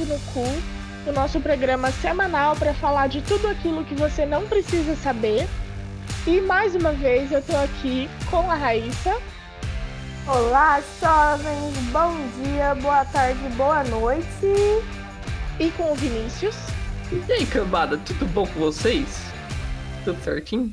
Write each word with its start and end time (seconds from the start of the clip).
Dedo 0.00 0.14
no 0.14 0.20
Cu, 0.32 0.44
o 1.06 1.12
nosso 1.12 1.40
programa 1.40 1.90
semanal 1.90 2.56
para 2.56 2.72
falar 2.72 3.06
de 3.08 3.20
tudo 3.20 3.48
aquilo 3.48 3.84
que 3.84 3.94
você 3.94 4.24
não 4.24 4.46
precisa 4.46 4.96
saber. 4.96 5.46
E 6.26 6.40
mais 6.40 6.74
uma 6.74 6.92
vez 6.92 7.30
eu 7.30 7.42
tô 7.42 7.54
aqui 7.56 8.08
com 8.30 8.50
a 8.50 8.54
Raíssa. 8.54 9.14
Olá, 10.26 10.80
jovens! 11.00 11.76
Bom 11.92 12.16
dia, 12.42 12.74
boa 12.76 13.04
tarde, 13.04 13.40
boa 13.56 13.84
noite. 13.84 14.46
E 15.58 15.70
com 15.72 15.92
o 15.92 15.94
Vinícius. 15.94 16.56
E 17.12 17.32
aí, 17.32 17.44
cambada, 17.44 17.98
tudo 17.98 18.24
bom 18.26 18.46
com 18.46 18.60
vocês? 18.60 19.20
Tudo 20.04 20.22
certinho? 20.22 20.72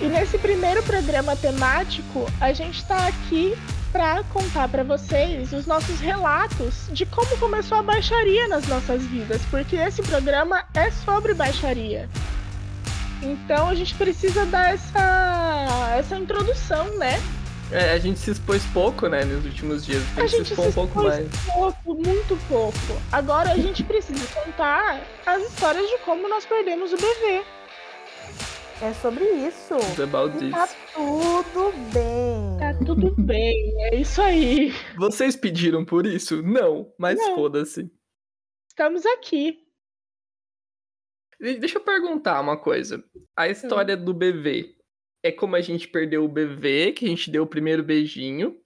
E 0.00 0.06
nesse 0.06 0.38
primeiro 0.38 0.82
programa 0.82 1.36
temático, 1.36 2.26
a 2.40 2.52
gente 2.52 2.84
tá 2.84 3.06
aqui 3.06 3.56
para 3.92 4.22
contar 4.24 4.68
para 4.68 4.82
vocês 4.82 5.52
os 5.52 5.66
nossos 5.66 6.00
relatos 6.00 6.88
de 6.92 7.04
como 7.06 7.36
começou 7.38 7.78
a 7.78 7.82
baixaria 7.82 8.48
nas 8.48 8.66
nossas 8.66 9.02
vidas, 9.02 9.42
porque 9.50 9.76
esse 9.76 10.02
programa 10.02 10.64
é 10.74 10.90
sobre 10.90 11.34
baixaria. 11.34 12.08
Então 13.22 13.68
a 13.68 13.74
gente 13.74 13.94
precisa 13.94 14.46
dar 14.46 14.72
essa, 14.74 15.94
essa 15.96 16.16
introdução, 16.16 16.96
né? 16.96 17.20
É, 17.72 17.92
a 17.92 17.98
gente 17.98 18.18
se 18.18 18.32
expôs 18.32 18.64
pouco, 18.72 19.06
né, 19.06 19.24
nos 19.24 19.44
últimos 19.44 19.84
dias. 19.84 20.02
Tem 20.14 20.24
a 20.24 20.26
que 20.26 20.30
se 20.32 20.38
gente 20.38 20.50
expor 20.50 20.66
um 20.66 20.72
pouco 20.72 21.02
mais. 21.04 21.28
pouco, 21.46 21.94
muito 21.94 22.36
pouco. 22.48 23.00
Agora 23.12 23.52
a 23.52 23.56
gente 23.56 23.84
precisa 23.84 24.26
contar 24.34 25.00
as 25.24 25.42
histórias 25.42 25.88
de 25.88 25.98
como 25.98 26.28
nós 26.28 26.44
perdemos 26.44 26.92
o 26.92 26.96
bebê. 26.96 27.44
É 28.82 28.94
sobre 28.94 29.24
isso. 29.46 29.74
It's 29.74 30.00
about 30.00 30.38
this. 30.38 30.52
tá 30.52 30.66
tudo 30.94 31.72
bem. 31.92 32.58
Tá 32.58 32.84
tudo 32.86 33.14
bem, 33.14 33.74
é 33.84 33.96
isso 33.96 34.22
aí. 34.22 34.72
Vocês 34.96 35.36
pediram 35.36 35.84
por 35.84 36.06
isso? 36.06 36.42
Não, 36.42 36.90
mas 36.98 37.18
Não. 37.18 37.34
foda-se. 37.34 37.92
Estamos 38.70 39.04
aqui. 39.04 39.66
Deixa 41.38 41.76
eu 41.76 41.82
perguntar 41.82 42.40
uma 42.40 42.56
coisa. 42.56 43.04
A 43.36 43.48
história 43.48 43.98
do 43.98 44.14
bebê 44.14 44.74
é 45.22 45.30
como 45.30 45.56
a 45.56 45.60
gente 45.60 45.86
perdeu 45.86 46.24
o 46.24 46.28
bebê, 46.28 46.92
que 46.92 47.04
a 47.04 47.08
gente 47.08 47.30
deu 47.30 47.42
o 47.42 47.46
primeiro 47.46 47.82
beijinho? 47.82 48.58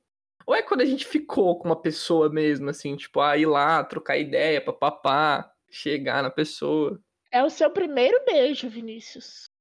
Ou 0.47 0.55
é 0.55 0.63
quando 0.63 0.83
a 0.83 0.87
gente 0.87 1.05
ficou 1.07 1.59
com 1.59 1.69
uma 1.69 1.81
pessoa 1.81 2.29
mesmo, 2.29 2.71
assim, 2.71 2.95
tipo, 2.95 3.21
ah, 3.21 3.37
ir 3.37 3.47
lá, 3.47 3.83
trocar 3.83 4.17
ideia, 4.17 4.61
papapá, 4.61 5.53
chegar 5.69 6.23
na 6.23 6.31
pessoa? 6.31 7.01
É 7.33 7.43
o 7.43 7.51
seu 7.51 7.69
primeiro 7.69 8.25
beijo, 8.25 8.69
Vinícius. 8.69 9.53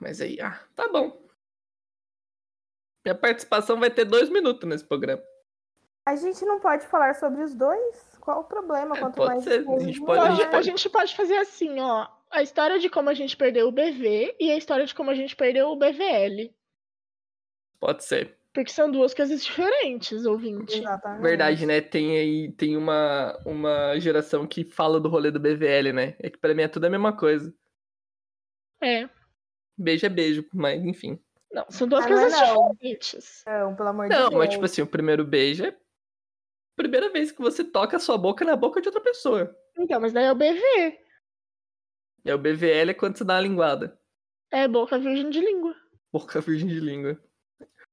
Mas 0.00 0.20
aí, 0.20 0.40
ah, 0.40 0.60
tá 0.74 0.88
bom. 0.88 1.20
Minha 3.04 3.14
participação 3.14 3.78
vai 3.80 3.90
ter 3.90 4.04
dois 4.04 4.28
minutos 4.28 4.68
nesse 4.68 4.84
programa. 4.84 5.22
A 6.06 6.16
gente 6.16 6.44
não 6.44 6.58
pode 6.60 6.86
falar 6.86 7.14
sobre 7.14 7.42
os 7.42 7.54
dois? 7.54 8.16
Qual 8.20 8.40
o 8.40 8.44
problema? 8.44 8.96
É, 8.96 9.00
Quanto 9.00 9.16
pode 9.16 9.30
mais 9.30 9.44
ser, 9.44 9.68
a 9.68 9.78
gente 9.78 10.00
pode- 10.00 10.18
a 10.20 10.22
Pode- 10.24 10.36
gente 10.36 10.54
a 10.56 10.62
gente 10.62 10.88
pode 10.90 11.16
fazer 11.16 11.36
assim, 11.38 11.80
ó. 11.80 12.08
A 12.30 12.42
história 12.42 12.78
de 12.78 12.88
como 12.88 13.10
a 13.10 13.14
gente 13.14 13.36
perdeu 13.36 13.68
o 13.68 13.72
bebê 13.72 14.34
e 14.40 14.50
a 14.50 14.56
história 14.56 14.86
de 14.86 14.94
como 14.94 15.10
a 15.10 15.14
gente 15.14 15.36
perdeu 15.36 15.68
o 15.68 15.76
BVL. 15.76 16.54
Pode 17.78 18.04
ser. 18.04 18.36
Porque 18.54 18.70
são 18.70 18.90
duas 18.90 19.12
coisas 19.14 19.42
diferentes, 19.44 20.24
ouvinte. 20.26 20.78
Exatamente. 20.78 21.22
Verdade, 21.22 21.66
né? 21.66 21.80
Tem 21.80 22.18
aí, 22.18 22.52
tem 22.52 22.76
uma, 22.76 23.36
uma 23.46 23.98
geração 23.98 24.46
que 24.46 24.64
fala 24.64 25.00
do 25.00 25.08
rolê 25.08 25.30
do 25.30 25.40
BVL, 25.40 25.92
né? 25.92 26.14
É 26.18 26.28
que 26.30 26.38
pra 26.38 26.54
mim 26.54 26.62
é 26.62 26.68
tudo 26.68 26.84
a 26.86 26.90
mesma 26.90 27.16
coisa. 27.16 27.52
É. 28.82 29.08
Beijo 29.82 30.06
é 30.06 30.08
beijo, 30.08 30.46
mas 30.54 30.82
enfim. 30.84 31.18
Não, 31.52 31.66
são 31.70 31.86
duas 31.88 32.04
Ah, 32.04 32.08
não 32.08 32.16
coisas 32.18 32.40
não. 32.40 32.72
diferentes. 32.72 33.42
Não, 33.46 33.74
pelo 33.76 33.88
amor 33.90 34.08
de 34.08 34.14
Não, 34.14 34.28
Deus. 34.30 34.34
mas 34.38 34.48
tipo 34.50 34.64
assim, 34.64 34.82
o 34.82 34.86
primeiro 34.86 35.24
beijo 35.24 35.64
é 35.64 35.68
a 35.68 35.74
primeira 36.76 37.10
vez 37.10 37.30
que 37.32 37.40
você 37.42 37.62
toca 37.62 37.96
a 37.96 38.00
sua 38.00 38.16
boca 38.16 38.44
na 38.44 38.56
boca 38.56 38.80
de 38.80 38.88
outra 38.88 39.02
pessoa. 39.02 39.54
Então, 39.76 40.00
mas 40.00 40.12
daí 40.12 40.24
é 40.24 40.32
o 40.32 40.34
BV. 40.34 40.98
É 42.24 42.34
o 42.34 42.38
BVL 42.38 42.90
é 42.90 42.94
quando 42.94 43.18
você 43.18 43.24
dá 43.24 43.34
uma 43.34 43.40
linguada. 43.40 43.98
É 44.50 44.66
boca 44.68 44.98
virgem 44.98 45.28
de 45.30 45.40
língua. 45.40 45.74
Boca 46.12 46.40
virgem 46.40 46.68
de 46.68 46.78
língua. 46.80 47.18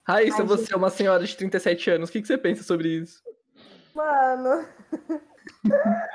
Raíssa, 0.07 0.41
Ai, 0.41 0.47
você 0.47 0.63
gente. 0.63 0.73
é 0.73 0.77
uma 0.77 0.89
senhora 0.89 1.23
de 1.25 1.35
37 1.35 1.89
anos. 1.91 2.09
O 2.09 2.11
que, 2.11 2.21
que 2.21 2.27
você 2.27 2.37
pensa 2.37 2.63
sobre 2.63 2.89
isso? 2.89 3.21
Mano. 3.93 4.65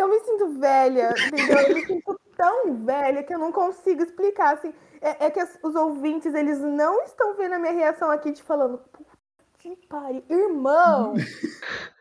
eu 0.00 0.08
me 0.08 0.20
sinto 0.20 0.58
velha, 0.58 1.10
entendeu? 1.26 1.58
Eu 1.58 1.74
me 1.74 1.86
sinto 1.86 2.20
tão 2.40 2.84
velha 2.86 3.22
que 3.22 3.34
eu 3.34 3.38
não 3.38 3.52
consigo 3.52 4.02
explicar. 4.02 4.54
Assim. 4.54 4.72
É, 5.02 5.26
é 5.26 5.30
que 5.30 5.38
as- 5.40 5.58
os 5.62 5.74
ouvintes, 5.74 6.34
eles 6.34 6.58
não 6.58 7.02
estão 7.02 7.34
vendo 7.34 7.54
a 7.54 7.58
minha 7.58 7.72
reação 7.74 8.10
aqui 8.10 8.32
te 8.32 8.42
falando. 8.42 8.78
"Puta 8.78 9.10
Que 9.58 9.76
pariu. 9.86 10.24
Irmão! 10.30 11.12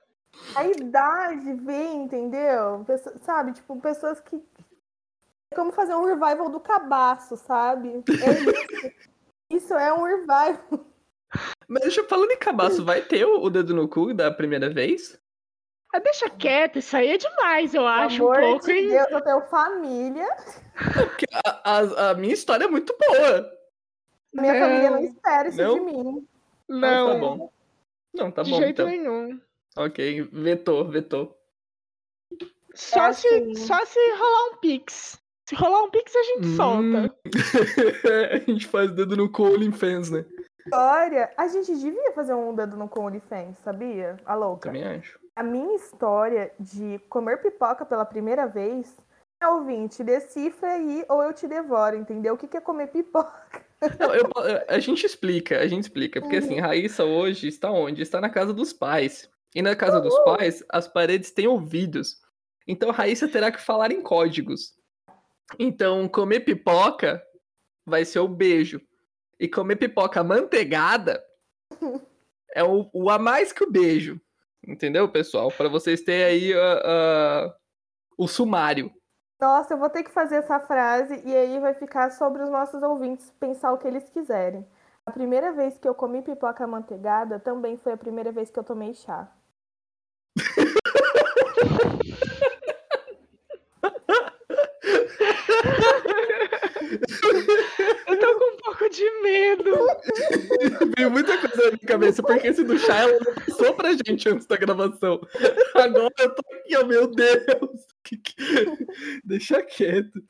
A 0.56 0.64
idade 0.66 1.54
vem, 1.56 2.04
entendeu? 2.04 2.84
Pesso- 2.88 3.12
sabe? 3.24 3.52
Tipo, 3.52 3.80
pessoas 3.82 4.22
que. 4.22 4.42
É 5.52 5.56
como 5.56 5.72
fazer 5.74 5.94
um 5.96 6.06
revival 6.06 6.50
do 6.50 6.60
cabaço, 6.60 7.36
sabe? 7.36 7.90
É 7.90 8.32
isso. 8.32 8.96
Isso 9.52 9.74
é 9.74 9.92
um 9.92 10.04
revival. 10.04 10.86
Mas 11.68 11.82
deixa 11.82 12.02
eu 12.02 12.08
falando 12.08 12.32
em 12.32 12.38
cabaço, 12.38 12.86
vai 12.86 13.02
ter 13.02 13.26
o 13.26 13.50
dedo 13.50 13.74
no 13.74 13.88
cu 13.90 14.14
da 14.14 14.32
primeira 14.32 14.70
vez? 14.70 15.20
Ah, 15.94 16.00
deixa 16.00 16.30
quieto, 16.30 16.78
isso 16.80 16.96
aí 16.96 17.10
é 17.10 17.18
demais, 17.18 17.74
eu 17.74 17.82
Pelo 17.82 17.88
acho, 17.94 18.24
um 18.24 18.28
amor 18.32 18.40
pouco, 18.42 18.66
de? 18.68 18.90
Deus, 18.90 19.12
eu 19.12 19.22
tenho 19.22 19.42
família. 19.48 20.28
A, 21.44 21.80
a- 21.80 22.10
a 22.12 22.14
minha 22.14 22.34
história 22.34 22.66
é 22.66 22.68
muito 22.68 22.96
boa. 22.98 23.52
Minha 24.32 24.54
Não. 24.54 24.60
família 24.60 24.90
não 24.92 25.04
espera 25.04 25.50
isso 25.50 25.58
Não? 25.58 25.74
de 25.74 25.80
mim. 25.82 26.28
Não, 26.68 27.08
tá 27.14 27.20
bom. 27.20 27.52
Não, 28.14 28.32
tá 28.32 28.44
de 28.44 28.52
bom 28.52 28.58
jeito 28.58 28.82
então. 28.84 28.88
nenhum. 28.88 29.42
Ok, 29.76 30.30
vetou, 30.32 30.88
vetou. 30.88 31.36
Só, 32.76 33.08
É 33.08 33.14
se, 33.14 33.28
assim. 33.28 33.56
só 33.56 33.84
se 33.86 34.00
rolar 34.12 34.54
um 34.54 34.58
pix. 34.58 35.20
Se 35.48 35.56
rolar 35.56 35.82
um 35.84 35.90
pix, 35.90 36.16
a 36.16 36.24
gente 36.24 36.48
Hum. 36.50 36.56
solta. 36.56 37.16
a 38.32 38.38
gente 38.52 38.68
faz 38.68 38.92
dedo 38.92 39.18
no 39.18 39.32
OnlyFans, 39.36 40.12
né? 40.12 40.24
História. 40.64 41.32
A 41.36 41.48
gente 41.48 41.74
devia 41.76 42.12
fazer 42.12 42.36
um 42.36 42.54
dedo 42.54 42.78
no 42.78 42.88
OnlyFans, 42.96 43.58
sabia? 43.64 44.18
A 44.26 44.36
louca. 44.36 44.70
Também 44.70 44.84
acho. 44.86 45.19
A 45.40 45.44
minha 45.44 45.74
história 45.78 46.52
de 46.60 47.00
comer 47.08 47.38
pipoca 47.38 47.86
pela 47.86 48.04
primeira 48.04 48.46
vez 48.46 48.94
é 49.42 49.48
ouvinte, 49.48 50.04
decifra 50.04 50.74
aí 50.74 51.06
ou 51.08 51.24
eu 51.24 51.32
te 51.32 51.48
devoro, 51.48 51.96
entendeu? 51.96 52.34
O 52.34 52.38
que 52.38 52.46
que 52.46 52.58
é 52.58 52.60
comer 52.60 52.88
pipoca? 52.88 53.66
Não, 53.98 54.14
eu- 54.14 54.30
a 54.68 54.80
gente 54.80 55.06
explica, 55.06 55.62
a 55.62 55.66
gente 55.66 55.84
explica. 55.84 56.20
Porque 56.20 56.36
assim, 56.36 56.60
Raíssa 56.60 57.06
hoje 57.06 57.48
está 57.48 57.72
onde? 57.72 58.02
Está 58.02 58.20
na 58.20 58.30
casa 58.30 58.54
dos 58.54 58.74
pais. 58.74 59.30
E 59.56 59.62
na 59.62 59.78
casa 59.78 60.02
dos 60.02 60.20
pais, 60.26 60.62
as 60.68 60.90
paredes 60.90 61.32
têm 61.32 61.48
ouvidos. 61.48 62.20
Então 62.68 62.90
a 62.90 62.94
Raíssa 62.94 63.26
terá 63.26 63.50
que 63.50 63.62
falar 63.62 63.94
em 63.94 64.02
códigos. 64.02 64.74
Então, 65.58 66.10
comer 66.10 66.42
pipoca 66.42 67.24
vai 67.86 68.04
ser 68.04 68.20
o 68.20 68.28
beijo. 68.28 68.82
E 69.40 69.48
comer 69.48 69.78
pipoca 69.78 70.22
manteigada 70.22 71.24
é 72.54 72.62
o, 72.62 72.90
o 72.92 73.10
a 73.10 73.18
mais 73.18 73.54
que 73.54 73.64
o 73.64 73.72
beijo. 73.72 74.20
Entendeu, 74.68 75.10
pessoal? 75.10 75.52
Para 75.52 75.70
vocês 75.70 76.02
terem 76.02 76.26
aí 76.26 76.54
ah, 76.54 76.82
ah, 76.86 77.56
o 78.18 78.28
sumário. 78.28 78.92
Nossa, 79.40 79.74
eu 79.74 79.78
vou 79.78 79.90
ter 79.90 80.04
que 80.04 80.12
fazer 80.12 80.36
essa 80.36 80.60
frase 80.60 81.22
e 81.26 81.36
aí 81.36 81.60
vai 81.60 81.74
ficar 81.74 82.12
sobre 82.12 82.44
os 82.44 82.50
nossos 82.50 82.84
ouvintes 82.84 83.32
pensar 83.40 83.72
o 83.72 83.78
que 83.78 83.88
eles 83.88 84.10
quiserem. 84.10 84.68
A 85.06 85.12
primeira 85.12 85.54
vez 85.54 85.78
que 85.78 85.88
eu 85.88 85.96
comi 85.96 86.22
pipoca 86.22 86.68
manteigada 86.68 87.40
também 87.40 87.78
foi 87.78 87.94
a 87.94 87.98
primeira 87.98 88.32
vez 88.32 88.52
que 88.52 88.60
eu 88.60 88.64
tomei 88.64 88.94
chá. 88.94 89.32
Eu 98.08 98.20
tô 98.20 98.40
com 98.40 98.54
um 98.54 98.58
pouco 98.58 98.90
de 98.90 99.22
medo. 99.22 99.72
Veio 100.98 101.12
muita 101.12 101.38
coisa 101.38 101.72
na 101.72 101.72
minha 101.72 101.89
cabeça, 102.00 102.24
porque 102.24 102.48
esse 102.48 102.64
do 102.64 102.78
chá 102.78 102.98
ela 103.02 103.20
não 103.26 103.34
passou 103.36 103.74
pra 103.76 103.92
gente 103.94 104.30
antes 104.30 104.46
da 104.48 104.58
gravação. 104.58 105.20
Agora 105.76 106.14
eu 106.20 106.36
tô 106.36 106.42
aqui, 106.56 106.78
ó, 106.78 106.86
meu 106.86 107.08
Deus. 107.08 107.86
Deixa 109.24 109.62
quieto. 109.62 110.22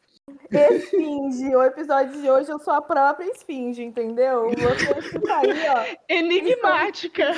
Esfinge, 0.52 1.56
o 1.56 1.64
episódio 1.64 2.22
de 2.22 2.30
hoje 2.30 2.52
eu 2.52 2.60
sou 2.60 2.74
a 2.74 2.82
própria 2.82 3.26
esfinge, 3.32 3.84
entendeu? 3.84 4.50
Você 4.50 5.02
fica 5.02 5.38
aí, 5.38 5.50
ó, 5.70 5.96
Enigmática. 6.08 7.32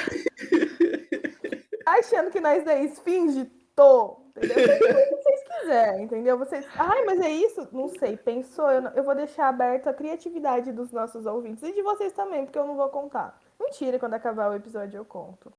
achando 1.85 2.29
que 2.31 2.39
nós 2.39 2.65
é 2.67 2.83
esfinge? 2.83 3.49
Tô, 3.75 4.17
entendeu? 4.35 4.57
O 4.75 4.79
que 4.79 5.15
vocês 5.23 5.41
quiserem, 5.61 6.03
entendeu? 6.03 6.37
Vocês, 6.37 6.65
ai, 6.75 7.03
mas 7.05 7.19
é 7.21 7.29
isso? 7.31 7.67
Não 7.71 7.87
sei, 7.87 8.17
pensou? 8.17 8.69
Eu, 8.69 8.81
não- 8.81 8.91
eu 8.93 9.03
vou 9.03 9.15
deixar 9.15 9.47
aberto 9.47 9.87
a 9.87 9.93
criatividade 9.93 10.71
dos 10.73 10.91
nossos 10.91 11.25
ouvintes 11.25 11.63
e 11.63 11.73
de 11.73 11.81
vocês 11.81 12.11
também, 12.11 12.43
porque 12.45 12.59
eu 12.59 12.67
não 12.67 12.75
vou 12.75 12.89
contar. 12.89 13.39
Mentira, 13.71 13.97
quando 13.97 14.15
acabar 14.15 14.51
o 14.51 14.55
episódio 14.55 14.97
eu 14.97 15.05
conto. 15.05 15.53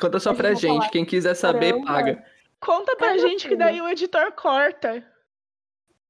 Conta 0.00 0.20
só 0.20 0.32
pra 0.32 0.54
gente. 0.54 0.88
Quem 0.90 1.04
quiser 1.04 1.34
saber, 1.34 1.72
caramba. 1.72 1.86
paga. 1.86 2.24
Conta 2.60 2.96
pra 2.96 3.14
meu 3.14 3.18
gente 3.18 3.48
que 3.48 3.56
daí 3.56 3.80
o 3.80 3.88
editor 3.88 4.30
corta. 4.32 5.04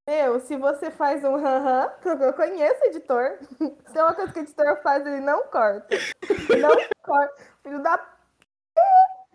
Meu, 0.07 0.39
se 0.41 0.57
você 0.59 0.91
faz 0.91 1.25
um 1.25 1.37
aham, 1.37 1.91
porque 2.03 2.23
eu 2.23 2.35
conheço 2.35 2.83
o 2.83 2.87
editor. 2.89 3.39
Se 3.91 3.99
é 3.99 4.03
uma 4.03 4.15
coisa 4.15 4.33
que 4.33 4.41
o 4.41 4.43
editor 4.43 4.83
faz, 4.83 5.07
ele 5.07 5.21
não 5.21 5.45
corta. 5.45 5.97
Não 6.61 6.77
corta. 7.03 7.43
Filho 7.63 7.83
da. 7.83 8.13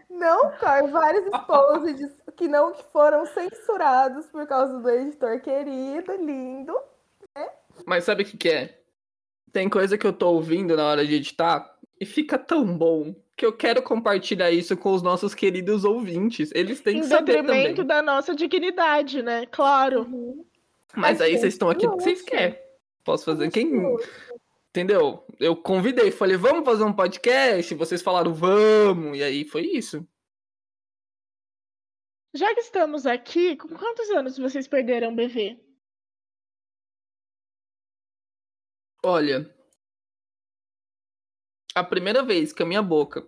Não, 0.10 0.52
cara, 0.58 0.86
vários 0.88 1.26
exposeds 1.26 2.12
que 2.36 2.48
não 2.48 2.76
foram 2.76 3.26
censurados 3.26 4.28
por 4.28 4.46
causa 4.46 4.80
do 4.80 4.90
editor 4.90 5.40
querido, 5.42 6.12
lindo. 6.14 6.78
Mas 7.86 8.04
sabe 8.04 8.24
o 8.24 8.26
que, 8.26 8.38
que 8.38 8.50
é? 8.50 8.82
Tem 9.52 9.70
coisa 9.70 9.98
que 9.98 10.06
eu 10.06 10.14
tô 10.14 10.34
ouvindo 10.34 10.76
na 10.76 10.86
hora 10.86 11.06
de 11.06 11.16
editar 11.16 11.77
e 12.00 12.06
fica 12.06 12.38
tão 12.38 12.78
bom 12.78 13.16
que 13.36 13.46
eu 13.46 13.54
quero 13.54 13.82
compartilhar 13.84 14.52
isso 14.52 14.76
com 14.76 14.94
os 14.94 15.02
nossos 15.02 15.36
queridos 15.36 15.84
ouvintes. 15.86 16.52
Eles 16.56 16.82
têm 16.82 16.98
Em 16.98 17.02
que 17.02 17.08
saber 17.08 17.44
detrimento 17.44 17.76
também. 17.78 17.86
da 17.88 18.02
nossa 18.02 18.36
dignidade, 18.36 19.22
né? 19.22 19.46
Claro. 19.48 20.06
Mas 20.96 21.20
Mas 21.20 21.22
aí 21.22 21.38
vocês 21.38 21.54
estão 21.54 21.70
aqui 21.70 21.88
porque 21.88 22.04
vocês 22.04 22.22
querem. 22.24 22.60
Posso 23.04 23.26
fazer 23.26 23.50
quem. 23.52 23.72
Entendeu? 24.70 25.24
Eu 25.40 25.56
convidei, 25.56 26.12
falei, 26.12 26.36
vamos 26.38 26.66
fazer 26.66 26.84
um 26.84 26.94
podcast? 26.94 27.74
Vocês 27.76 28.02
falaram, 28.02 28.34
vamos. 28.34 29.18
E 29.18 29.24
aí 29.24 29.46
foi 29.46 29.62
isso. 29.64 30.08
Já 32.34 32.54
que 32.54 32.62
estamos 32.62 33.06
aqui, 33.06 33.56
com 33.56 33.70
quantos 33.70 34.10
anos 34.12 34.38
vocês 34.38 34.68
perderam 34.68 35.12
o 35.12 35.16
bebê? 35.16 35.58
Olha. 39.04 39.57
A 41.78 41.84
primeira 41.84 42.24
vez 42.24 42.52
que 42.52 42.64
a 42.64 42.66
minha 42.66 42.82
boca 42.82 43.28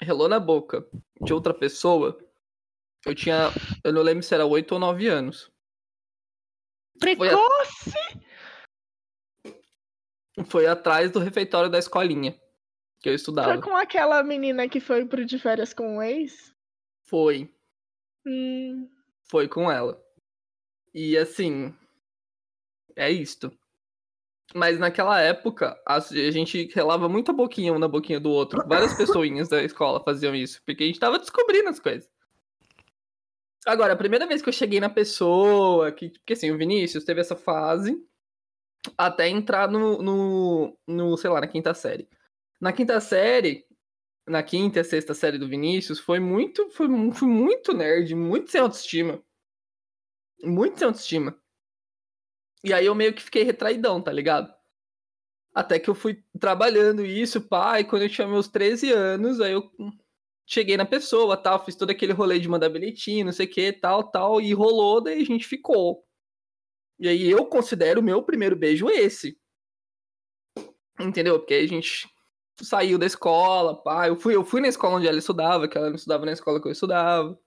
relou 0.00 0.28
na 0.28 0.38
boca 0.38 0.86
de 1.22 1.32
outra 1.32 1.54
pessoa, 1.54 2.18
eu 3.06 3.14
tinha. 3.14 3.48
Eu 3.82 3.92
não 3.92 4.02
lembro 4.02 4.22
se 4.22 4.34
era 4.34 4.44
8 4.44 4.72
ou 4.72 4.78
9 4.78 5.06
anos. 5.08 5.50
Foi 7.00 7.12
a- 7.12 7.16
Precoce! 7.16 8.20
Foi 10.46 10.66
atrás 10.66 11.10
do 11.10 11.18
refeitório 11.18 11.70
da 11.70 11.78
escolinha 11.78 12.32
que 13.00 13.08
eu 13.08 13.12
Foi 13.12 13.14
estudava. 13.14 13.60
com 13.62 13.76
aquela 13.76 14.22
menina 14.22 14.68
que 14.68 14.80
foi 14.80 15.04
pro 15.06 15.24
de 15.24 15.38
férias 15.38 15.72
com 15.72 15.96
o 15.96 16.02
ex? 16.02 16.54
Foi. 17.04 17.52
Hum, 18.26 18.88
Foi 19.30 19.48
com 19.48 19.70
ela. 19.70 20.02
E 20.94 21.16
assim. 21.16 21.74
É 22.96 23.10
isto. 23.10 23.56
Mas 24.54 24.78
naquela 24.78 25.20
época, 25.20 25.78
a 25.86 26.00
gente 26.00 26.70
relava 26.74 27.08
muito 27.08 27.30
a 27.30 27.34
boquinha 27.34 27.72
um 27.72 27.78
na 27.78 27.86
boquinha 27.86 28.18
do 28.18 28.30
outro. 28.30 28.66
Várias 28.66 28.94
pessoinhas 28.94 29.48
da 29.48 29.62
escola 29.62 30.02
faziam 30.02 30.34
isso, 30.34 30.62
porque 30.64 30.84
a 30.84 30.86
gente 30.86 30.98
tava 30.98 31.18
descobrindo 31.18 31.68
as 31.68 31.78
coisas. 31.78 32.08
Agora, 33.66 33.92
a 33.92 33.96
primeira 33.96 34.26
vez 34.26 34.40
que 34.40 34.48
eu 34.48 34.52
cheguei 34.52 34.80
na 34.80 34.88
pessoa, 34.88 35.92
que, 35.92 36.08
porque 36.10 36.32
assim, 36.32 36.50
o 36.50 36.56
Vinícius 36.56 37.04
teve 37.04 37.20
essa 37.20 37.36
fase 37.36 38.02
até 38.96 39.28
entrar 39.28 39.68
no, 39.70 40.00
no, 40.00 40.78
no, 40.86 41.16
sei 41.18 41.28
lá, 41.28 41.40
na 41.40 41.46
quinta 41.46 41.74
série. 41.74 42.08
Na 42.58 42.72
quinta 42.72 42.98
série, 43.00 43.66
na 44.26 44.42
quinta 44.42 44.80
e 44.80 44.84
sexta 44.84 45.12
série 45.12 45.36
do 45.36 45.48
Vinícius, 45.48 45.98
foi 45.98 46.18
muito, 46.18 46.70
foi, 46.70 46.86
foi 47.12 47.28
muito 47.28 47.74
nerd, 47.74 48.14
muito 48.14 48.50
sem 48.50 48.60
autoestima. 48.60 49.22
Muito 50.42 50.78
sem 50.78 50.86
autoestima. 50.86 51.38
E 52.64 52.72
aí 52.72 52.86
eu 52.86 52.94
meio 52.94 53.14
que 53.14 53.22
fiquei 53.22 53.42
retraidão, 53.42 54.00
tá 54.00 54.12
ligado? 54.12 54.52
Até 55.54 55.78
que 55.78 55.88
eu 55.88 55.94
fui 55.94 56.22
trabalhando 56.38 57.04
isso, 57.04 57.40
pai, 57.40 57.84
quando 57.84 58.02
eu 58.02 58.08
tinha 58.08 58.26
meus 58.26 58.48
13 58.48 58.92
anos, 58.92 59.40
aí 59.40 59.52
eu 59.52 59.70
cheguei 60.46 60.76
na 60.76 60.86
pessoa, 60.86 61.36
tal, 61.36 61.64
fiz 61.64 61.76
todo 61.76 61.90
aquele 61.90 62.12
rolê 62.12 62.38
de 62.38 62.48
mandar 62.48 62.68
bilhetinho, 62.68 63.26
não 63.26 63.32
sei 63.32 63.46
o 63.46 63.50
que, 63.50 63.72
tal, 63.72 64.10
tal, 64.10 64.40
e 64.40 64.52
rolou, 64.52 65.02
daí 65.02 65.20
a 65.20 65.24
gente 65.24 65.46
ficou. 65.46 66.04
E 66.98 67.08
aí 67.08 67.30
eu 67.30 67.44
considero 67.46 68.00
o 68.00 68.04
meu 68.04 68.22
primeiro 68.22 68.56
beijo 68.56 68.88
esse. 68.88 69.38
Entendeu? 71.00 71.38
Porque 71.38 71.54
a 71.54 71.66
gente 71.66 72.08
saiu 72.60 72.98
da 72.98 73.06
escola, 73.06 73.80
pá, 73.82 74.08
eu 74.08 74.16
fui, 74.16 74.34
eu 74.34 74.44
fui 74.44 74.60
na 74.60 74.68
escola 74.68 74.96
onde 74.96 75.06
ela 75.06 75.18
estudava, 75.18 75.68
que 75.68 75.78
ela 75.78 75.88
não 75.88 75.96
estudava 75.96 76.26
na 76.26 76.32
escola 76.32 76.60
que 76.60 76.66
eu 76.66 76.72
estudava. 76.72 77.38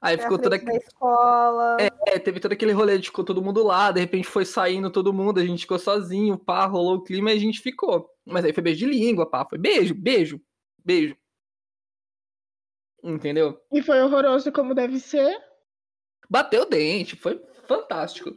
Aí 0.00 0.16
ficou 0.16 0.38
toda 0.38 0.58
da 0.58 0.74
escola. 0.76 1.76
é, 2.06 2.18
teve 2.18 2.40
todo 2.40 2.52
aquele 2.52 2.72
rolê 2.72 2.98
de 2.98 3.08
ficou 3.08 3.22
todo 3.22 3.42
mundo 3.42 3.62
lá, 3.62 3.92
de 3.92 4.00
repente 4.00 4.26
foi 4.26 4.46
saindo 4.46 4.90
todo 4.90 5.12
mundo, 5.12 5.38
a 5.38 5.44
gente 5.44 5.60
ficou 5.60 5.78
sozinho, 5.78 6.38
pá, 6.38 6.64
rolou 6.64 6.96
o 6.96 7.02
clima 7.02 7.30
e 7.30 7.36
a 7.36 7.38
gente 7.38 7.60
ficou. 7.60 8.10
Mas 8.24 8.44
aí 8.44 8.52
foi 8.52 8.62
beijo 8.62 8.78
de 8.78 8.86
língua, 8.86 9.28
pá, 9.28 9.44
foi 9.44 9.58
beijo, 9.58 9.94
beijo, 9.94 10.40
beijo. 10.82 11.14
Entendeu? 13.02 13.60
e 13.72 13.82
foi 13.82 14.00
horroroso 14.02 14.50
como 14.52 14.74
deve 14.74 14.98
ser. 14.98 15.38
Bateu 16.28 16.62
o 16.62 16.66
dente, 16.66 17.16
foi 17.16 17.42
fantástico. 17.66 18.30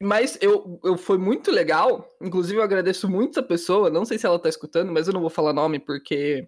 Mas 0.00 0.38
eu, 0.40 0.80
eu 0.84 0.96
foi 0.96 1.18
muito 1.18 1.50
legal, 1.50 2.08
inclusive 2.20 2.58
eu 2.58 2.62
agradeço 2.62 3.08
muito 3.08 3.38
essa 3.38 3.42
pessoa, 3.42 3.90
não 3.90 4.04
sei 4.04 4.18
se 4.18 4.26
ela 4.26 4.38
tá 4.38 4.48
escutando, 4.48 4.92
mas 4.92 5.08
eu 5.08 5.14
não 5.14 5.20
vou 5.20 5.30
falar 5.30 5.52
nome 5.52 5.80
porque 5.80 6.46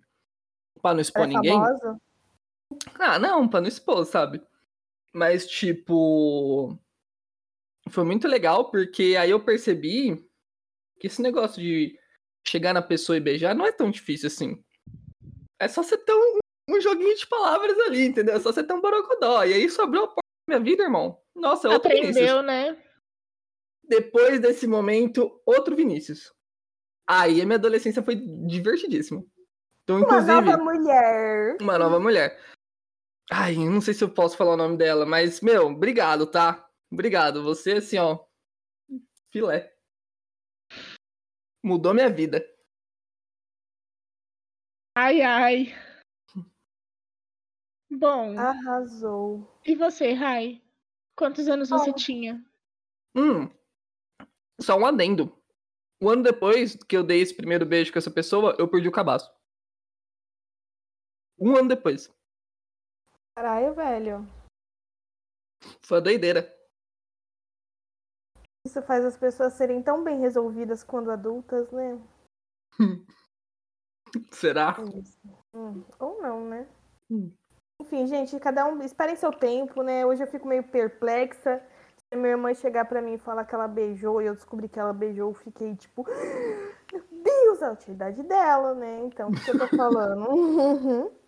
pra 0.80 0.94
não 0.94 1.00
expor 1.00 1.24
é 1.24 1.26
ninguém. 1.26 1.52
famosa. 1.54 2.00
Ah, 2.98 3.18
não, 3.18 3.48
pra 3.48 3.60
não 3.60 3.68
expor, 3.68 4.04
sabe? 4.04 4.42
Mas, 5.12 5.46
tipo. 5.46 6.78
Foi 7.88 8.04
muito 8.04 8.28
legal, 8.28 8.70
porque 8.70 9.16
aí 9.18 9.30
eu 9.30 9.40
percebi 9.42 10.24
que 11.00 11.06
esse 11.06 11.20
negócio 11.20 11.60
de 11.60 11.98
chegar 12.46 12.72
na 12.72 12.82
pessoa 12.82 13.16
e 13.16 13.20
beijar 13.20 13.54
não 13.54 13.66
é 13.66 13.72
tão 13.72 13.90
difícil 13.90 14.28
assim. 14.28 14.62
É 15.58 15.66
só 15.66 15.82
você 15.82 15.96
ter 15.96 16.12
um, 16.12 16.38
um 16.68 16.80
joguinho 16.80 17.16
de 17.16 17.26
palavras 17.26 17.78
ali, 17.80 18.06
entendeu? 18.06 18.34
É 18.34 18.40
só 18.40 18.52
você 18.52 18.62
ter 18.62 18.72
um 18.72 18.80
borogodó. 18.80 19.42
E 19.44 19.54
aí 19.54 19.64
isso 19.64 19.82
abriu 19.82 20.04
a 20.04 20.08
porta 20.08 20.20
da 20.48 20.58
minha 20.58 20.64
vida, 20.64 20.84
irmão. 20.84 21.18
Nossa, 21.34 21.68
é 21.68 21.70
outro 21.72 21.90
Vinícius. 21.90 22.16
Aprendeu, 22.16 22.42
né? 22.42 22.76
Depois 23.82 24.40
desse 24.40 24.66
momento, 24.66 25.40
outro 25.44 25.74
Vinícius. 25.74 26.32
Aí 27.06 27.40
a 27.40 27.44
minha 27.44 27.58
adolescência 27.58 28.02
foi 28.02 28.14
divertidíssima. 28.46 29.24
Então, 29.82 29.96
Uma 29.96 30.04
inclusive. 30.04 30.32
nova 30.32 30.56
mulher. 30.58 31.56
Uma 31.60 31.78
nova 31.78 31.98
mulher. 31.98 32.40
Ai, 33.32 33.54
não 33.54 33.80
sei 33.80 33.94
se 33.94 34.02
eu 34.02 34.12
posso 34.12 34.36
falar 34.36 34.54
o 34.54 34.56
nome 34.56 34.76
dela, 34.76 35.06
mas, 35.06 35.40
meu, 35.40 35.68
obrigado, 35.68 36.26
tá? 36.26 36.68
Obrigado. 36.90 37.44
Você, 37.44 37.74
assim, 37.74 37.96
ó. 37.96 38.24
Filé. 39.30 39.72
Mudou 41.62 41.94
minha 41.94 42.10
vida. 42.10 42.44
Ai, 44.96 45.22
ai. 45.22 45.66
Bom, 47.88 48.36
Arrasou. 48.38 49.60
e 49.64 49.76
você, 49.76 50.12
Rai? 50.12 50.62
Quantos 51.16 51.48
anos 51.48 51.68
você 51.68 51.92
tinha? 51.92 52.44
Hum. 53.14 53.48
Só 54.60 54.76
um 54.76 54.86
adendo. 54.86 55.36
Um 56.02 56.08
ano 56.08 56.22
depois 56.22 56.76
que 56.76 56.96
eu 56.96 57.04
dei 57.04 57.20
esse 57.20 57.34
primeiro 57.34 57.66
beijo 57.66 57.92
com 57.92 57.98
essa 57.98 58.10
pessoa, 58.10 58.56
eu 58.58 58.68
perdi 58.68 58.88
o 58.88 58.92
cabaço. 58.92 59.30
Um 61.38 61.56
ano 61.56 61.68
depois. 61.68 62.10
Caralho, 63.36 63.74
velho. 63.74 64.28
Foi 65.82 65.98
a 65.98 66.00
doideira. 66.00 66.54
Isso 68.66 68.82
faz 68.82 69.04
as 69.04 69.16
pessoas 69.16 69.54
serem 69.54 69.82
tão 69.82 70.04
bem 70.04 70.20
resolvidas 70.20 70.84
quando 70.84 71.10
adultas, 71.10 71.70
né? 71.70 71.98
Será? 74.32 74.76
Isso. 74.94 75.18
Hum, 75.54 75.84
Ou 75.98 76.20
não, 76.20 76.48
né? 76.48 76.68
Hum. 77.10 77.32
Enfim, 77.80 78.06
gente, 78.06 78.38
cada 78.38 78.66
um. 78.66 78.82
Esperem 78.82 79.16
seu 79.16 79.32
tempo, 79.32 79.82
né? 79.82 80.04
Hoje 80.04 80.22
eu 80.22 80.26
fico 80.26 80.46
meio 80.46 80.62
perplexa. 80.62 81.62
Se 81.96 82.16
minha 82.16 82.30
irmã 82.30 82.52
chegar 82.52 82.84
pra 82.84 83.00
mim 83.00 83.14
e 83.14 83.18
falar 83.18 83.44
que 83.44 83.54
ela 83.54 83.68
beijou 83.68 84.20
e 84.20 84.26
eu 84.26 84.34
descobri 84.34 84.68
que 84.68 84.78
ela 84.78 84.92
beijou, 84.92 85.30
eu 85.30 85.34
fiquei 85.34 85.74
tipo. 85.76 86.04
Meu 86.92 87.04
Deus, 87.22 87.62
a 87.62 87.76
idade 87.88 88.22
dela, 88.24 88.74
né? 88.74 89.00
Então, 89.04 89.30
o 89.30 89.32
que 89.32 89.50
eu 89.50 89.58
tô 89.58 89.68
falando? 89.76 91.12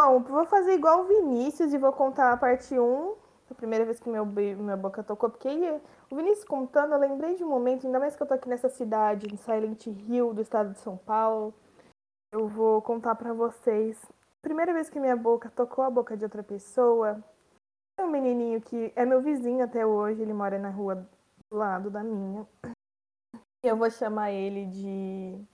Bom, 0.00 0.20
vou 0.20 0.44
fazer 0.46 0.74
igual 0.74 1.00
o 1.00 1.04
Vinícius 1.08 1.72
e 1.72 1.76
vou 1.76 1.92
contar 1.92 2.32
a 2.32 2.36
parte 2.36 2.78
1. 2.78 3.16
A 3.50 3.54
primeira 3.54 3.84
vez 3.84 3.98
que 3.98 4.08
meu 4.08 4.24
minha 4.24 4.76
boca 4.76 5.02
tocou, 5.02 5.28
porque 5.28 5.48
o 6.08 6.14
Vinícius 6.14 6.44
contando, 6.44 6.92
eu 6.92 7.00
lembrei 7.00 7.34
de 7.34 7.42
um 7.42 7.48
momento, 7.48 7.84
ainda 7.84 7.98
mais 7.98 8.14
que 8.14 8.22
eu 8.22 8.26
tô 8.26 8.32
aqui 8.32 8.48
nessa 8.48 8.68
cidade, 8.68 9.26
em 9.26 9.36
Silent 9.36 9.86
Hill, 9.88 10.32
do 10.32 10.40
estado 10.40 10.72
de 10.72 10.78
São 10.78 10.96
Paulo. 10.96 11.52
Eu 12.32 12.46
vou 12.46 12.80
contar 12.80 13.16
pra 13.16 13.32
vocês. 13.32 14.00
Primeira 14.40 14.72
vez 14.72 14.88
que 14.88 15.00
minha 15.00 15.16
boca 15.16 15.50
tocou 15.50 15.82
a 15.82 15.90
boca 15.90 16.16
de 16.16 16.22
outra 16.22 16.44
pessoa, 16.44 17.20
é 17.98 18.04
um 18.04 18.08
menininho 18.08 18.60
que 18.60 18.92
é 18.94 19.04
meu 19.04 19.20
vizinho 19.20 19.64
até 19.64 19.84
hoje, 19.84 20.22
ele 20.22 20.32
mora 20.32 20.60
na 20.60 20.70
rua 20.70 20.94
do 21.50 21.58
lado 21.58 21.90
da 21.90 22.04
minha. 22.04 22.46
Eu 23.64 23.76
vou 23.76 23.90
chamar 23.90 24.30
ele 24.30 24.64
de 24.66 25.44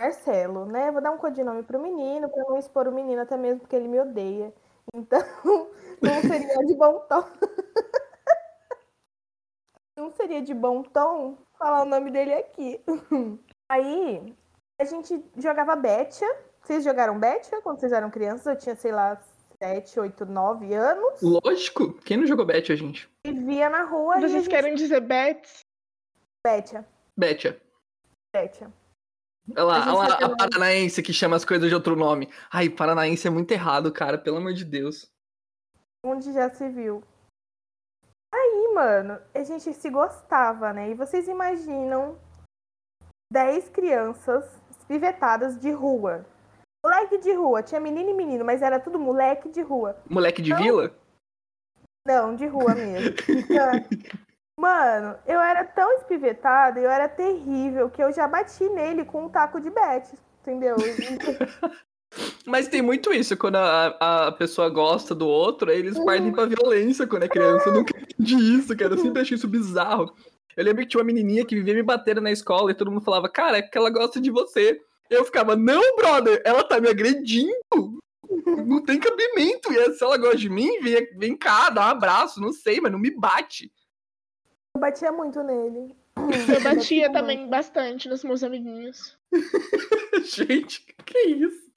Marcelo, 0.00 0.64
né? 0.64 0.90
Vou 0.92 1.02
dar 1.02 1.10
um 1.10 1.18
codinome 1.18 1.62
pro 1.62 1.82
menino, 1.82 2.28
pra 2.28 2.44
não 2.44 2.58
expor 2.58 2.86
o 2.86 2.92
menino, 2.92 3.22
até 3.22 3.36
mesmo 3.36 3.60
porque 3.60 3.74
ele 3.74 3.88
me 3.88 3.98
odeia. 4.00 4.54
Então, 4.94 5.20
não 6.00 6.20
seria 6.22 6.66
de 6.66 6.74
bom 6.74 7.00
tom. 7.00 7.24
Não 9.96 10.10
seria 10.10 10.40
de 10.40 10.54
bom 10.54 10.84
tom 10.84 11.36
falar 11.58 11.82
o 11.82 11.84
nome 11.84 12.12
dele 12.12 12.32
aqui. 12.32 12.80
Aí, 13.68 14.32
a 14.80 14.84
gente 14.84 15.20
jogava 15.36 15.74
Betia. 15.74 16.28
Vocês 16.62 16.84
jogaram 16.84 17.18
Betia 17.18 17.60
quando 17.62 17.80
vocês 17.80 17.90
eram 17.90 18.08
crianças? 18.08 18.46
Eu 18.46 18.56
tinha, 18.56 18.76
sei 18.76 18.92
lá, 18.92 19.20
7, 19.60 19.98
8, 19.98 20.24
9 20.24 20.72
anos. 20.72 21.20
Lógico. 21.20 21.92
Quem 22.04 22.16
não 22.16 22.26
jogou 22.26 22.46
Bet, 22.46 22.72
a 22.72 22.76
gente? 22.76 23.10
Vivia 23.26 23.68
na 23.68 23.82
rua 23.82 24.14
e 24.14 24.18
a 24.18 24.20
Vocês 24.20 24.44
gente... 24.44 24.48
querem 24.48 24.76
dizer 24.76 25.00
Bets? 25.00 25.62
Betia. 26.46 26.86
Betia. 27.16 27.60
Betia. 28.32 28.72
Olha 29.50 29.64
lá, 29.64 29.94
olha 29.94 30.08
lá 30.08 30.26
a 30.26 30.36
paranaense 30.36 31.02
que 31.02 31.12
chama 31.12 31.36
as 31.36 31.44
coisas 31.44 31.68
de 31.68 31.74
outro 31.74 31.96
nome. 31.96 32.28
Ai, 32.50 32.68
paranaense 32.68 33.26
é 33.26 33.30
muito 33.30 33.50
errado, 33.52 33.92
cara, 33.92 34.18
pelo 34.18 34.36
amor 34.36 34.52
de 34.52 34.64
Deus. 34.64 35.10
Onde 36.04 36.32
já 36.32 36.50
se 36.50 36.68
viu. 36.68 37.02
Aí, 38.32 38.72
mano, 38.74 39.18
a 39.34 39.42
gente 39.42 39.72
se 39.72 39.90
gostava, 39.90 40.72
né? 40.72 40.90
E 40.90 40.94
vocês 40.94 41.28
imaginam 41.28 42.18
10 43.32 43.70
crianças 43.70 44.44
espivetadas 44.70 45.58
de 45.58 45.70
rua. 45.70 46.26
Moleque 46.84 47.18
de 47.18 47.32
rua, 47.32 47.62
tinha 47.62 47.80
menino 47.80 48.10
e 48.10 48.14
menino, 48.14 48.44
mas 48.44 48.62
era 48.62 48.78
tudo 48.78 48.98
moleque 48.98 49.48
de 49.48 49.62
rua. 49.62 50.00
Moleque 50.08 50.40
de 50.40 50.50
Não. 50.50 50.62
vila? 50.62 50.94
Não, 52.06 52.36
de 52.36 52.46
rua 52.46 52.74
mesmo. 52.74 53.14
Mano, 54.58 55.16
eu 55.24 55.40
era 55.40 55.64
tão 55.64 55.88
espivetada, 55.98 56.80
eu 56.80 56.90
era 56.90 57.08
terrível, 57.08 57.88
que 57.88 58.02
eu 58.02 58.12
já 58.12 58.26
bati 58.26 58.68
nele 58.68 59.04
com 59.04 59.26
um 59.26 59.28
taco 59.28 59.60
de 59.60 59.70
bete, 59.70 60.18
entendeu? 60.42 60.74
Mas 62.44 62.66
tem 62.66 62.82
muito 62.82 63.12
isso, 63.12 63.36
quando 63.36 63.54
a, 63.54 64.26
a 64.26 64.32
pessoa 64.32 64.68
gosta 64.68 65.14
do 65.14 65.28
outro, 65.28 65.70
aí 65.70 65.78
eles 65.78 65.96
partem 65.96 66.32
pra 66.32 66.46
violência 66.46 67.06
quando 67.06 67.22
é 67.22 67.28
criança. 67.28 67.68
Eu 67.68 67.74
nunca 67.74 67.96
entendi 67.96 68.34
isso, 68.34 68.76
cara. 68.76 68.94
Eu 68.94 68.98
sempre 68.98 69.20
achei 69.22 69.36
isso 69.36 69.46
bizarro. 69.46 70.12
Eu 70.56 70.64
lembro 70.64 70.82
que 70.82 70.88
tinha 70.88 71.00
uma 71.00 71.06
menininha 71.06 71.44
que 71.44 71.54
vivia 71.54 71.74
me 71.74 71.82
batendo 71.82 72.20
na 72.20 72.32
escola 72.32 72.72
e 72.72 72.74
todo 72.74 72.90
mundo 72.90 73.04
falava, 73.04 73.28
cara, 73.28 73.58
é 73.58 73.62
que 73.62 73.78
ela 73.78 73.90
gosta 73.90 74.20
de 74.20 74.30
você. 74.30 74.80
Eu 75.08 75.24
ficava, 75.24 75.54
não, 75.54 75.96
brother, 75.96 76.42
ela 76.44 76.64
tá 76.64 76.80
me 76.80 76.88
agredindo. 76.88 77.52
Não 78.66 78.82
tem 78.82 78.98
cabimento. 78.98 79.72
E 79.72 79.92
se 79.92 80.02
ela 80.02 80.16
gosta 80.16 80.38
de 80.38 80.48
mim, 80.48 80.80
vem, 80.80 81.06
vem 81.16 81.36
cá, 81.36 81.70
dá 81.70 81.86
um 81.86 81.90
abraço, 81.90 82.40
não 82.40 82.52
sei, 82.52 82.80
mas 82.80 82.90
não 82.90 82.98
me 82.98 83.10
bate. 83.10 83.70
Eu 84.78 84.80
batia 84.80 85.10
muito 85.10 85.42
nele. 85.42 85.96
Eu 86.16 86.62
batia 86.62 87.10
também 87.12 87.48
bastante 87.48 88.08
nos 88.08 88.22
meus 88.22 88.44
amiguinhos. 88.44 89.18
Gente, 90.22 90.86
que 91.04 91.18
isso? 91.18 91.68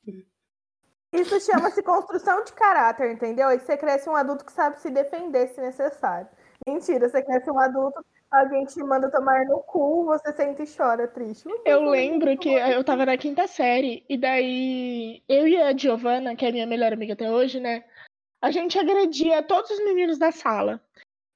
Isso 1.12 1.40
chama-se 1.42 1.82
construção 1.82 2.44
de 2.44 2.54
caráter, 2.54 3.12
entendeu? 3.12 3.48
Aí 3.48 3.60
você 3.60 3.76
cresce 3.76 4.08
um 4.08 4.16
adulto 4.16 4.46
que 4.46 4.52
sabe 4.52 4.80
se 4.80 4.92
defender 4.92 5.48
se 5.48 5.60
necessário. 5.60 6.28
Mentira, 6.66 7.10
você 7.10 7.24
cresce 7.24 7.50
um 7.50 7.60
adulto, 7.60 8.06
alguém 8.30 8.66
te 8.66 8.82
manda 8.84 9.10
tomar 9.10 9.46
no 9.46 9.62
cu, 9.64 10.06
você 10.06 10.32
sente 10.32 10.62
e 10.62 10.78
chora, 10.78 11.08
triste. 11.08 11.50
Eu 11.66 11.82
lembro 11.82 12.38
que 12.38 12.54
eu 12.54 12.84
tava 12.84 13.04
na 13.04 13.18
quinta 13.18 13.48
série, 13.48 14.06
e 14.08 14.16
daí 14.16 15.24
eu 15.28 15.48
e 15.48 15.58
a 15.58 15.76
Giovana, 15.76 16.36
que 16.36 16.46
é 16.46 16.52
minha 16.52 16.68
melhor 16.68 16.94
amiga 16.94 17.14
até 17.14 17.32
hoje, 17.32 17.60
né? 17.60 17.84
A 18.40 18.52
gente 18.52 18.78
agredia 18.78 19.42
todos 19.42 19.72
os 19.72 19.84
meninos 19.84 20.20
da 20.20 20.32
sala. 20.32 20.80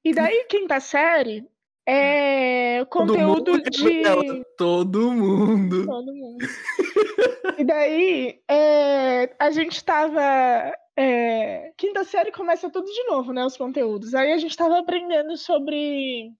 E 0.05 0.13
daí, 0.13 0.45
quinta 0.47 0.79
série, 0.79 1.49
é 1.87 2.83
conteúdo 2.85 3.53
mundo 3.53 3.69
de. 3.69 4.43
Todo 4.57 5.11
mundo. 5.11 5.85
Todo 5.85 6.13
mundo. 6.13 6.45
E 7.57 7.63
daí, 7.63 8.41
é, 8.49 9.35
a 9.39 9.51
gente 9.51 9.83
tava. 9.83 10.21
é, 10.97 11.71
quinta 11.77 12.03
série 12.03 12.31
começa 12.31 12.69
tudo 12.69 12.85
de 12.85 13.03
novo, 13.05 13.31
né? 13.31 13.45
Os 13.45 13.55
conteúdos. 13.55 14.13
Aí 14.13 14.33
a 14.33 14.37
gente 14.37 14.57
tava 14.57 14.79
aprendendo 14.79 15.37
sobre 15.37 16.31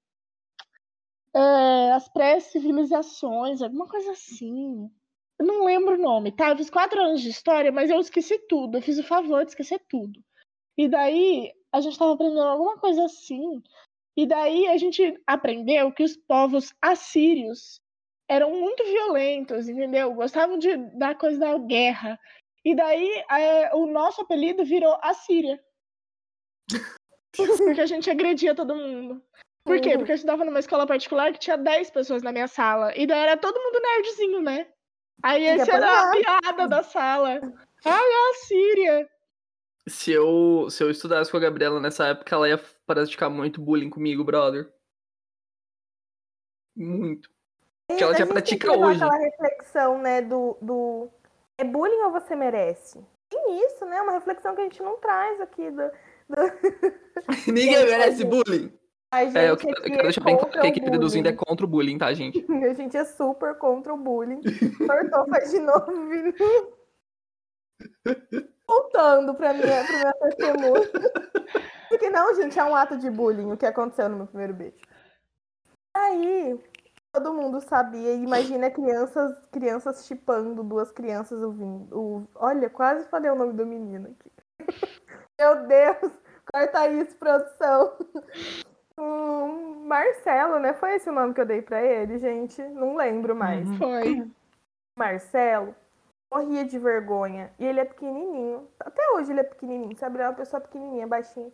é, 1.35 1.91
as 1.91 2.07
pré-civilizações, 2.09 3.61
alguma 3.61 3.87
coisa 3.87 4.11
assim. 4.11 4.89
Eu 5.37 5.45
não 5.45 5.65
lembro 5.65 5.95
o 5.95 6.01
nome, 6.01 6.31
tá? 6.31 6.49
Eu 6.49 6.57
fiz 6.57 6.69
quatro 6.69 6.99
anos 7.01 7.21
de 7.21 7.29
história, 7.29 7.71
mas 7.71 7.89
eu 7.89 7.99
esqueci 7.99 8.39
tudo. 8.47 8.77
Eu 8.77 8.81
fiz 8.81 8.97
o 8.97 9.03
favor 9.03 9.43
de 9.43 9.51
esquecer 9.51 9.81
tudo. 9.89 10.19
E 10.77 10.87
daí, 10.87 11.53
a 11.71 11.81
gente 11.81 11.97
tava 11.97 12.13
aprendendo 12.13 12.41
alguma 12.41 12.77
coisa 12.77 13.05
assim. 13.05 13.61
E 14.17 14.25
daí, 14.25 14.67
a 14.67 14.77
gente 14.77 15.21
aprendeu 15.27 15.91
que 15.91 16.03
os 16.03 16.15
povos 16.15 16.73
assírios 16.81 17.81
eram 18.29 18.51
muito 18.51 18.83
violentos, 18.83 19.67
entendeu? 19.67 20.13
Gostavam 20.13 20.57
de, 20.57 20.75
da 20.97 21.13
coisa 21.13 21.39
da 21.39 21.57
guerra. 21.57 22.19
E 22.63 22.75
daí 22.75 23.23
é, 23.29 23.75
o 23.75 23.85
nosso 23.85 24.21
apelido 24.21 24.65
virou 24.65 24.97
Assíria. 25.01 25.61
Porque 27.35 27.81
a 27.81 27.85
gente 27.85 28.09
agredia 28.09 28.55
todo 28.55 28.75
mundo. 28.75 29.21
Por 29.65 29.79
quê? 29.79 29.91
Uhum. 29.91 29.97
Porque 29.97 30.11
eu 30.11 30.15
estudava 30.15 30.45
numa 30.45 30.59
escola 30.59 30.87
particular 30.87 31.31
que 31.33 31.39
tinha 31.39 31.57
10 31.57 31.91
pessoas 31.91 32.23
na 32.23 32.31
minha 32.31 32.47
sala. 32.47 32.95
E 32.95 33.05
daí 33.05 33.19
era 33.19 33.37
todo 33.37 33.59
mundo 33.59 33.79
nerdzinho, 33.81 34.41
né? 34.41 34.67
Aí 35.21 35.43
esse 35.43 35.69
era 35.69 36.01
a 36.01 36.11
piada 36.11 36.67
da 36.67 36.83
sala. 36.83 37.39
Ai, 37.83 38.13
a 38.13 38.29
Assíria. 38.31 39.09
Se 39.87 40.11
eu, 40.11 40.67
se 40.69 40.83
eu 40.83 40.89
estudasse 40.89 41.29
com 41.29 41.37
a 41.37 41.39
Gabriela 41.39 41.79
nessa 41.79 42.07
época, 42.07 42.35
ela 42.35 42.49
ia 42.49 42.59
praticar 42.87 43.29
muito 43.29 43.61
bullying 43.61 43.89
comigo, 43.89 44.23
brother. 44.23 44.71
Muito. 46.75 47.29
Que 47.87 48.03
ela 48.03 48.13
já 48.13 48.25
gente 48.25 48.33
tem 48.33 48.57
que 48.57 48.65
pratica 48.65 48.71
hoje. 48.77 49.03
aquela 49.03 49.17
reflexão, 49.17 50.01
né, 50.01 50.21
do, 50.21 50.57
do... 50.61 51.09
É 51.57 51.63
bullying 51.63 52.01
ou 52.03 52.11
você 52.11 52.35
merece? 52.35 53.05
Tem 53.29 53.65
isso, 53.65 53.85
né? 53.85 54.01
Uma 54.01 54.13
reflexão 54.13 54.55
que 54.55 54.61
a 54.61 54.63
gente 54.63 54.81
não 54.81 54.97
traz 54.99 55.39
aqui. 55.39 55.69
Do... 55.69 55.91
Ninguém 57.47 57.75
Gente, 57.75 57.89
merece 57.89 58.17
gente, 58.17 58.29
bullying. 58.29 58.73
A 59.11 59.23
gente 59.23 59.37
É, 59.37 59.49
eu 59.49 59.57
quero, 59.57 59.77
eu 59.77 59.83
quero 59.83 59.99
é 59.99 60.03
deixar 60.03 60.23
bem 60.23 60.37
claro 60.37 60.51
que 60.51 60.59
a 60.59 60.63
o 60.63 60.65
equipe 60.65 60.89
deduzindo 60.89 61.29
é 61.29 61.33
contra 61.33 61.65
o 61.65 61.69
bullying, 61.69 61.97
tá, 61.97 62.13
gente? 62.13 62.43
A 62.51 62.73
gente 62.73 62.97
é 62.97 63.05
super 63.05 63.55
contra 63.55 63.93
o 63.93 63.97
bullying. 63.97 64.41
Cortou, 64.85 65.29
faz 65.29 65.51
de 65.51 65.59
novo, 65.59 66.09
Vini. 66.09 66.33
Voltando 68.67 69.35
pra 69.35 69.53
minha, 69.53 69.83
pra 69.85 69.97
minha 69.97 70.13
testemunha. 70.21 70.89
Porque 71.89 72.09
não, 72.09 72.33
gente, 72.35 72.59
é 72.59 72.63
um 72.63 72.75
ato 72.75 72.97
de 72.97 73.09
bullying 73.09 73.51
o 73.51 73.57
que 73.57 73.65
aconteceu 73.65 74.09
no 74.09 74.17
meu 74.17 74.27
primeiro 74.27 74.53
beijo. 74.53 74.75
Aí, 75.95 76.59
todo 77.13 77.33
mundo 77.33 77.61
sabia. 77.61 78.13
Imagina 78.13 78.69
crianças 78.69 79.45
crianças 79.51 80.05
chipando 80.05 80.63
duas 80.63 80.91
crianças 80.91 81.41
ouvindo. 81.41 81.97
O, 81.97 82.27
olha, 82.35 82.69
quase 82.69 83.07
falei 83.09 83.29
o 83.29 83.35
nome 83.35 83.53
do 83.53 83.65
menino 83.65 84.09
aqui. 84.09 84.31
Meu 85.39 85.67
Deus, 85.67 86.11
corta 86.51 86.87
isso, 86.87 87.15
produção. 87.17 87.93
O 88.97 89.85
Marcelo, 89.85 90.59
né? 90.59 90.73
Foi 90.73 90.95
esse 90.95 91.09
o 91.09 91.13
nome 91.13 91.33
que 91.33 91.41
eu 91.41 91.45
dei 91.45 91.61
pra 91.61 91.83
ele, 91.83 92.17
gente? 92.17 92.61
Não 92.61 92.95
lembro 92.95 93.35
mais. 93.35 93.67
Uhum. 93.67 93.77
Foi. 93.77 94.31
Marcelo 94.97 95.75
morria 96.33 96.65
de 96.65 96.77
vergonha. 96.77 97.53
E 97.59 97.65
ele 97.65 97.79
é 97.79 97.85
pequenininho. 97.85 98.67
Até 98.79 99.01
hoje 99.11 99.31
ele 99.31 99.41
é 99.41 99.43
pequenininho, 99.43 99.95
sabe? 99.97 100.17
Ele 100.17 100.23
é 100.23 100.27
uma 100.27 100.35
pessoa 100.35 100.61
pequenininha, 100.61 101.07
baixinha. 101.07 101.51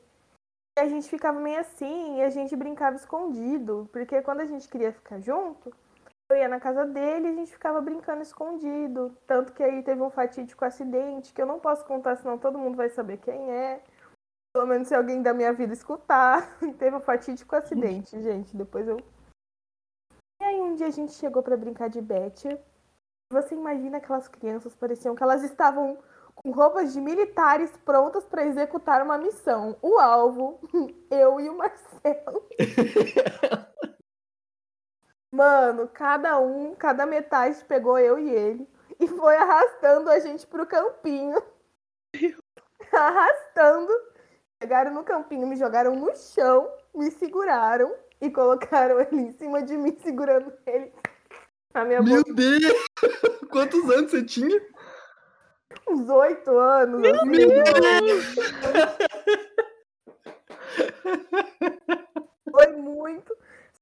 E 0.77 0.81
a 0.81 0.87
gente 0.87 1.09
ficava 1.09 1.39
meio 1.39 1.59
assim 1.59 2.17
e 2.17 2.21
a 2.21 2.29
gente 2.29 2.55
brincava 2.55 2.95
escondido. 2.95 3.89
Porque 3.91 4.21
quando 4.21 4.41
a 4.41 4.45
gente 4.45 4.67
queria 4.67 4.93
ficar 4.93 5.19
junto, 5.19 5.73
eu 6.29 6.37
ia 6.37 6.47
na 6.47 6.59
casa 6.59 6.85
dele 6.85 7.27
e 7.27 7.31
a 7.31 7.35
gente 7.35 7.51
ficava 7.51 7.81
brincando 7.81 8.21
escondido. 8.21 9.15
Tanto 9.27 9.53
que 9.53 9.61
aí 9.61 9.83
teve 9.83 10.01
um 10.01 10.09
fatídico 10.09 10.63
acidente 10.63 11.33
que 11.33 11.41
eu 11.41 11.45
não 11.45 11.59
posso 11.59 11.85
contar, 11.85 12.15
senão 12.15 12.37
todo 12.37 12.57
mundo 12.57 12.77
vai 12.77 12.89
saber 12.89 13.17
quem 13.17 13.51
é. 13.51 13.81
Pelo 14.53 14.67
menos 14.67 14.87
se 14.87 14.95
alguém 14.95 15.21
da 15.21 15.33
minha 15.33 15.53
vida 15.53 15.73
escutar. 15.73 16.57
teve 16.79 16.95
um 16.95 17.01
fatídico 17.01 17.55
acidente, 17.55 18.21
gente. 18.21 18.55
Depois 18.55 18.87
eu. 18.87 18.97
E 20.41 20.43
aí 20.43 20.59
um 20.59 20.75
dia 20.75 20.87
a 20.87 20.91
gente 20.91 21.13
chegou 21.13 21.43
pra 21.43 21.57
brincar 21.57 21.89
de 21.89 22.01
Betty. 22.01 22.57
Você 23.31 23.55
imagina 23.55 23.97
aquelas 23.97 24.27
crianças, 24.27 24.75
pareciam 24.75 25.15
que 25.15 25.23
elas 25.23 25.41
estavam 25.41 25.97
com 26.35 26.51
roupas 26.51 26.91
de 26.91 26.99
militares 26.99 27.71
prontas 27.85 28.25
para 28.25 28.45
executar 28.45 29.01
uma 29.01 29.17
missão. 29.17 29.77
O 29.81 29.97
alvo, 29.99 30.59
eu 31.09 31.39
e 31.39 31.49
o 31.49 31.57
Marcelo. 31.57 32.45
Mano, 35.31 35.87
cada 35.87 36.37
um, 36.39 36.75
cada 36.75 37.05
metade 37.05 37.63
pegou 37.63 37.97
eu 37.97 38.19
e 38.19 38.29
ele 38.29 38.67
e 38.99 39.07
foi 39.07 39.37
arrastando 39.37 40.09
a 40.09 40.19
gente 40.19 40.45
pro 40.45 40.67
campinho. 40.67 41.41
Arrastando. 42.91 43.91
Chegaram 44.61 44.93
no 44.93 45.05
campinho, 45.05 45.47
me 45.47 45.55
jogaram 45.55 45.95
no 45.95 46.13
chão, 46.15 46.69
me 46.93 47.09
seguraram 47.11 47.95
e 48.19 48.29
colocaram 48.29 48.99
ele 48.99 49.21
em 49.21 49.31
cima 49.31 49.63
de 49.63 49.77
mim, 49.77 49.97
segurando 50.01 50.53
ele. 50.65 50.93
Meu 51.73 52.03
boca, 52.03 52.33
Deus! 52.33 52.87
Quantos 53.49 53.89
anos 53.89 54.11
você 54.11 54.23
tinha? 54.23 54.61
uns 55.91 56.09
oito 56.09 56.57
anos. 56.57 57.01
assim. 57.03 57.25
Meu 57.27 57.43
Deus! 57.45 58.35
Foi 62.51 62.67
muito. 62.73 63.35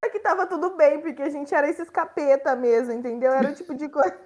Só 0.03 0.11
que 0.11 0.19
tava 0.19 0.47
tudo 0.47 0.75
bem, 0.75 1.01
porque 1.01 1.21
a 1.21 1.29
gente 1.29 1.53
era 1.53 1.69
esses 1.69 1.89
capeta 1.89 2.55
mesmo, 2.55 2.93
entendeu? 2.93 3.31
Era 3.31 3.49
o 3.49 3.55
tipo 3.55 3.75
de 3.75 3.89
coisa. 3.89 4.17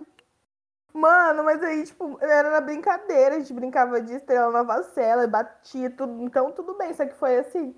Mano, 0.93 1.43
mas 1.43 1.61
aí, 1.63 1.83
tipo, 1.83 2.19
era 2.21 2.51
na 2.51 2.61
brincadeira, 2.61 3.35
a 3.35 3.39
gente 3.39 3.53
brincava 3.53 3.99
de 3.99 4.13
estrela 4.13 4.51
nova 4.51 4.83
cela, 4.83 5.25
batia 5.25 5.89
tudo, 5.89 6.21
então 6.21 6.51
tudo 6.51 6.77
bem, 6.77 6.93
só 6.93 7.03
que 7.05 7.15
foi 7.15 7.37
assim. 7.37 7.75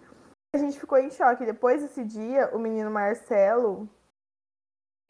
A 0.54 0.58
gente 0.58 0.77
ficou 0.80 0.98
em 0.98 1.10
choque. 1.10 1.46
Depois 1.46 1.82
desse 1.82 2.04
dia, 2.04 2.50
o 2.54 2.60
menino 2.60 2.92
Marcelo, 2.92 3.89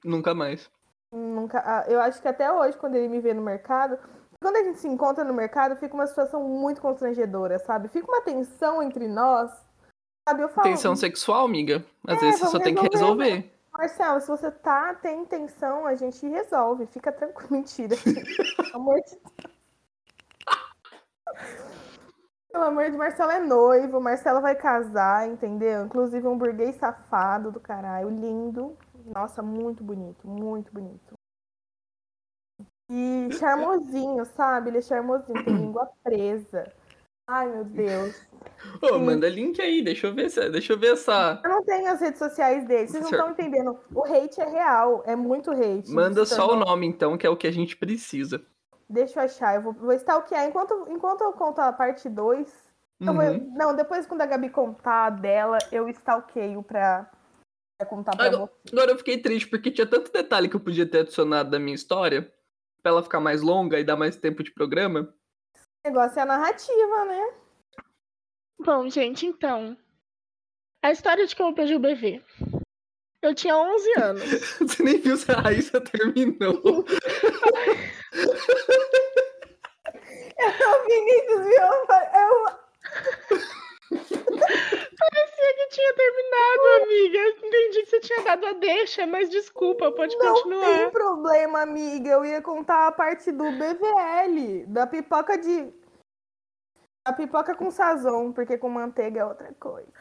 Nunca 0.06 0.34
mais. 0.36 0.70
nunca. 1.12 1.62
ah, 1.66 1.86
Eu 1.88 2.00
acho 2.00 2.22
que 2.22 2.28
até 2.28 2.52
hoje, 2.52 2.78
quando 2.78 2.96
ele 2.96 3.08
me 3.08 3.20
vê 3.20 3.34
no 3.34 3.42
mercado, 3.42 3.98
quando 4.42 4.58
a 4.58 4.64
gente 4.64 4.80
se 4.80 4.88
encontra 4.88 5.24
no 5.24 5.34
mercado, 5.34 5.76
fica 5.76 5.94
uma 5.96 6.06
situação 6.08 6.44
muito 6.44 6.80
constrangedora, 6.82 7.58
sabe? 7.60 7.88
Fica 7.88 8.08
uma 8.08 8.22
tensão 8.22 8.84
entre 8.84 9.08
nós. 9.08 9.52
Sabe, 10.28 10.44
eu 10.44 10.50
falo. 10.50 10.68
Tensão 10.68 10.96
sexual, 10.96 11.46
amiga. 11.46 11.84
Às 12.08 12.18
É, 12.18 12.20
vezes 12.22 12.40
você 12.40 12.48
só 12.48 12.60
tem 12.60 12.76
que 12.76 12.88
resolver. 12.88 13.52
Marcelo, 13.74 14.22
se 14.22 14.28
você 14.28 14.50
tá, 14.52 14.94
tem 14.96 15.22
intenção, 15.22 15.86
a 15.86 15.96
gente 15.96 16.26
resolve. 16.28 16.86
Fica 16.88 17.12
tranquilo. 17.12 17.48
Mentira. 17.52 17.96
Pelo 17.98 18.76
amor 18.76 18.96
de 19.02 19.12
Deus. 19.12 19.56
Pelo 22.52 22.64
amor 22.64 22.90
de 22.90 22.98
Marcelo 22.98 23.32
é 23.32 23.40
noivo, 23.40 24.00
Marcelo 24.00 24.40
vai 24.42 24.56
casar, 24.56 25.28
entendeu? 25.28 25.86
Inclusive 25.86 26.26
um 26.26 26.38
burguês 26.38 26.76
safado 26.78 27.52
do 27.52 27.60
caralho, 27.60 28.10
lindo. 28.10 28.78
Nossa, 29.06 29.42
muito 29.42 29.84
bonito, 29.84 30.28
muito 30.28 30.72
bonito. 30.74 31.14
E 32.90 33.30
charmosinho, 33.34 34.26
sabe? 34.26 34.70
Ele 34.70 34.78
é 34.80 34.82
charmosinho, 34.82 35.44
tem 35.44 35.56
língua 35.56 35.90
presa. 36.04 36.72
Ai, 37.28 37.48
meu 37.48 37.64
Deus. 37.64 38.28
Ô, 38.82 38.96
oh, 38.96 39.00
manda 39.00 39.28
link 39.28 39.60
aí, 39.60 39.84
deixa 39.84 40.08
eu 40.08 40.14
ver, 40.14 40.30
deixa 40.52 40.74
eu 40.74 40.80
ver 40.80 40.94
essa. 40.94 41.42
Eu 41.44 41.50
não 41.50 41.64
tenho 41.64 41.92
as 41.92 42.00
redes 42.00 42.20
sociais 42.20 42.66
dele, 42.68 42.88
vocês 42.88 43.04
não 43.04 43.10
estão 43.10 43.32
entendendo. 43.32 43.80
O 43.94 44.04
hate 44.04 44.40
é 44.40 44.46
real, 44.46 45.04
é 45.06 45.16
muito 45.16 45.52
hate. 45.52 45.92
Manda 45.92 46.26
só 46.26 46.54
o 46.54 46.56
nome, 46.56 46.86
então, 46.86 47.18
que 47.18 47.26
é 47.26 47.30
o 47.30 47.38
que 47.38 47.48
a 47.48 47.52
gente 47.52 47.76
precisa. 47.76 48.46
Deixa 48.88 49.20
eu 49.20 49.24
achar, 49.26 49.56
eu 49.56 49.64
vou, 49.64 49.74
vou 49.74 49.94
stalkear. 49.94 50.48
Enquanto, 50.48 50.86
enquanto 50.90 51.22
eu 51.22 51.34
conto 51.34 51.60
a 51.60 51.74
parte 51.74 52.08
2. 52.08 52.66
Uhum. 53.02 53.14
Vou... 53.14 53.56
Não, 53.56 53.76
depois 53.76 54.06
quando 54.06 54.22
a 54.22 54.28
Gabi 54.28 54.50
contar 54.50 55.10
dela, 55.10 55.58
eu 55.72 55.90
stalkeio 55.90 56.62
pra, 56.62 57.10
pra 57.78 57.88
contar 57.88 58.16
pra 58.16 58.26
agora, 58.26 58.46
você. 58.46 58.76
Agora 58.76 58.92
eu 58.92 58.98
fiquei 58.98 59.18
triste, 59.18 59.48
porque 59.50 59.72
tinha 59.72 59.88
tanto 59.88 60.12
detalhe 60.12 60.50
que 60.50 60.56
eu 60.56 60.60
podia 60.60 60.86
ter 60.86 61.00
adicionado 61.00 61.50
da 61.50 61.60
minha 61.60 61.76
história, 61.76 62.34
pra 62.82 62.92
ela 62.92 63.04
ficar 63.04 63.20
mais 63.20 63.42
longa 63.42 63.80
e 63.80 63.84
dar 63.84 63.96
mais 63.96 64.16
tempo 64.16 64.44
de 64.44 64.52
programa. 64.52 65.14
O 65.86 65.90
negócio 65.90 66.20
é 66.20 66.22
a 66.22 66.26
narrativa, 66.26 67.06
né? 67.06 67.34
Bom, 68.60 68.90
gente, 68.90 69.26
então. 69.26 69.78
A 70.84 70.92
história 70.92 71.26
de 71.26 71.36
como 71.36 71.50
eu 71.50 71.56
perdi 71.56 71.76
o 71.76 71.80
bebê. 71.80 72.22
Eu 73.22 73.34
tinha 73.34 73.58
11 73.58 74.00
anos. 74.00 74.24
Você 74.62 74.84
nem 74.84 75.00
viu 75.00 75.18
se 75.18 75.32
a 75.32 75.42
Raíssa 75.42 75.82
terminou. 75.82 76.86
eu, 80.38 80.86
Vinícius 80.86 81.46
viu, 81.46 81.66
eu... 82.14 82.46
Parecia 84.98 85.54
que 85.56 85.68
tinha 85.70 85.94
terminado, 85.94 86.84
amiga. 86.84 87.18
Eu 87.18 87.30
entendi 87.30 87.84
que 87.84 87.90
você 87.90 88.00
tinha 88.00 88.22
dado 88.24 88.46
a 88.46 88.54
deixa, 88.54 89.06
mas 89.06 89.30
desculpa, 89.30 89.92
pode 89.92 90.18
não 90.18 90.34
continuar. 90.34 90.68
Não 90.68 90.78
tem 90.78 90.90
problema, 90.92 91.62
amiga. 91.62 92.10
Eu 92.10 92.26
ia 92.26 92.42
contar 92.42 92.88
a 92.88 92.92
parte 92.92 93.32
do 93.32 93.44
BVL, 93.52 94.66
da 94.68 94.88
pipoca 94.88 95.38
de. 95.38 95.74
A 97.06 97.14
pipoca 97.14 97.56
com 97.56 97.70
sazon, 97.70 98.32
porque 98.32 98.58
com 98.58 98.70
manteiga 98.70 99.20
é 99.20 99.26
outra 99.26 99.54
coisa. 99.60 99.92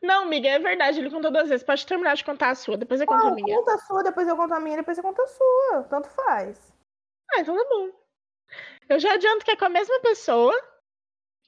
Não, 0.00 0.24
amiga, 0.24 0.48
é 0.48 0.58
verdade, 0.58 0.98
ele 1.00 1.10
contou 1.10 1.30
duas 1.30 1.48
vezes. 1.48 1.64
Pode 1.64 1.86
terminar 1.86 2.14
de 2.14 2.24
contar 2.24 2.50
a 2.50 2.54
sua, 2.54 2.76
depois 2.76 3.00
eu 3.00 3.06
conto 3.06 3.26
a 3.26 3.30
minha. 3.30 3.56
Conta 3.56 3.74
a 3.74 3.78
sua, 3.78 4.02
depois 4.02 4.28
eu 4.28 4.36
conto 4.36 4.54
a 4.54 4.60
minha, 4.60 4.76
depois 4.76 4.96
eu 4.96 5.04
conto 5.04 5.22
a 5.22 5.26
sua. 5.26 5.82
Tanto 5.88 6.08
faz. 6.10 6.72
Ah, 7.32 7.40
então 7.40 7.56
tá 7.56 7.64
bom. 7.68 7.90
Eu 8.88 9.00
já 9.00 9.14
adianto 9.14 9.44
que 9.44 9.50
é 9.50 9.56
com 9.56 9.64
a 9.64 9.70
mesma 9.70 9.98
pessoa, 10.00 10.54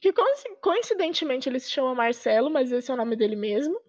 que 0.01 0.13
coincidentemente 0.61 1.49
ele 1.49 1.61
se 1.61 1.71
chama 1.71 1.95
Marcelo, 1.95 2.51
mas 2.51 2.71
esse 2.73 2.91
é 2.91 2.95
o 2.95 2.97
nome 2.97 3.17
dele 3.17 3.37
mesmo. 3.37 3.81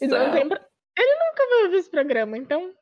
E 0.00 0.06
não 0.06 0.32
tem 0.32 0.48
pra... 0.48 0.68
Ele 0.96 1.14
nunca 1.14 1.48
vai 1.48 1.64
ouvir 1.64 1.76
esse 1.76 1.90
programa, 1.90 2.36
então. 2.36 2.74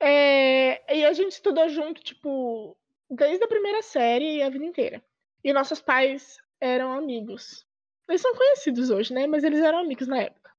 É... 0.00 0.94
E 0.96 1.04
a 1.04 1.12
gente 1.12 1.32
estudou 1.32 1.68
junto, 1.68 2.02
tipo, 2.02 2.76
desde 3.10 3.44
a 3.44 3.48
primeira 3.48 3.82
série 3.82 4.36
e 4.36 4.42
a 4.42 4.50
vida 4.50 4.64
inteira. 4.64 5.04
E 5.44 5.52
nossos 5.52 5.80
pais 5.80 6.38
eram 6.60 6.92
amigos. 6.92 7.66
Eles 8.08 8.20
são 8.20 8.34
conhecidos 8.34 8.90
hoje, 8.90 9.12
né? 9.12 9.26
Mas 9.26 9.44
eles 9.44 9.60
eram 9.60 9.78
amigos 9.78 10.06
na 10.06 10.22
época. 10.22 10.52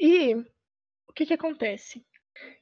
E 0.00 0.34
o 1.08 1.12
que 1.14 1.26
que 1.26 1.34
acontece? 1.34 2.04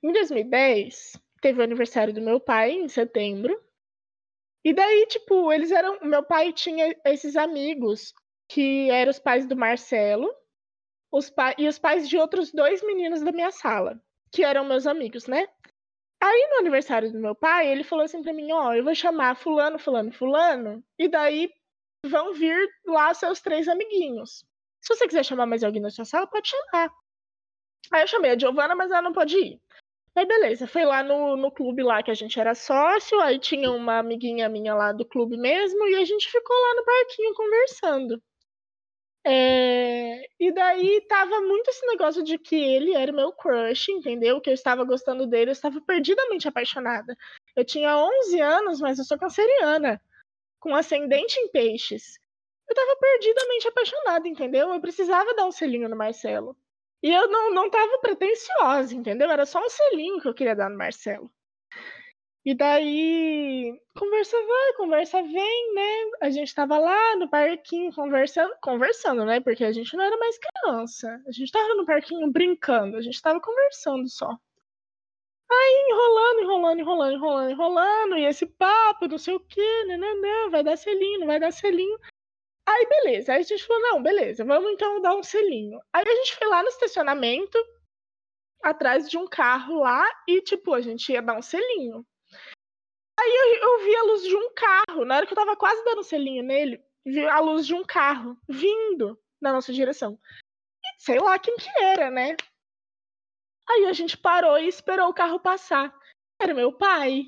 Em 0.03 0.12
2010, 0.12 1.21
teve 1.41 1.61
o 1.61 1.62
aniversário 1.62 2.12
do 2.12 2.21
meu 2.21 2.41
pai, 2.41 2.73
em 2.73 2.88
setembro. 2.88 3.59
E 4.64 4.73
daí, 4.75 5.07
tipo, 5.07 5.53
eles 5.53 5.70
eram. 5.70 5.99
Meu 6.03 6.23
pai 6.23 6.53
tinha 6.53 6.94
esses 7.05 7.37
amigos 7.37 8.12
que 8.49 8.90
eram 8.90 9.11
os 9.11 9.18
pais 9.18 9.46
do 9.46 9.57
Marcelo 9.57 10.29
os 11.12 11.29
pa... 11.31 11.55
e 11.59 11.66
os 11.66 11.79
pais 11.79 12.09
de 12.09 12.16
outros 12.16 12.53
dois 12.53 12.83
meninos 12.83 13.23
da 13.23 13.33
minha 13.33 13.51
sala, 13.51 14.01
que 14.33 14.44
eram 14.44 14.64
meus 14.64 14.87
amigos, 14.87 15.27
né? 15.27 15.46
Aí 16.23 16.49
no 16.51 16.59
aniversário 16.59 17.11
do 17.11 17.18
meu 17.18 17.35
pai, 17.35 17.68
ele 17.68 17.83
falou 17.83 18.05
assim 18.05 18.23
pra 18.23 18.33
mim: 18.33 18.53
Ó, 18.53 18.68
oh, 18.68 18.73
eu 18.75 18.85
vou 18.85 18.94
chamar 18.94 19.37
Fulano, 19.37 19.79
Fulano, 19.79 20.12
Fulano, 20.12 20.85
e 20.99 21.09
daí 21.09 21.51
vão 22.07 22.33
vir 22.35 22.68
lá 22.87 23.12
seus 23.14 23.40
três 23.40 23.68
amiguinhos. 23.68 24.44
Se 24.83 24.94
você 24.94 25.07
quiser 25.07 25.25
chamar 25.25 25.46
mais 25.46 25.64
alguém 25.64 25.83
na 25.83 25.90
sua 25.90 26.05
sala, 26.05 26.27
pode 26.27 26.49
chamar. 26.49 26.90
Aí 27.92 28.03
eu 28.03 28.07
chamei 28.07 28.31
a 28.31 28.38
Giovana, 28.38 28.75
mas 28.75 28.90
ela 28.90 29.03
não 29.03 29.12
pode 29.12 29.37
ir. 29.37 29.61
Aí 30.16 30.27
beleza, 30.27 30.66
foi 30.66 30.85
lá 30.85 31.03
no, 31.03 31.37
no 31.37 31.51
clube 31.53 31.83
lá 31.83 32.03
que 32.03 32.11
a 32.11 32.14
gente 32.14 32.38
era 32.38 32.55
sócio, 32.55 33.20
aí 33.20 33.38
tinha 33.38 33.70
uma 33.70 33.99
amiguinha 33.99 34.49
minha 34.49 34.75
lá 34.75 34.92
do 34.92 35.05
clube 35.05 35.37
mesmo, 35.37 35.87
e 35.88 35.96
a 35.96 36.05
gente 36.05 36.31
ficou 36.31 36.57
lá 36.57 36.75
no 36.77 36.85
parquinho 36.85 37.35
conversando. 37.35 38.23
É... 39.25 40.23
E 40.38 40.53
daí 40.53 41.01
tava 41.09 41.40
muito 41.42 41.68
esse 41.68 41.87
negócio 41.87 42.23
de 42.23 42.38
que 42.38 42.57
ele 42.57 42.94
era 42.94 43.12
meu 43.12 43.33
crush, 43.33 43.90
entendeu? 43.90 44.40
Que 44.40 44.51
eu 44.51 44.55
estava 44.55 44.85
gostando 44.85 45.27
dele, 45.27 45.51
eu 45.51 45.53
estava 45.53 45.81
perdidamente 45.83 46.49
apaixonada. 46.49 47.16
Eu 47.55 47.64
tinha 47.64 47.96
11 47.96 48.40
anos, 48.40 48.81
mas 48.81 48.99
eu 48.99 49.05
sou 49.05 49.18
canceriana 49.18 50.01
com 50.59 50.75
ascendente 50.75 51.38
em 51.38 51.49
peixes. 51.51 52.18
Eu 52.68 52.75
tava 52.75 52.96
perdidamente 52.96 53.68
apaixonada, 53.68 54.29
entendeu? 54.29 54.73
Eu 54.73 54.81
precisava 54.81 55.35
dar 55.35 55.46
um 55.46 55.53
selinho 55.53 55.88
no 55.88 55.96
Marcelo. 55.96 56.57
E 57.03 57.11
eu 57.11 57.29
não, 57.29 57.53
não 57.55 57.71
tava 57.71 57.99
pretensiosa, 57.99 58.95
entendeu? 58.95 59.31
Era 59.31 59.47
só 59.47 59.59
um 59.65 59.69
selinho 59.71 60.21
que 60.21 60.29
eu 60.29 60.35
queria 60.35 60.55
dar 60.55 60.69
no 60.69 60.77
Marcelo. 60.77 61.31
E 62.45 62.55
daí, 62.55 63.79
conversa 63.95 64.37
vai, 64.37 64.73
conversa 64.75 65.23
vem, 65.23 65.75
né? 65.75 66.11
A 66.23 66.31
gente 66.31 66.55
tava 66.55 66.79
lá 66.79 67.17
no 67.17 67.29
parquinho 67.29 67.93
conversando, 67.93 68.55
conversando, 68.63 69.25
né? 69.27 69.41
Porque 69.41 69.63
a 69.63 69.73
gente 69.73 69.95
não 69.95 70.05
era 70.05 70.17
mais 70.17 70.39
criança. 70.39 71.23
A 71.27 71.33
gente 71.33 71.53
tava 71.53 71.75
no 71.75 71.85
parquinho 71.85 72.31
brincando, 72.33 72.97
a 72.97 73.03
gente 73.03 73.21
tava 73.21 73.41
conversando 73.41 74.09
só. 74.09 74.39
Aí 75.51 75.87
enrolando, 75.91 76.41
enrolando, 76.41 76.81
enrolando, 76.81 77.15
enrolando, 77.15 77.51
enrolando, 77.51 78.19
e 78.19 78.25
esse 78.25 78.47
papo, 78.47 79.09
não 79.09 79.19
sei 79.19 79.35
o 79.35 79.41
quê, 79.41 79.85
nananã, 79.87 80.51
vai 80.51 80.63
dar 80.63 80.77
selinho, 80.77 81.21
não 81.21 81.27
vai 81.27 81.41
dar 81.41 81.53
selinho. 81.53 81.99
Aí 82.66 82.87
beleza, 82.87 83.33
aí 83.33 83.40
a 83.40 83.42
gente 83.42 83.66
falou, 83.66 83.83
não, 83.83 84.03
beleza, 84.03 84.44
vamos 84.44 84.70
então 84.73 85.01
dar 85.01 85.14
um 85.14 85.23
selinho. 85.23 85.81
Aí 85.92 86.05
a 86.07 86.14
gente 86.14 86.37
foi 86.37 86.46
lá 86.46 86.62
no 86.62 86.68
estacionamento, 86.68 87.59
atrás 88.62 89.09
de 89.09 89.18
um 89.18 89.27
carro 89.27 89.81
lá, 89.81 90.07
e 90.29 90.40
tipo, 90.40 90.75
a 90.75 90.81
gente 90.81 91.11
ia 91.12 91.23
dar 91.23 91.37
um 91.37 91.42
selinho. 91.42 92.07
Aí 93.18 93.29
eu, 93.29 93.68
eu 93.68 93.85
vi 93.85 93.96
a 93.96 94.03
luz 94.05 94.23
de 94.23 94.37
um 94.37 94.55
carro, 94.55 95.05
na 95.05 95.16
hora 95.16 95.27
que 95.27 95.33
eu 95.33 95.37
tava 95.37 95.57
quase 95.57 95.85
dando 95.85 96.01
um 96.01 96.05
selinho 96.05 96.42
nele, 96.42 96.83
vi 97.05 97.27
a 97.27 97.40
luz 97.40 97.66
de 97.66 97.75
um 97.75 97.85
carro 97.85 98.37
vindo 98.49 99.18
na 99.40 99.53
nossa 99.53 99.73
direção. 99.73 100.18
E 100.83 101.03
sei 101.03 101.18
lá 101.18 101.38
quem 101.38 101.57
que 101.57 101.68
era, 101.83 102.11
né? 102.11 102.37
Aí 103.68 103.87
a 103.87 103.92
gente 103.92 104.16
parou 104.16 104.59
e 104.59 104.66
esperou 104.66 105.09
o 105.09 105.14
carro 105.14 105.38
passar. 105.38 105.94
Era 106.40 106.55
meu 106.55 106.73
pai. 106.73 107.25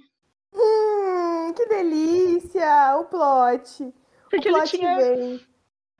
Hum, 0.53 1.53
que 1.55 1.67
delícia! 1.67 2.97
O 2.97 3.05
plot. 3.05 3.93
Porque 4.33 4.51
o 4.51 4.57
ele 4.57 4.67
tinha. 4.67 4.97
Vem. 4.97 5.47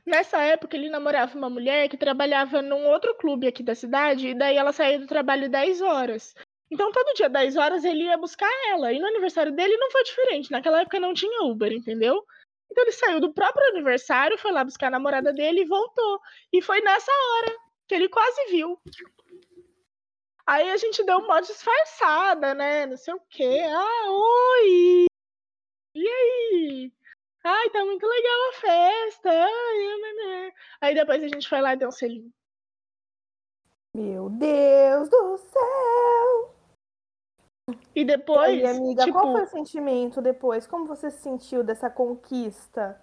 Nessa 0.05 0.41
época, 0.41 0.75
ele 0.75 0.89
namorava 0.89 1.37
uma 1.37 1.49
mulher 1.49 1.87
que 1.87 1.95
trabalhava 1.95 2.61
num 2.61 2.87
outro 2.87 3.15
clube 3.15 3.47
aqui 3.47 3.63
da 3.63 3.75
cidade, 3.75 4.29
e 4.29 4.33
daí 4.33 4.57
ela 4.57 4.73
saía 4.73 4.99
do 4.99 5.07
trabalho 5.07 5.49
10 5.49 5.81
horas. 5.81 6.33
Então, 6.69 6.91
todo 6.91 7.13
dia, 7.13 7.29
10 7.29 7.55
horas, 7.55 7.85
ele 7.85 8.05
ia 8.05 8.17
buscar 8.17 8.49
ela. 8.69 8.91
E 8.91 8.99
no 8.99 9.05
aniversário 9.05 9.51
dele 9.53 9.77
não 9.77 9.91
foi 9.91 10.03
diferente. 10.03 10.51
Naquela 10.51 10.81
época 10.81 10.99
não 10.99 11.13
tinha 11.13 11.43
Uber, 11.43 11.71
entendeu? 11.71 12.25
Então, 12.69 12.83
ele 12.83 12.91
saiu 12.91 13.21
do 13.21 13.33
próprio 13.33 13.69
aniversário, 13.69 14.37
foi 14.37 14.51
lá 14.51 14.63
buscar 14.63 14.87
a 14.87 14.91
namorada 14.91 15.31
dele 15.31 15.61
e 15.61 15.65
voltou. 15.65 16.19
E 16.51 16.61
foi 16.61 16.81
nessa 16.81 17.11
hora 17.11 17.55
que 17.87 17.93
ele 17.93 18.09
quase 18.09 18.47
viu. 18.49 18.77
Aí 20.45 20.69
a 20.71 20.77
gente 20.77 21.03
deu 21.05 21.19
uma 21.19 21.39
disfarçada, 21.39 22.53
né? 22.53 22.87
Não 22.87 22.97
sei 22.97 23.13
o 23.13 23.21
quê. 23.29 23.61
Ah, 23.69 24.11
oi! 24.11 25.05
E 25.95 26.07
aí? 26.07 26.91
Ai, 27.43 27.69
tá 27.71 27.83
muito 27.83 28.05
legal 28.05 28.49
a 28.49 28.53
festa. 28.53 29.29
Ai. 29.29 30.53
Aí 30.81 30.95
depois 30.95 31.23
a 31.23 31.27
gente 31.27 31.47
foi 31.47 31.61
lá 31.61 31.73
e 31.73 31.77
deu 31.77 31.89
um 31.89 31.91
selinho. 31.91 32.31
Meu 33.95 34.29
Deus 34.29 35.09
do 35.09 35.37
céu! 35.37 36.55
E 37.95 38.03
depois. 38.03 38.59
E 38.59 38.65
aí, 38.65 38.77
amiga, 38.77 39.05
tipo... 39.05 39.19
qual 39.19 39.33
foi 39.33 39.43
o 39.43 39.47
sentimento 39.47 40.21
depois? 40.21 40.65
Como 40.65 40.87
você 40.87 41.11
se 41.11 41.19
sentiu 41.21 41.63
dessa 41.63 41.89
conquista? 41.89 42.99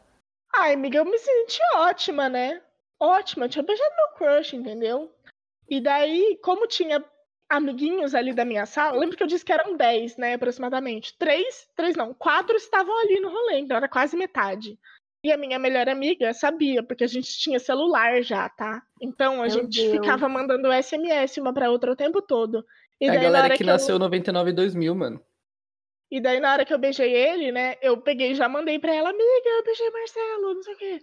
Ai, 0.55 0.74
amiga, 0.74 0.98
eu 0.98 1.05
me 1.05 1.18
senti 1.18 1.61
ótima, 1.76 2.29
né? 2.29 2.62
Ótima. 2.98 3.44
Eu 3.44 3.48
tinha 3.48 3.62
beijado 3.62 3.94
meu 3.94 4.09
crush, 4.16 4.55
entendeu? 4.55 5.14
E 5.68 5.81
daí, 5.81 6.38
como 6.42 6.66
tinha 6.66 7.00
amiguinhos 7.50 8.14
ali 8.14 8.32
da 8.32 8.44
minha 8.44 8.64
sala, 8.64 8.96
lembro 8.98 9.16
que 9.16 9.22
eu 9.22 9.26
disse 9.26 9.44
que 9.44 9.52
eram 9.52 9.76
10, 9.76 10.16
né, 10.16 10.34
aproximadamente. 10.34 11.14
Três, 11.18 11.68
três 11.76 11.96
não, 11.96 12.14
quatro 12.14 12.56
estavam 12.56 12.96
ali 13.00 13.18
no 13.20 13.28
rolê, 13.28 13.58
então 13.58 13.76
era 13.76 13.88
quase 13.88 14.16
metade. 14.16 14.78
E 15.22 15.30
a 15.30 15.36
minha 15.36 15.58
melhor 15.58 15.86
amiga 15.88 16.32
sabia, 16.32 16.82
porque 16.82 17.04
a 17.04 17.06
gente 17.08 17.28
tinha 17.38 17.58
celular 17.58 18.22
já, 18.22 18.48
tá? 18.48 18.82
Então 19.02 19.34
a 19.42 19.46
Meu 19.46 19.50
gente 19.50 19.78
Deus. 19.82 19.92
ficava 19.92 20.28
mandando 20.28 20.72
SMS 20.72 21.38
uma 21.40 21.52
pra 21.52 21.70
outra 21.70 21.92
o 21.92 21.96
tempo 21.96 22.22
todo. 22.22 22.64
E 23.00 23.06
É 23.06 23.08
a 23.10 23.12
daí, 23.12 23.18
na 23.18 23.24
galera 23.24 23.44
hora 23.48 23.56
que 23.56 23.62
eu- 23.62 23.66
nasceu 23.66 23.98
99 23.98 24.50
e 24.50 24.52
2000, 24.54 24.94
mano. 24.94 25.20
E 26.10 26.20
daí, 26.20 26.40
na 26.40 26.52
hora 26.52 26.64
que 26.64 26.72
eu 26.72 26.78
beijei 26.78 27.12
ele, 27.14 27.52
né, 27.52 27.76
eu 27.82 28.00
peguei 28.00 28.30
e 28.32 28.34
já 28.34 28.48
mandei 28.48 28.78
pra 28.78 28.94
ela, 28.94 29.10
amiga, 29.10 29.48
eu 29.58 29.64
beijei 29.64 29.90
Marcelo, 29.90 30.54
não 30.54 30.62
sei 30.62 30.74
o 30.74 30.78
quê. 30.78 31.00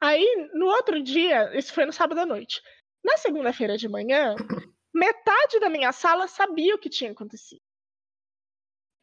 Aí, 0.00 0.48
no 0.54 0.66
outro 0.66 1.00
dia, 1.02 1.56
isso 1.56 1.72
foi 1.72 1.86
no 1.86 1.92
sábado 1.92 2.18
à 2.20 2.26
noite. 2.26 2.60
Na 3.04 3.16
segunda-feira 3.16 3.76
de 3.78 3.88
manhã, 3.88 4.34
metade 4.94 5.58
da 5.60 5.68
minha 5.68 5.92
sala 5.92 6.28
sabia 6.28 6.74
o 6.74 6.78
que 6.78 6.90
tinha 6.90 7.12
acontecido. 7.12 7.62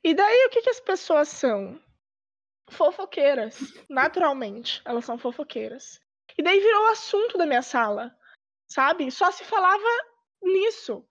E 0.04 0.14
daí, 0.14 0.46
o 0.46 0.50
que, 0.50 0.62
que 0.62 0.70
as 0.70 0.80
pessoas 0.80 1.28
são? 1.28 1.82
Fofoqueiras, 2.70 3.58
naturalmente. 3.90 4.82
Elas 4.86 5.06
são 5.06 5.18
fofoqueiras. 5.18 6.00
E 6.38 6.44
daí 6.44 6.60
virou 6.60 6.84
o 6.84 6.92
assunto 6.92 7.38
da 7.38 7.46
minha 7.46 7.62
sala, 7.62 8.16
sabe? 8.68 9.12
Só 9.12 9.32
se 9.32 9.44
falava 9.44 9.84
nisso. 10.42 11.06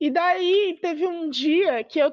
E 0.00 0.10
daí 0.10 0.78
teve 0.80 1.06
um 1.06 1.28
dia 1.28 1.84
que 1.84 1.98
eu, 1.98 2.10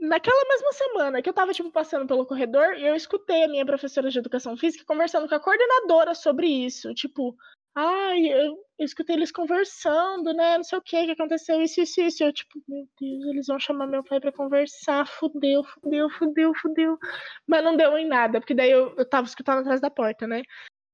naquela 0.00 0.44
mesma 0.48 0.72
semana, 0.72 1.22
que 1.22 1.28
eu 1.28 1.32
tava, 1.32 1.52
tipo, 1.52 1.70
passando 1.70 2.04
pelo 2.06 2.26
corredor 2.26 2.74
e 2.74 2.84
eu 2.84 2.96
escutei 2.96 3.44
a 3.44 3.48
minha 3.48 3.64
professora 3.64 4.10
de 4.10 4.18
educação 4.18 4.56
física 4.56 4.84
conversando 4.84 5.28
com 5.28 5.34
a 5.36 5.40
coordenadora 5.40 6.16
sobre 6.16 6.48
isso. 6.48 6.92
Tipo, 6.94 7.36
ai, 7.80 8.26
eu, 8.26 8.56
eu 8.78 8.84
escutei 8.84 9.14
eles 9.14 9.30
conversando, 9.30 10.32
né? 10.34 10.56
Não 10.56 10.64
sei 10.64 10.78
o 10.78 10.82
que, 10.82 11.04
que 11.06 11.12
aconteceu, 11.12 11.62
isso, 11.62 11.80
isso, 11.80 12.00
isso. 12.00 12.24
Eu, 12.24 12.32
tipo, 12.32 12.60
meu 12.66 12.88
Deus, 13.00 13.24
eles 13.26 13.46
vão 13.46 13.58
chamar 13.58 13.86
meu 13.86 14.02
pai 14.02 14.18
pra 14.20 14.32
conversar. 14.32 15.06
Fudeu, 15.06 15.62
fudeu, 15.62 16.10
fudeu, 16.10 16.52
fudeu. 16.54 16.98
Mas 17.46 17.62
não 17.62 17.76
deu 17.76 17.96
em 17.96 18.06
nada, 18.06 18.40
porque 18.40 18.54
daí 18.54 18.70
eu, 18.70 18.94
eu 18.96 19.08
tava 19.08 19.26
escutando 19.28 19.60
atrás 19.60 19.80
da 19.80 19.90
porta, 19.90 20.26
né? 20.26 20.42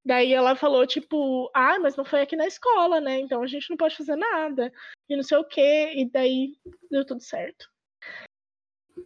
Daí 0.05 0.35
ela 0.35 0.55
falou, 0.55 0.87
tipo, 0.87 1.51
ah, 1.55 1.79
mas 1.79 1.97
não 1.97 2.05
foi 2.05 2.21
aqui 2.21 2.37
na 2.37 2.47
escola, 2.47 3.01
né? 3.01 3.19
Então 3.21 3.43
a 3.43 3.47
gente 3.47 3.71
não 3.71 3.77
pode 3.79 3.97
fazer 3.97 4.17
nada. 4.17 4.71
E 5.09 5.17
não 5.17 5.23
sei 5.23 5.39
o 5.39 5.45
quê. 5.45 5.93
E 5.97 6.11
daí 6.11 6.53
deu 6.91 7.07
tudo 7.07 7.23
certo. 7.23 7.67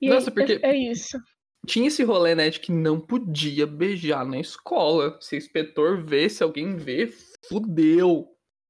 E 0.03 0.09
Nossa, 0.09 0.33
porque- 0.33 0.59
é, 0.64 0.71
é 0.71 0.77
isso. 0.77 1.17
Tinha 1.66 1.88
esse 1.88 2.03
rolê, 2.03 2.35
né, 2.35 2.51
de 2.51 2.61
que 2.61 2.73
não 2.73 3.01
podia 3.01 3.66
beijar 3.66 4.25
na 4.25 4.38
escola. 4.38 5.18
Se 5.21 5.37
o 5.37 5.38
inspetor 5.38 6.03
vê, 6.03 6.29
se 6.29 6.42
alguém 6.42 6.77
vê, 6.77 7.07
fudeu. 7.49 8.29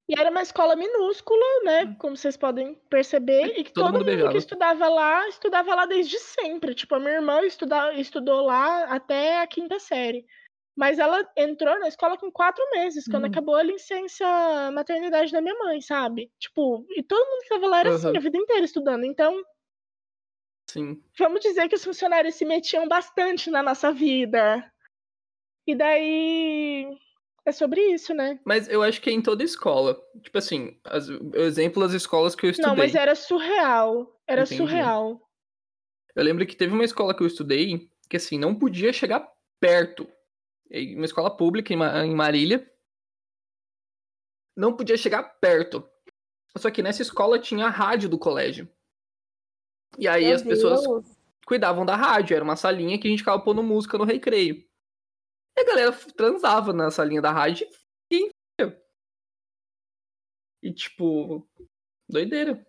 E 0.09 0.19
era 0.19 0.31
uma 0.31 0.41
escola 0.41 0.75
minúscula, 0.75 1.45
né? 1.63 1.95
Como 1.99 2.17
vocês 2.17 2.35
podem 2.35 2.73
perceber. 2.89 3.59
E 3.59 3.63
que 3.63 3.71
Todo 3.71 3.85
todo, 3.85 3.99
mundo 3.99 4.05
mundo, 4.17 4.31
que 4.31 4.37
estudava 4.37 4.89
lá, 4.89 5.27
estudava 5.27 5.75
lá 5.75 5.85
desde 5.85 6.17
sempre. 6.17 6.73
Tipo, 6.73 6.95
a 6.95 6.99
minha 6.99 7.13
irmã 7.15 7.41
estudou 7.43 8.41
lá 8.41 8.85
até 8.85 9.39
a 9.39 9.47
quinta 9.47 9.79
série. 9.79 10.25
Mas 10.75 10.97
ela 10.97 11.23
entrou 11.37 11.77
na 11.79 11.87
escola 11.89 12.17
com 12.17 12.31
quatro 12.31 12.63
meses, 12.71 13.07
quando 13.07 13.25
Hum. 13.25 13.27
acabou 13.27 13.55
a 13.55 13.63
licença 13.63 14.71
maternidade 14.71 15.31
da 15.31 15.41
minha 15.41 15.55
mãe, 15.59 15.79
sabe? 15.81 16.31
Tipo, 16.39 16.85
e 16.89 17.03
todo 17.03 17.25
mundo 17.29 17.41
que 17.43 17.49
tava 17.49 17.67
lá 17.67 17.79
era 17.81 17.89
assim, 17.89 18.07
Aham. 18.07 18.17
a 18.17 18.19
vida 18.19 18.37
inteira 18.37 18.65
estudando. 18.65 19.03
Então, 19.05 19.43
Sim. 20.69 21.01
vamos 21.17 21.39
dizer 21.39 21.67
que 21.67 21.75
os 21.75 21.83
funcionários 21.83 22.35
se 22.35 22.45
metiam 22.45 22.87
bastante 22.87 23.49
na 23.49 23.63
nossa 23.63 23.91
vida. 23.91 24.71
E 25.65 25.73
daí. 25.73 26.95
É 27.43 27.51
sobre 27.51 27.81
isso, 27.91 28.13
né? 28.13 28.39
Mas 28.45 28.69
eu 28.69 28.83
acho 28.83 29.01
que 29.01 29.09
é 29.09 29.13
em 29.13 29.21
toda 29.21 29.43
escola. 29.43 29.99
Tipo 30.21 30.37
assim, 30.37 30.79
as, 30.83 31.09
o 31.09 31.35
exemplo 31.37 31.81
das 31.81 31.93
escolas 31.93 32.35
que 32.35 32.45
eu 32.45 32.51
estudei. 32.51 32.69
Não, 32.69 32.77
mas 32.77 32.93
era 32.93 33.15
surreal. 33.15 34.15
Era 34.27 34.43
Entendi. 34.43 34.57
surreal. 34.57 35.19
Eu 36.15 36.23
lembro 36.23 36.45
que 36.45 36.55
teve 36.55 36.73
uma 36.73 36.83
escola 36.83 37.15
que 37.15 37.23
eu 37.23 37.27
estudei 37.27 37.89
que 38.07 38.17
assim, 38.17 38.37
não 38.37 38.53
podia 38.53 38.93
chegar 38.93 39.27
perto. 39.59 40.07
Uma 40.95 41.05
escola 41.05 41.35
pública 41.35 41.73
em 41.73 42.15
Marília. 42.15 42.71
Não 44.55 44.75
podia 44.75 44.97
chegar 44.97 45.23
perto. 45.39 45.87
Só 46.57 46.69
que 46.69 46.83
nessa 46.83 47.01
escola 47.01 47.39
tinha 47.39 47.65
a 47.65 47.69
rádio 47.69 48.09
do 48.09 48.19
colégio. 48.19 48.69
E 49.99 50.07
aí 50.07 50.25
Meu 50.25 50.35
as 50.35 50.41
pessoas 50.41 50.81
Deus. 50.81 51.05
cuidavam 51.45 51.85
da 51.85 51.95
rádio. 51.95 52.33
Era 52.35 52.43
uma 52.43 52.55
salinha 52.55 52.97
que 52.97 53.07
a 53.07 53.11
gente 53.11 53.19
ficava 53.19 53.41
pondo 53.43 53.61
música 53.61 53.97
no 53.97 54.05
recreio. 54.05 54.65
E 55.57 55.61
a 55.61 55.65
galera 55.65 55.91
transava 56.15 56.71
na 56.71 56.89
salinha 56.89 57.21
da 57.21 57.31
rádio 57.31 57.67
e. 58.09 58.31
E 60.63 60.73
tipo, 60.73 61.47
doideira. 62.09 62.65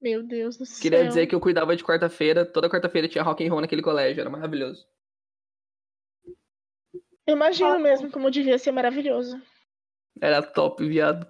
Meu 0.00 0.22
Deus 0.22 0.58
do 0.58 0.66
céu. 0.66 0.82
Queria 0.82 1.08
dizer 1.08 1.26
que 1.26 1.34
eu 1.34 1.40
cuidava 1.40 1.74
de 1.74 1.82
quarta-feira, 1.82 2.44
toda 2.44 2.68
quarta-feira 2.68 3.08
tinha 3.08 3.24
rock 3.24 3.46
and 3.46 3.50
roll 3.50 3.60
naquele 3.62 3.82
colégio, 3.82 4.20
era 4.20 4.28
maravilhoso. 4.28 4.86
Eu 7.26 7.36
imagino 7.36 7.78
mesmo 7.78 8.10
como 8.10 8.30
devia 8.30 8.58
ser 8.58 8.72
maravilhoso. 8.72 9.40
Era 10.20 10.42
top, 10.42 10.86
viado. 10.86 11.26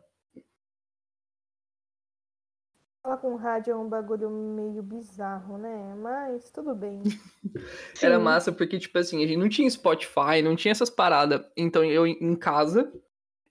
Falar 3.05 3.19
com 3.19 3.37
rádio 3.37 3.71
é 3.71 3.77
um 3.77 3.87
bagulho 3.87 4.31
meio 4.31 4.83
bizarro, 4.83 5.59
né? 5.59 5.95
Mas 5.97 6.51
tudo 6.51 6.75
bem. 6.75 7.03
Era 8.03 8.19
massa 8.19 8.51
porque, 8.51 8.79
tipo 8.79 8.99
assim, 8.99 9.23
a 9.23 9.27
gente 9.27 9.37
não 9.37 9.51
tinha 9.51 9.69
Spotify, 9.69 10.41
não 10.43 10.57
tinha 10.57 10.73
essas 10.73 10.89
paradas. 10.89 11.47
Então 11.55 11.85
eu, 11.85 12.07
em 12.07 12.35
casa, 12.35 12.91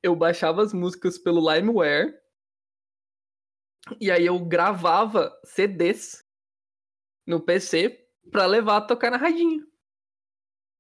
eu 0.01 0.15
baixava 0.15 0.63
as 0.63 0.73
músicas 0.73 1.19
pelo 1.19 1.53
LimeWare. 1.53 2.19
E 4.01 4.09
aí 4.09 4.25
eu 4.25 4.43
gravava 4.43 5.31
CDs 5.45 6.27
no 7.23 7.39
PC 7.39 8.07
pra 8.31 8.47
levar 8.47 8.77
a 8.77 8.81
tocar 8.81 9.11
na 9.11 9.17
radinho. 9.17 9.67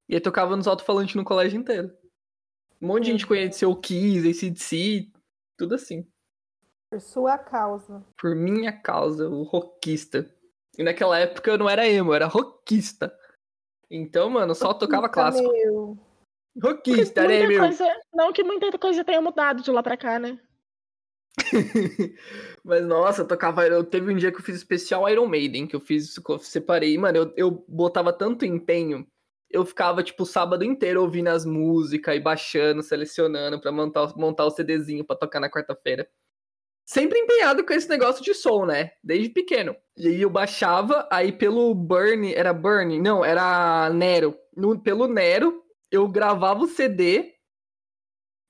E 0.09 0.15
aí 0.15 0.19
tocava 0.19 0.57
nos 0.57 0.67
alto-falantes 0.67 1.13
no 1.13 1.23
colégio 1.23 1.59
inteiro. 1.59 1.95
Um 2.81 2.87
monte 2.87 3.03
de 3.03 3.11
gente 3.11 3.27
conheceu 3.27 3.69
o 3.69 3.79
Kiss, 3.79 4.27
ACDC, 4.27 5.11
tudo 5.55 5.75
assim. 5.75 6.11
Por 6.93 7.01
sua 7.01 7.39
causa. 7.39 8.05
Por 8.21 8.35
minha 8.35 8.71
causa, 8.71 9.27
o 9.27 9.41
rockista. 9.41 10.29
E 10.77 10.83
naquela 10.83 11.17
época 11.17 11.49
eu 11.49 11.57
não 11.57 11.67
era 11.67 11.89
emo, 11.89 12.11
eu 12.11 12.15
era 12.15 12.27
rockista. 12.27 13.11
Então, 13.89 14.29
mano, 14.29 14.53
só 14.53 14.75
tocava 14.75 15.09
clássico. 15.09 15.51
Meu. 15.51 15.97
Rockista, 16.61 17.27
né, 17.27 17.47
meu? 17.47 17.59
coisa, 17.59 17.83
não 18.13 18.31
que 18.31 18.43
muita 18.43 18.77
coisa 18.77 19.03
tenha 19.03 19.19
mudado 19.19 19.63
de 19.63 19.71
lá 19.71 19.81
pra 19.81 19.97
cá, 19.97 20.19
né? 20.19 20.39
Mas 22.63 22.85
nossa, 22.85 23.23
eu 23.23 23.27
tocava. 23.27 23.65
Eu 23.65 23.83
teve 23.83 24.13
um 24.13 24.15
dia 24.15 24.31
que 24.31 24.37
eu 24.37 24.43
fiz 24.43 24.57
especial 24.57 25.09
Iron 25.09 25.25
Maiden, 25.25 25.65
que 25.65 25.75
eu 25.75 25.79
fiz, 25.79 26.19
que 26.19 26.31
eu 26.31 26.37
separei. 26.37 26.95
Mano, 26.95 27.17
eu, 27.17 27.33
eu 27.35 27.65
botava 27.67 28.13
tanto 28.13 28.45
empenho. 28.45 29.07
Eu 29.49 29.65
ficava, 29.65 30.03
tipo, 30.03 30.21
o 30.21 30.27
sábado 30.27 30.63
inteiro 30.63 31.01
ouvindo 31.01 31.29
as 31.29 31.43
músicas 31.43 32.15
e 32.15 32.19
baixando, 32.19 32.83
selecionando 32.83 33.59
pra 33.59 33.71
montar, 33.71 34.15
montar 34.15 34.45
o 34.45 34.51
CDzinho 34.51 35.03
pra 35.03 35.15
tocar 35.15 35.39
na 35.39 35.49
quarta-feira. 35.49 36.07
Sempre 36.85 37.17
empenhado 37.19 37.65
com 37.65 37.73
esse 37.73 37.87
negócio 37.87 38.23
de 38.23 38.33
som, 38.33 38.65
né? 38.65 38.91
Desde 39.03 39.29
pequeno. 39.29 39.75
E 39.97 40.07
aí 40.07 40.21
eu 40.21 40.29
baixava, 40.29 41.07
aí 41.11 41.31
pelo 41.31 41.73
Burn, 41.73 42.33
era 42.33 42.53
Burn? 42.53 42.99
Não, 42.99 43.23
era 43.23 43.89
Nero. 43.89 44.37
No- 44.55 44.79
pelo 44.79 45.07
Nero, 45.07 45.63
eu 45.91 46.07
gravava 46.07 46.61
o 46.61 46.67
CD, 46.67 47.33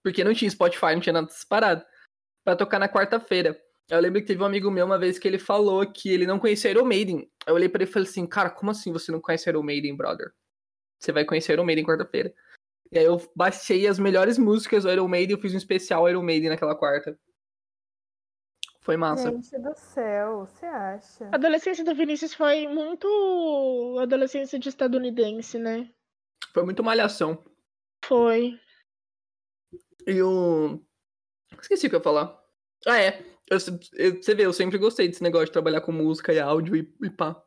porque 0.03 0.23
não 0.23 0.33
tinha 0.33 0.49
Spotify, 0.49 0.93
não 0.93 0.99
tinha 0.99 1.13
nada 1.13 1.27
dessas 1.27 1.43
paradas 1.43 1.85
pra 2.43 2.55
tocar 2.55 2.79
na 2.79 2.89
quarta-feira. 2.89 3.59
Eu 3.89 3.99
lembro 3.99 4.21
que 4.21 4.27
teve 4.27 4.41
um 4.41 4.45
amigo 4.45 4.71
meu 4.71 4.85
uma 4.85 4.97
vez 4.97 5.19
que 5.19 5.27
ele 5.27 5.37
falou 5.37 5.85
que 5.91 6.09
ele 6.09 6.25
não 6.25 6.39
conhecia 6.39 6.71
Iron 6.71 6.85
Maiden. 6.85 7.29
Eu 7.45 7.53
olhei 7.53 7.69
pra 7.69 7.83
ele 7.83 7.89
e 7.89 7.93
falei 7.93 8.07
assim, 8.07 8.25
cara, 8.25 8.49
como 8.49 8.71
assim 8.71 8.91
você 8.91 9.11
não 9.11 9.21
conhece 9.21 9.49
Iron 9.49 9.61
Maiden, 9.63 9.95
brother? 9.95 10.31
Você 10.99 11.11
vai 11.11 11.25
conhecer 11.25 11.53
Iron 11.53 11.65
Maiden 11.65 11.85
quarta-feira. 11.85 12.33
E 12.91 12.97
aí 12.97 13.05
eu 13.05 13.21
baixei 13.35 13.85
as 13.87 13.99
melhores 13.99 14.37
músicas 14.37 14.83
do 14.83 14.91
Iron 14.91 15.07
Maiden 15.07 15.35
e 15.35 15.37
eu 15.37 15.41
fiz 15.41 15.53
um 15.53 15.57
especial 15.57 16.09
Iron 16.09 16.23
Maiden 16.23 16.49
naquela 16.49 16.75
quarta. 16.75 17.17
Foi 18.83 18.97
massa. 18.97 19.31
Gente 19.31 19.57
do 19.59 19.73
céu, 19.77 20.39
você 20.45 20.65
acha? 20.65 21.25
A 21.31 21.35
adolescência 21.35 21.85
do 21.85 21.95
Vinícius 21.95 22.33
foi 22.33 22.67
muito 22.67 23.97
adolescência 24.01 24.59
de 24.59 24.67
estadunidense, 24.67 25.57
né? 25.57 25.89
Foi 26.53 26.63
muito 26.63 26.83
malhação. 26.83 27.41
Foi. 28.05 28.59
E 30.05 30.21
o. 30.21 30.83
Esqueci 31.61 31.87
o 31.87 31.89
que 31.89 31.95
eu 31.95 31.99
ia 31.99 32.03
falar. 32.03 32.37
Ah, 32.85 32.99
é. 32.99 33.23
Eu- 33.49 33.57
eu- 33.93 34.21
você 34.21 34.35
vê, 34.35 34.45
eu 34.45 34.51
sempre 34.53 34.77
gostei 34.77 35.07
desse 35.07 35.23
negócio 35.23 35.45
de 35.45 35.53
trabalhar 35.53 35.79
com 35.81 35.91
música 35.93 36.33
e 36.33 36.39
áudio 36.39 36.75
e, 36.75 36.93
e 37.03 37.09
pá. 37.09 37.41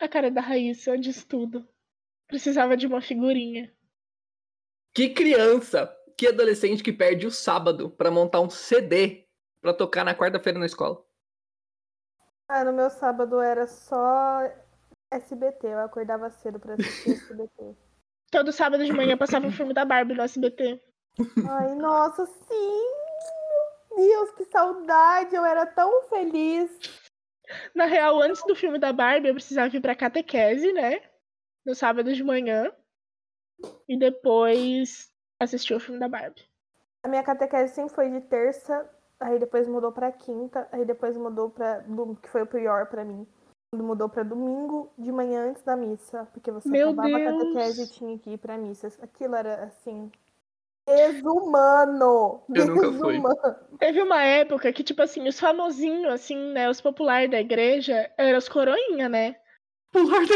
A 0.00 0.06
cara 0.08 0.30
da 0.30 0.40
Raíssa 0.40 0.96
diz 0.96 1.24
tudo. 1.24 1.68
Precisava 2.28 2.76
de 2.76 2.86
uma 2.86 3.00
figurinha. 3.00 3.74
Que 4.94 5.10
criança, 5.10 5.92
que 6.18 6.26
adolescente 6.26 6.82
que 6.82 6.92
perde 6.92 7.28
o 7.28 7.30
sábado 7.30 7.88
pra 7.90 8.10
montar 8.10 8.40
um 8.40 8.50
CD 8.50 9.28
pra 9.62 9.72
tocar 9.72 10.04
na 10.04 10.16
quarta-feira 10.16 10.58
na 10.58 10.66
escola. 10.66 11.00
Ah, 12.48 12.64
no 12.64 12.72
meu 12.72 12.90
sábado 12.90 13.40
era 13.40 13.68
só 13.68 14.40
SBT. 15.12 15.68
Eu 15.68 15.78
acordava 15.78 16.28
cedo 16.28 16.58
pra 16.58 16.74
assistir 16.74 17.12
SBT. 17.12 17.76
Todo 18.32 18.52
sábado 18.52 18.84
de 18.84 18.92
manhã 18.92 19.16
passava 19.16 19.46
um 19.46 19.52
filme 19.52 19.72
da 19.72 19.84
Barbie 19.84 20.14
no 20.14 20.22
SBT. 20.22 20.82
Ai, 21.48 21.74
nossa, 21.76 22.26
sim! 22.26 22.82
Meu 23.96 24.08
Deus, 24.08 24.30
que 24.32 24.44
saudade! 24.46 25.36
Eu 25.36 25.44
era 25.44 25.66
tão 25.66 26.02
feliz. 26.08 26.68
Na 27.74 27.86
real, 27.86 28.20
antes 28.20 28.42
do 28.44 28.56
filme 28.56 28.78
da 28.78 28.92
Barbie, 28.92 29.28
eu 29.28 29.34
precisava 29.34 29.74
ir 29.74 29.80
pra 29.80 29.94
catequese, 29.94 30.72
né? 30.72 31.00
No 31.64 31.74
sábado 31.76 32.12
de 32.12 32.24
manhã. 32.24 32.72
e 33.88 33.98
depois 33.98 35.10
assistir 35.40 35.74
o 35.74 35.80
filme 35.80 36.00
da 36.00 36.08
Barbie. 36.08 36.44
A 37.02 37.08
minha 37.08 37.22
catequese 37.22 37.74
sempre 37.74 37.94
foi 37.94 38.10
de 38.10 38.20
terça, 38.22 38.88
aí 39.20 39.38
depois 39.38 39.68
mudou 39.68 39.92
pra 39.92 40.12
quinta, 40.12 40.68
aí 40.72 40.84
depois 40.84 41.16
mudou 41.16 41.50
pra. 41.50 41.84
que 42.22 42.28
foi 42.28 42.42
o 42.42 42.46
pior 42.46 42.86
pra 42.86 43.04
mim. 43.04 43.26
Mudou 43.74 44.08
pra 44.08 44.22
domingo 44.22 44.90
de 44.96 45.12
manhã 45.12 45.50
antes 45.50 45.62
da 45.62 45.76
missa. 45.76 46.26
Porque 46.32 46.50
você 46.50 46.68
Meu 46.68 46.90
acabava 46.90 47.14
a 47.14 47.18
Deus. 47.18 47.42
catequese 47.42 47.82
e 47.82 47.90
tinha 47.90 48.18
que 48.18 48.30
ir 48.30 48.38
pra 48.38 48.56
missa. 48.56 48.88
Aquilo 49.02 49.34
era 49.34 49.64
assim. 49.64 50.10
Desumano! 50.88 52.42
Eu 52.54 52.66
nunca 52.66 52.92
fui. 52.92 53.12
Desumano. 53.12 53.56
Teve 53.78 54.02
uma 54.02 54.22
época 54.22 54.72
que, 54.72 54.82
tipo 54.82 55.02
assim, 55.02 55.28
os 55.28 55.38
famosinhos, 55.38 56.10
assim, 56.10 56.52
né, 56.52 56.68
os 56.70 56.80
populares 56.80 57.30
da 57.30 57.38
igreja, 57.38 58.10
eram 58.16 58.38
os 58.38 58.48
coroinha, 58.48 59.06
né? 59.06 59.36
Pular 59.92 60.26
da 60.26 60.34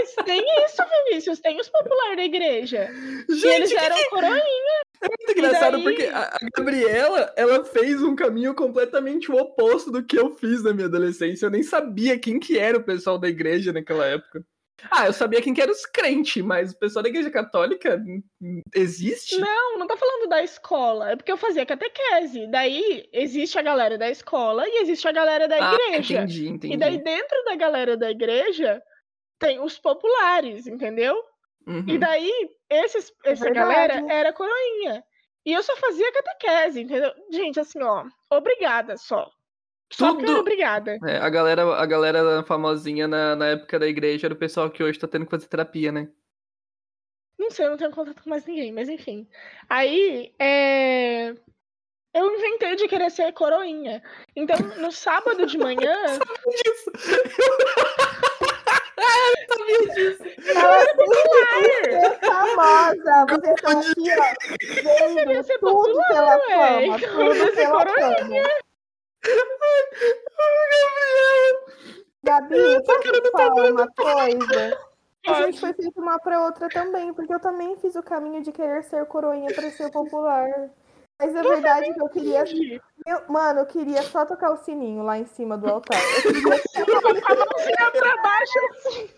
Mas 0.00 0.14
tem 0.24 0.44
isso, 0.64 0.82
Vinícius, 1.06 1.40
tem 1.40 1.60
os 1.60 1.68
populares 1.68 2.16
da 2.16 2.24
igreja. 2.24 2.88
e 3.28 3.46
eles 3.46 3.70
Gente, 3.70 3.76
eram 3.76 3.96
coroinha. 4.08 4.80
é 5.02 5.08
muito 5.08 5.38
engraçado 5.38 5.72
daí? 5.72 5.82
porque 5.82 6.06
a, 6.06 6.38
Gabriela, 6.56 7.32
ela 7.36 7.64
fez 7.64 8.02
um 8.02 8.16
caminho 8.16 8.54
completamente 8.54 9.30
o 9.30 9.36
oposto 9.36 9.90
do 9.90 10.02
que 10.02 10.18
eu 10.18 10.30
fiz 10.30 10.62
na 10.62 10.72
minha 10.72 10.86
adolescência. 10.86 11.46
Eu 11.46 11.50
nem 11.50 11.62
sabia 11.62 12.18
quem 12.18 12.38
que 12.38 12.58
era 12.58 12.78
o 12.78 12.82
pessoal 12.84 13.18
da 13.18 13.28
igreja 13.28 13.72
naquela 13.72 14.06
época. 14.06 14.44
Ah, 14.90 15.06
eu 15.06 15.12
sabia 15.12 15.42
quem 15.42 15.52
que 15.52 15.60
eram 15.60 15.72
os 15.72 15.84
crentes, 15.84 16.42
mas 16.42 16.72
o 16.72 16.78
pessoal 16.78 17.02
da 17.02 17.08
igreja 17.08 17.30
católica 17.30 17.96
hum, 17.96 18.22
hum, 18.40 18.62
existe? 18.74 19.38
Não, 19.38 19.78
não 19.78 19.86
tô 19.86 19.94
falando 19.94 20.26
da 20.28 20.42
escola, 20.42 21.10
é 21.10 21.16
porque 21.16 21.30
eu 21.30 21.36
fazia 21.36 21.66
catequese. 21.66 22.46
Daí 22.46 23.06
existe 23.12 23.58
a 23.58 23.62
galera 23.62 23.98
da 23.98 24.10
escola 24.10 24.64
e 24.66 24.82
existe 24.82 25.06
a 25.06 25.12
galera 25.12 25.46
da 25.46 25.56
ah, 25.56 25.74
igreja. 25.74 26.22
entendi, 26.22 26.48
entendi. 26.48 26.74
E 26.74 26.76
daí 26.78 26.96
dentro 26.96 27.44
da 27.44 27.56
galera 27.56 27.94
da 27.96 28.10
igreja 28.10 28.82
tem 29.40 29.58
os 29.58 29.78
populares, 29.78 30.66
entendeu? 30.68 31.20
Uhum. 31.66 31.84
E 31.88 31.98
daí, 31.98 32.50
esses, 32.68 33.12
essa 33.24 33.44
verdade. 33.44 33.54
galera 33.54 34.12
era 34.12 34.32
coroinha. 34.32 35.02
E 35.44 35.52
eu 35.52 35.62
só 35.62 35.74
fazia 35.76 36.12
catequese, 36.12 36.82
entendeu? 36.82 37.10
Gente, 37.32 37.58
assim, 37.58 37.82
ó, 37.82 38.04
obrigada 38.30 38.96
só. 38.96 39.28
Só 39.90 40.14
que 40.14 40.24
Tudo- 40.24 40.40
obrigada. 40.40 40.98
É, 41.04 41.16
a 41.16 41.28
galera, 41.28 41.62
a 41.74 41.86
galera 41.86 42.42
famosinha 42.44 43.08
na, 43.08 43.34
na 43.34 43.46
época 43.48 43.78
da 43.78 43.88
igreja 43.88 44.26
era 44.26 44.34
o 44.34 44.38
pessoal 44.38 44.70
que 44.70 44.82
hoje 44.84 44.98
tá 44.98 45.08
tendo 45.08 45.24
que 45.24 45.30
fazer 45.30 45.48
terapia, 45.48 45.90
né? 45.90 46.08
Não 47.38 47.50
sei, 47.50 47.64
eu 47.64 47.70
não 47.70 47.78
tenho 47.78 47.90
contato 47.90 48.22
com 48.22 48.30
mais 48.30 48.44
ninguém, 48.44 48.70
mas 48.70 48.88
enfim. 48.88 49.26
Aí, 49.68 50.32
é... 50.38 51.30
eu 52.12 52.36
inventei 52.36 52.76
de 52.76 52.86
querer 52.86 53.10
ser 53.10 53.32
coroinha. 53.32 54.02
Então, 54.36 54.58
no 54.76 54.92
sábado 54.92 55.46
de 55.46 55.56
manhã, 55.56 55.96
Disso. 56.46 56.92
eu 59.48 59.56
sabia 59.58 59.94
disso. 59.94 60.22
Quis 60.22 61.94
ser 61.94 62.20
famosa. 62.20 63.14
Vocês 63.28 63.54
estão 63.54 63.80
aqui, 63.80 64.08
ó, 64.18 65.14
vendo 65.14 65.44
tudo 65.60 65.60
popular, 65.60 66.08
pela 66.08 66.36
ué. 66.36 66.86
fama. 66.86 66.94
Eu 66.94 66.98
queria 66.98 67.08
Tudo 67.10 67.34
ser 67.34 67.52
pela 67.52 67.84
coroinha. 67.84 68.42
fama. 68.42 68.60
Gabi, 72.22 72.82
posso 72.84 73.00
querendo 73.00 73.22
te 73.22 73.30
falar 73.30 73.70
uma 73.70 73.88
coisa? 73.88 74.78
A 75.26 75.34
gente 75.42 75.60
foi 75.60 75.72
feito 75.74 76.00
uma 76.00 76.18
pra 76.18 76.44
outra 76.46 76.68
também, 76.68 77.12
porque 77.14 77.32
eu 77.34 77.40
também 77.40 77.76
fiz 77.78 77.94
o 77.94 78.02
caminho 78.02 78.42
de 78.42 78.52
querer 78.52 78.82
ser 78.84 79.04
coroinha 79.06 79.52
pra 79.54 79.70
ser 79.70 79.90
popular. 79.90 80.70
Mas 81.20 81.36
a 81.36 81.42
verdade 81.42 81.90
é 81.90 81.92
que 81.92 82.00
eu 82.02 82.08
queria. 82.08 82.44
eu- 83.06 83.22
mano, 83.28 83.60
eu 83.60 83.66
queria 83.66 84.02
só 84.02 84.24
tocar 84.24 84.50
o 84.52 84.56
sininho 84.56 85.02
lá 85.02 85.18
em 85.18 85.26
cima 85.26 85.58
do 85.58 85.68
altar. 85.68 86.00
Eu 86.00 86.22
queria 86.62 87.24
a 87.26 87.36
mãozinha 87.36 87.90
pra 87.92 88.16
baixo, 88.22 88.58
assim. 88.70 89.10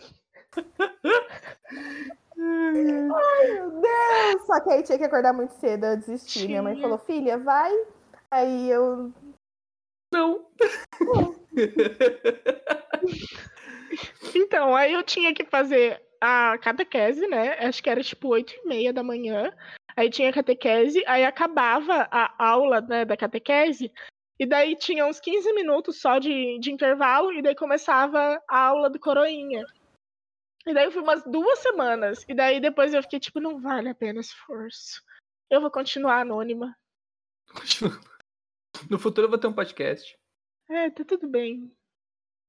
Meu 2.36 3.70
Deus! 3.80 4.46
Só 4.46 4.60
que 4.60 4.70
aí 4.70 4.82
tinha 4.82 4.98
que 4.98 5.04
acordar 5.04 5.32
muito 5.32 5.52
cedo, 5.54 5.86
eu 5.86 5.96
desisti. 5.96 6.46
Minha 6.48 6.62
mãe 6.62 6.80
falou, 6.80 6.98
filha, 6.98 7.38
vai. 7.38 7.72
Aí 8.30 8.68
eu. 8.70 9.12
Não. 10.12 10.46
Então, 14.34 14.74
aí 14.74 14.94
eu 14.94 15.02
tinha 15.02 15.34
que 15.34 15.44
fazer 15.44 16.00
a 16.18 16.56
catequese, 16.58 17.26
né? 17.26 17.58
Acho 17.66 17.82
que 17.82 17.90
era 17.90 18.02
tipo 18.02 18.28
8 18.28 18.54
e 18.54 18.66
meia 18.66 18.90
da 18.92 19.02
manhã. 19.02 19.52
Aí 19.96 20.10
tinha 20.10 20.32
catequese, 20.32 21.04
aí 21.06 21.24
acabava 21.24 22.08
a 22.10 22.34
aula 22.38 22.80
né, 22.80 23.04
da 23.04 23.16
catequese, 23.16 23.92
e 24.38 24.46
daí 24.46 24.74
tinha 24.76 25.06
uns 25.06 25.20
15 25.20 25.52
minutos 25.52 26.00
só 26.00 26.18
de, 26.18 26.58
de 26.58 26.72
intervalo, 26.72 27.32
e 27.32 27.42
daí 27.42 27.54
começava 27.54 28.42
a 28.48 28.58
aula 28.58 28.88
do 28.88 28.98
coroinha. 28.98 29.64
E 30.66 30.72
daí 30.72 30.84
eu 30.84 30.92
fui 30.92 31.02
umas 31.02 31.22
duas 31.24 31.58
semanas, 31.58 32.24
e 32.28 32.34
daí 32.34 32.60
depois 32.60 32.94
eu 32.94 33.02
fiquei 33.02 33.20
tipo, 33.20 33.40
não 33.40 33.60
vale 33.60 33.88
a 33.88 33.94
pena 33.94 34.20
esforço. 34.20 35.02
Eu 35.50 35.60
vou 35.60 35.70
continuar 35.70 36.20
anônima. 36.20 36.76
Continua. 37.52 38.00
No 38.90 38.98
futuro 38.98 39.26
eu 39.26 39.30
vou 39.30 39.38
ter 39.38 39.46
um 39.46 39.52
podcast. 39.52 40.18
É, 40.68 40.90
tá 40.90 41.04
tudo 41.04 41.28
bem. 41.28 41.70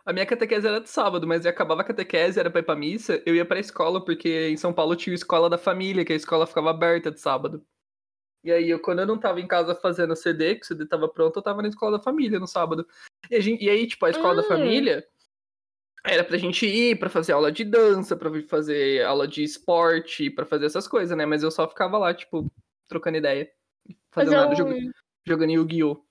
A 0.06 0.12
minha 0.12 0.26
catequese 0.26 0.68
era 0.68 0.82
de 0.82 0.90
sábado, 0.90 1.26
mas 1.26 1.46
eu 1.46 1.52
acabava 1.52 1.82
a 1.82 1.84
catequese, 1.86 2.40
era 2.40 2.52
pra 2.52 2.60
ir 2.60 2.64
pra 2.64 2.76
missa, 2.76 3.22
eu 3.26 3.34
ia 3.36 3.46
pra 3.46 3.60
escola, 3.60 4.04
porque 4.04 4.50
em 4.50 4.58
São 4.58 4.74
Paulo 4.74 4.96
tinha 4.96 5.14
a 5.14 5.16
escola 5.16 5.50
da 5.50 5.58
família, 5.58 6.04
que 6.04 6.12
a 6.12 6.16
escola 6.16 6.46
ficava 6.46 6.72
aberta 6.72 7.10
de 7.10 7.20
sábado. 7.22 7.66
E 8.44 8.52
aí, 8.52 8.70
eu, 8.70 8.80
quando 8.80 9.00
eu 9.00 9.06
não 9.06 9.18
tava 9.18 9.40
em 9.40 9.48
casa 9.48 9.74
fazendo 9.74 10.14
CD, 10.16 10.56
que 10.56 10.64
o 10.64 10.66
CD 10.66 10.86
tava 10.86 11.08
pronto, 11.08 11.38
eu 11.40 11.42
tava 11.44 11.62
na 11.62 11.70
escola 11.70 11.98
da 11.98 12.04
família 12.04 12.38
no 12.38 12.48
sábado. 12.48 12.86
E, 13.32 13.40
gente- 13.40 13.64
e 13.64 13.70
aí, 13.70 13.88
tipo, 13.88 14.06
a 14.06 14.10
escola 14.10 14.36
da 14.36 14.42
Hum. 14.42 14.48
família 14.50 15.08
era 16.06 16.26
pra 16.26 16.36
gente 16.38 16.66
ir 16.66 17.00
pra 17.00 17.10
fazer 17.10 17.32
aula 17.32 17.50
de 17.50 17.64
dança, 17.64 18.18
pra 18.18 18.30
fazer 18.50 19.06
aula 19.06 19.26
de 19.26 19.42
esporte, 19.44 20.30
pra 20.30 20.46
fazer 20.46 20.66
essas 20.66 20.86
coisas, 20.90 21.18
né? 21.18 21.26
Mas 21.26 21.42
eu 21.44 21.50
só 21.52 21.66
ficava 21.70 21.98
lá, 21.98 22.14
tipo, 22.14 22.52
trocando 22.90 23.16
ideia. 23.18 23.50
Fazendo 24.12 24.36
nada, 24.36 24.54
jogando, 24.56 24.92
jogando 25.26 25.52
Yu-Gi-Oh! 25.52 26.04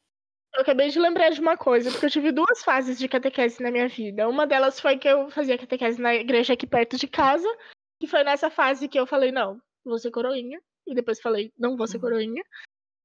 Eu 0.55 0.61
acabei 0.63 0.91
de 0.91 0.99
lembrar 0.99 1.31
de 1.31 1.41
uma 1.41 1.57
coisa, 1.57 1.91
porque 1.91 2.07
eu 2.07 2.11
tive 2.11 2.33
duas 2.33 2.63
fases 2.63 2.99
de 2.99 3.09
catequese 3.09 3.63
na 3.63 3.71
minha 3.71 3.89
vida. 3.89 4.29
Uma 4.29 4.47
delas 4.47 4.79
foi 4.79 4.99
que 4.99 5.09
eu 5.09 5.31
fazia 5.31 5.59
catequese 5.59 6.01
na 6.01 6.15
igreja 6.15 6.53
aqui 6.53 6.67
perto 6.67 6.97
de 6.97 7.07
casa, 7.09 7.49
e 8.01 8.07
foi 8.07 8.23
nessa 8.23 8.51
fase 8.51 8.89
que 8.89 8.99
eu 8.99 9.07
falei, 9.07 9.33
não, 9.33 9.61
vou 9.85 9.99
ser 9.99 10.11
coroinha. 10.11 10.61
E 10.87 10.95
depois 10.95 11.21
falei, 11.21 11.53
não 11.57 11.77
vou 11.77 11.87
ser 11.87 12.01
coroinha. 12.01 12.43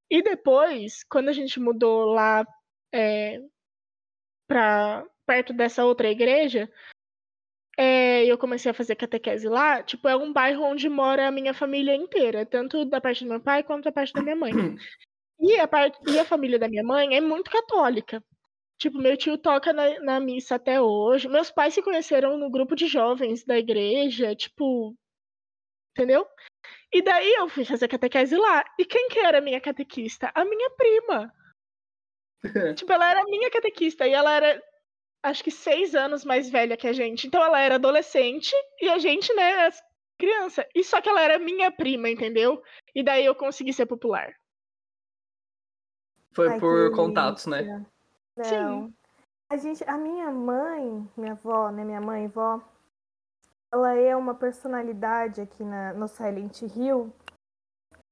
E 0.09 0.21
depois, 0.23 1.03
quando 1.03 1.29
a 1.29 1.33
gente 1.33 1.59
mudou 1.59 2.05
lá 2.05 2.45
é, 2.93 3.39
pra 4.47 5.05
perto 5.25 5.53
dessa 5.53 5.85
outra 5.85 6.09
igreja, 6.09 6.69
é, 7.77 8.25
eu 8.25 8.37
comecei 8.37 8.71
a 8.71 8.73
fazer 8.73 8.95
catequese 8.95 9.47
lá, 9.47 9.83
tipo, 9.83 10.07
é 10.07 10.15
um 10.15 10.33
bairro 10.33 10.63
onde 10.63 10.89
mora 10.89 11.27
a 11.27 11.31
minha 11.31 11.53
família 11.53 11.95
inteira, 11.95 12.45
tanto 12.45 12.83
da 12.85 12.99
parte 12.99 13.23
do 13.23 13.29
meu 13.29 13.39
pai 13.39 13.63
quanto 13.63 13.83
da 13.85 13.91
parte 13.91 14.13
da 14.13 14.23
minha 14.23 14.35
mãe. 14.35 14.51
E 15.39 15.59
a, 15.59 15.67
parte, 15.67 15.99
e 16.11 16.19
a 16.19 16.25
família 16.25 16.57
da 16.57 16.67
minha 16.67 16.83
mãe 16.83 17.15
é 17.15 17.21
muito 17.21 17.51
católica. 17.51 18.23
Tipo, 18.79 18.99
meu 18.99 19.17
tio 19.17 19.37
toca 19.37 19.73
na, 19.73 19.99
na 19.99 20.19
missa 20.19 20.55
até 20.55 20.79
hoje. 20.79 21.27
Meus 21.27 21.49
pais 21.49 21.73
se 21.73 21.81
conheceram 21.81 22.37
no 22.37 22.49
grupo 22.49 22.75
de 22.75 22.87
jovens 22.87 23.43
da 23.43 23.57
igreja, 23.57 24.35
tipo. 24.35 24.95
Entendeu? 25.91 26.27
E 26.93 27.01
daí 27.01 27.33
eu 27.33 27.49
fui 27.49 27.65
fazer 27.65 27.87
catequese 27.87 28.35
lá. 28.37 28.63
E 28.77 28.85
quem 28.85 29.09
que 29.09 29.19
era 29.19 29.39
a 29.39 29.41
minha 29.41 29.59
catequista? 29.59 30.31
A 30.33 30.45
minha 30.45 30.69
prima. 30.71 31.33
tipo, 32.75 32.91
ela 32.91 33.09
era 33.09 33.21
a 33.21 33.25
minha 33.25 33.49
catequista. 33.49 34.07
E 34.07 34.13
ela 34.13 34.35
era, 34.35 34.63
acho 35.23 35.43
que 35.43 35.51
seis 35.51 35.95
anos 35.95 36.23
mais 36.23 36.49
velha 36.49 36.77
que 36.77 36.87
a 36.87 36.93
gente. 36.93 37.25
Então 37.25 37.43
ela 37.43 37.59
era 37.59 37.75
adolescente 37.75 38.55
e 38.79 38.89
a 38.89 38.99
gente, 38.99 39.33
né, 39.33 39.69
criança. 40.19 40.67
E 40.75 40.83
só 40.83 41.01
que 41.01 41.09
ela 41.09 41.21
era 41.21 41.39
minha 41.39 41.71
prima, 41.71 42.09
entendeu? 42.09 42.61
E 42.93 43.03
daí 43.03 43.25
eu 43.25 43.33
consegui 43.33 43.73
ser 43.73 43.87
popular. 43.87 44.33
Foi 46.37 46.49
Ai, 46.49 46.59
por 46.59 46.91
contatos, 46.91 47.47
né? 47.47 47.63
delícia. 47.63 47.85
Sim. 48.43 48.63
Não. 48.63 48.93
A 49.49 49.57
gente, 49.57 49.83
a 49.89 49.97
minha 49.97 50.31
mãe, 50.31 51.09
minha 51.17 51.31
avó, 51.31 51.71
né, 51.71 51.83
minha 51.83 51.99
mãe 51.99 52.25
e 52.25 52.27
vó, 52.27 52.61
ela 53.73 53.95
é 53.95 54.15
uma 54.15 54.35
personalidade 54.35 55.41
aqui 55.41 55.63
na, 55.63 55.93
no 55.93 56.07
Silent 56.07 56.61
Hill. 56.61 57.11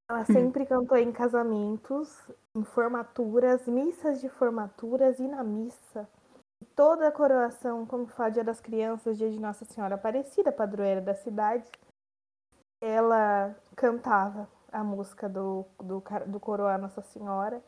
Ela 0.10 0.26
sempre 0.26 0.66
cantou 0.66 0.98
em 0.98 1.12
casamentos, 1.12 2.20
em 2.56 2.64
formaturas, 2.64 3.68
missas 3.68 4.20
de 4.20 4.28
formaturas 4.28 5.20
e 5.20 5.28
na 5.28 5.44
missa. 5.44 6.10
Toda 6.76 7.08
a 7.08 7.12
coroação, 7.12 7.86
como 7.86 8.08
fala 8.08 8.32
Dia 8.32 8.44
das 8.44 8.60
Crianças, 8.60 9.20
Dia 9.20 9.30
de 9.30 9.40
Nossa 9.40 9.66
Senhora 9.66 9.96
Aparecida, 9.96 10.52
padroeira 10.52 11.00
da 11.00 11.14
cidade, 11.14 11.70
ela 12.82 13.56
cantava 13.76 14.50
a 14.72 14.84
música 14.84 15.30
do, 15.30 15.64
do, 15.78 16.04
do 16.26 16.40
Coroar 16.40 16.82
Nossa 16.82 17.04
Senhora. 17.04 17.62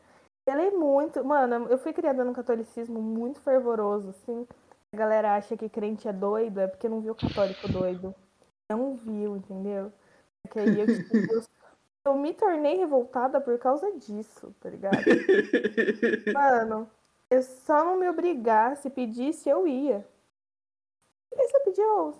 Ela 0.48 0.64
é 0.64 0.72
muito. 0.72 1.24
Mano, 1.24 1.68
eu 1.68 1.78
fui 1.78 1.92
criada 1.92 2.24
num 2.24 2.34
catolicismo 2.34 3.02
muito 3.02 3.42
fervoroso, 3.42 4.10
assim. 4.10 4.48
A 4.94 4.98
galera 4.98 5.36
acha 5.36 5.58
que 5.58 5.68
crente 5.68 6.08
é 6.08 6.14
doido, 6.14 6.62
é 6.62 6.68
porque 6.68 6.88
não 6.88 7.02
viu 7.02 7.14
católico 7.14 7.68
doido. 7.68 8.16
Não 8.70 8.96
viu, 8.96 9.36
entendeu? 9.36 9.92
Porque 10.42 10.60
aí 10.60 10.80
eu, 10.80 10.86
eu, 11.32 11.44
eu 12.06 12.18
me 12.18 12.34
tornei 12.34 12.78
revoltada 12.78 13.42
por 13.42 13.60
causa 13.60 13.92
disso, 13.98 14.56
tá 14.62 14.70
ligado? 14.70 14.98
Mano, 16.34 16.90
eu 17.30 17.44
só 17.44 17.84
não 17.84 17.98
me 17.98 18.08
obrigasse, 18.08 18.90
pedisse, 18.90 19.50
eu 19.50 19.68
ia. 19.68 20.08
E 21.36 21.42
aí 21.42 21.48
você 21.50 21.60
pediu, 21.60 22.14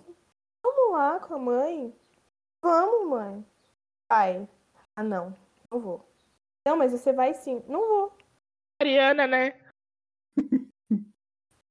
vamos 0.62 0.92
lá 0.92 1.18
com 1.20 1.34
a 1.34 1.38
mãe. 1.38 1.94
Vamos, 2.60 3.08
mãe. 3.08 3.46
Pai. 4.06 4.46
Ah, 4.94 5.02
não. 5.02 5.34
Não 5.70 5.80
vou. 5.80 6.04
Não, 6.66 6.76
mas 6.76 6.92
você 6.92 7.12
vai 7.12 7.32
sim. 7.32 7.62
Não 7.66 7.80
vou. 7.88 8.17
Mariana, 8.82 9.26
né? 9.26 9.54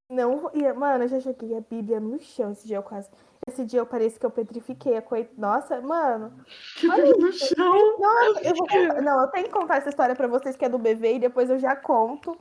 Não 0.10 0.50
mano, 0.76 1.04
eu 1.04 1.08
já 1.10 1.20
joguei 1.20 1.56
a 1.58 1.62
Bíblia 1.62 2.00
no 2.00 2.18
chão 2.20 2.52
esse 2.52 2.66
dia 2.66 2.78
eu 2.78 2.84
quase. 2.84 3.10
Esse 3.48 3.66
dia 3.66 3.80
eu 3.80 3.86
pareci 3.86 4.18
que 4.20 4.26
eu 4.26 4.32
petrifiquei 4.32 4.96
a 4.98 5.02
coisa. 5.02 5.30
Nossa, 5.38 5.82
mano. 5.82 6.46
Olha 6.90 7.06
no 7.18 7.32
chão. 7.32 7.98
Nossa, 8.00 8.42
eu 8.42 8.56
vou 8.56 8.68
contar- 8.68 9.02
Não, 9.02 9.22
eu 9.22 9.28
tenho 9.30 9.46
que 9.48 9.52
contar 9.52 9.78
essa 9.78 9.90
história 9.90 10.16
pra 10.16 10.28
vocês 10.28 10.56
que 10.56 10.64
é 10.66 10.70
do 10.70 10.78
BV 10.80 11.16
e 11.16 11.20
depois 11.20 11.50
eu 11.50 11.60
já 11.60 11.76
conto 11.76 12.38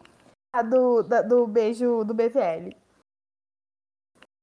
a 0.54 0.62
do, 0.62 1.02
da- 1.02 1.22
do 1.22 1.46
beijo 1.46 2.04
do 2.04 2.14
BVL. 2.14 2.76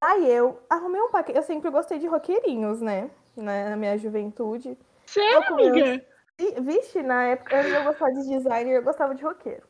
Aí 0.03 0.29
eu 0.29 0.61
arrumei 0.69 1.01
um 1.01 1.09
paquete. 1.11 1.37
Eu 1.37 1.43
sempre 1.43 1.69
gostei 1.69 1.99
de 1.99 2.07
roqueirinhos, 2.07 2.81
né? 2.81 3.09
Na 3.37 3.69
na 3.69 3.75
minha 3.77 3.97
juventude. 3.97 4.77
Sério, 5.05 5.55
meus- 5.55 5.69
amiga? 5.71 6.05
E, 6.39 6.59
vixe, 6.61 7.01
na 7.01 7.23
época 7.25 7.55
eu 7.61 7.73
não 7.73 7.83
gostava 7.85 8.11
de 8.11 8.27
designer, 8.27 8.75
eu 8.75 8.83
gostava 8.83 9.15
de 9.15 9.23
roqueiro. 9.23 9.65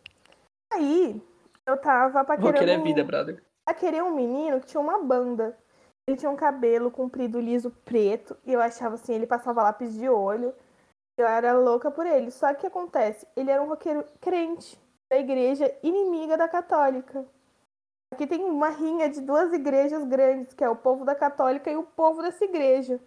Aí 0.73 1.21
eu 1.65 1.77
tava 1.77 2.23
paquerando. 2.23 2.59
Roqueiro 2.59 2.71
é 2.71 2.83
vida, 2.83 3.03
brother. 3.03 3.43
querer 3.73 4.03
um 4.03 4.13
menino 4.13 4.59
que 4.59 4.67
tinha 4.67 4.81
uma 4.81 5.01
banda. 5.01 5.57
Ele 6.07 6.17
tinha 6.17 6.29
um 6.29 6.35
cabelo 6.35 6.91
comprido, 6.91 7.39
liso, 7.39 7.71
preto. 7.85 8.35
E 8.45 8.51
eu 8.51 8.61
achava 8.61 8.95
assim, 8.95 9.13
ele 9.13 9.27
passava 9.27 9.63
lápis 9.63 9.93
de 9.93 10.09
olho. 10.09 10.53
Eu 11.17 11.27
era 11.27 11.53
louca 11.53 11.89
por 11.89 12.05
ele. 12.05 12.31
Só 12.31 12.53
que 12.53 12.67
acontece? 12.67 13.25
Ele 13.35 13.51
era 13.51 13.61
um 13.61 13.67
roqueiro 13.67 14.03
crente 14.19 14.77
da 15.09 15.17
igreja 15.17 15.73
inimiga 15.83 16.35
da 16.35 16.47
católica. 16.47 17.25
Aqui 18.13 18.27
tem 18.27 18.43
uma 18.43 18.69
rinha 18.69 19.09
de 19.09 19.21
duas 19.21 19.53
igrejas 19.53 20.03
grandes, 20.03 20.53
que 20.53 20.63
é 20.63 20.69
o 20.69 20.75
povo 20.75 21.05
da 21.05 21.15
católica 21.15 21.71
e 21.71 21.77
o 21.77 21.83
povo 21.83 22.21
dessa 22.21 22.43
igreja. 22.43 22.99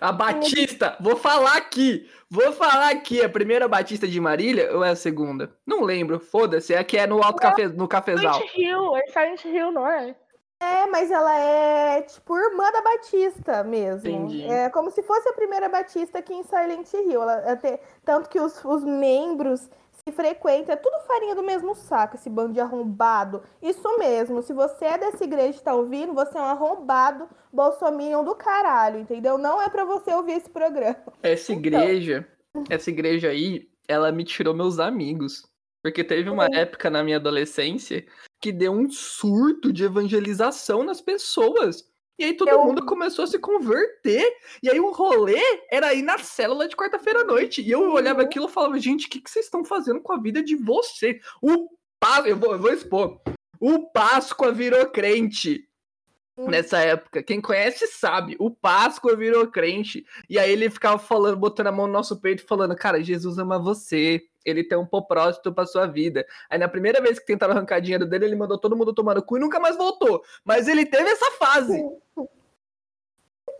A 0.00 0.12
Batista, 0.12 0.96
vou 1.00 1.16
falar 1.16 1.56
aqui. 1.56 2.08
Vou 2.30 2.52
falar 2.52 2.90
aqui. 2.90 3.22
A 3.22 3.28
primeira 3.28 3.66
Batista 3.66 4.06
de 4.06 4.20
Marília 4.20 4.74
ou 4.76 4.84
é 4.84 4.90
a 4.90 4.96
segunda? 4.96 5.56
Não 5.66 5.82
lembro. 5.82 6.20
Foda-se. 6.20 6.74
É 6.74 6.84
que 6.84 6.98
é 6.98 7.06
no 7.06 7.22
Alto 7.22 7.40
Cafe, 7.40 7.66
no 7.68 7.88
Cafezal. 7.88 8.34
Silent 8.34 8.54
Hill, 8.56 8.96
é 8.96 9.06
Silent 9.06 9.44
Hill, 9.44 9.72
não 9.72 9.86
é? 9.86 10.14
É, 10.58 10.86
mas 10.86 11.10
ela 11.10 11.38
é 11.38 12.02
tipo 12.02 12.36
irmã 12.36 12.70
da 12.72 12.80
Batista 12.80 13.62
mesmo. 13.62 14.08
Entendi. 14.08 14.44
É 14.44 14.70
como 14.70 14.90
se 14.90 15.02
fosse 15.02 15.28
a 15.28 15.34
primeira 15.34 15.68
Batista 15.68 16.18
aqui 16.18 16.34
em 16.34 16.42
Silent 16.44 16.92
Hill. 16.92 17.22
Ela, 17.22 17.52
até, 17.52 17.80
tanto 18.04 18.28
que 18.28 18.40
os, 18.40 18.64
os 18.64 18.84
membros 18.84 19.68
se 20.08 20.12
frequentam, 20.14 20.72
é 20.72 20.76
tudo 20.76 21.00
farinha 21.04 21.34
do 21.34 21.42
mesmo 21.42 21.74
saco, 21.74 22.14
esse 22.14 22.30
bando 22.30 22.52
de 22.54 22.60
arrombado. 22.60 23.42
Isso 23.60 23.98
mesmo, 23.98 24.40
se 24.40 24.52
você 24.52 24.84
é 24.84 24.98
dessa 24.98 25.24
igreja 25.24 25.58
e 25.58 25.62
tá 25.62 25.74
ouvindo, 25.74 26.14
você 26.14 26.38
é 26.38 26.40
um 26.40 26.44
arrombado 26.44 27.28
bolsominion 27.52 28.22
do 28.22 28.36
caralho, 28.36 29.00
entendeu? 29.00 29.36
Não 29.36 29.60
é 29.60 29.68
pra 29.68 29.84
você 29.84 30.14
ouvir 30.14 30.32
esse 30.34 30.48
programa. 30.48 30.96
Essa 31.24 31.52
igreja, 31.52 32.26
essa 32.70 32.88
igreja 32.88 33.30
aí, 33.30 33.68
ela 33.88 34.12
me 34.12 34.22
tirou 34.22 34.54
meus 34.54 34.78
amigos. 34.78 35.44
Porque 35.82 36.04
teve 36.04 36.30
uma 36.30 36.44
Uhum. 36.44 36.54
época 36.54 36.88
na 36.88 37.02
minha 37.02 37.16
adolescência 37.16 38.04
que 38.40 38.52
deu 38.52 38.72
um 38.72 38.88
surto 38.90 39.72
de 39.72 39.84
evangelização 39.84 40.84
nas 40.84 41.00
pessoas. 41.00 41.84
E 42.18 42.24
aí 42.24 42.34
todo 42.34 42.48
Eu- 42.50 42.64
mundo 42.64 42.84
começou 42.86 43.24
a 43.24 43.26
se 43.26 43.38
converter. 43.38 44.24
E 44.62 44.70
aí 44.70 44.80
o 44.80 44.90
rolê 44.90 45.40
era 45.70 45.92
ir 45.92 46.02
na 46.02 46.16
célula 46.18 46.66
de 46.68 46.74
quarta-feira 46.76 47.20
à 47.20 47.24
noite. 47.24 47.60
E 47.62 47.70
eu 47.70 47.92
olhava 47.92 48.20
Uhum. 48.20 48.26
aquilo 48.26 48.46
e 48.46 48.52
falava, 48.52 48.78
gente, 48.78 49.06
o 49.06 49.10
que, 49.10 49.20
que 49.20 49.30
vocês 49.30 49.44
estão 49.44 49.64
fazendo 49.64 50.00
com 50.00 50.12
a 50.12 50.18
vida 50.20 50.42
de 50.42 50.56
você? 50.56 51.20
O 51.42 51.68
Páscoa, 52.00 52.28
eu 52.28 52.36
vou, 52.36 52.52
eu 52.52 52.58
vou 52.58 52.72
expor. 52.72 53.20
O 53.60 53.90
Páscoa 53.90 54.52
virou 54.52 54.86
crente 54.86 55.66
Hum. 56.38 56.48
nessa 56.48 56.78
época. 56.78 57.22
Quem 57.22 57.40
conhece 57.40 57.86
sabe. 57.86 58.36
O 58.38 58.50
Páscoa 58.50 59.16
virou 59.16 59.46
crente. 59.46 60.04
E 60.28 60.38
aí 60.38 60.50
ele 60.52 60.68
ficava 60.68 60.98
falando, 60.98 61.36
botando 61.38 61.68
a 61.68 61.72
mão 61.72 61.86
no 61.86 61.92
nosso 61.94 62.20
peito, 62.20 62.46
falando: 62.46 62.76
Cara, 62.76 63.02
Jesus 63.02 63.38
ama 63.38 63.58
você. 63.58 64.22
Ele 64.46 64.62
tem 64.64 64.78
um 64.78 64.86
propósito 64.86 65.52
pra 65.52 65.66
sua 65.66 65.86
vida. 65.86 66.24
Aí 66.48 66.58
na 66.58 66.68
primeira 66.68 67.00
vez 67.02 67.18
que 67.18 67.26
tentaram 67.26 67.52
arrancar 67.52 67.80
dinheiro 67.80 68.06
dele, 68.06 68.24
ele 68.24 68.36
mandou 68.36 68.56
todo 68.56 68.76
mundo 68.76 68.94
tomar 68.94 69.14
no 69.16 69.22
cu 69.22 69.36
e 69.36 69.40
nunca 69.40 69.58
mais 69.60 69.76
voltou. 69.76 70.22
Mas 70.44 70.68
ele 70.68 70.86
teve 70.86 71.10
essa 71.10 71.30
fase. 71.32 71.82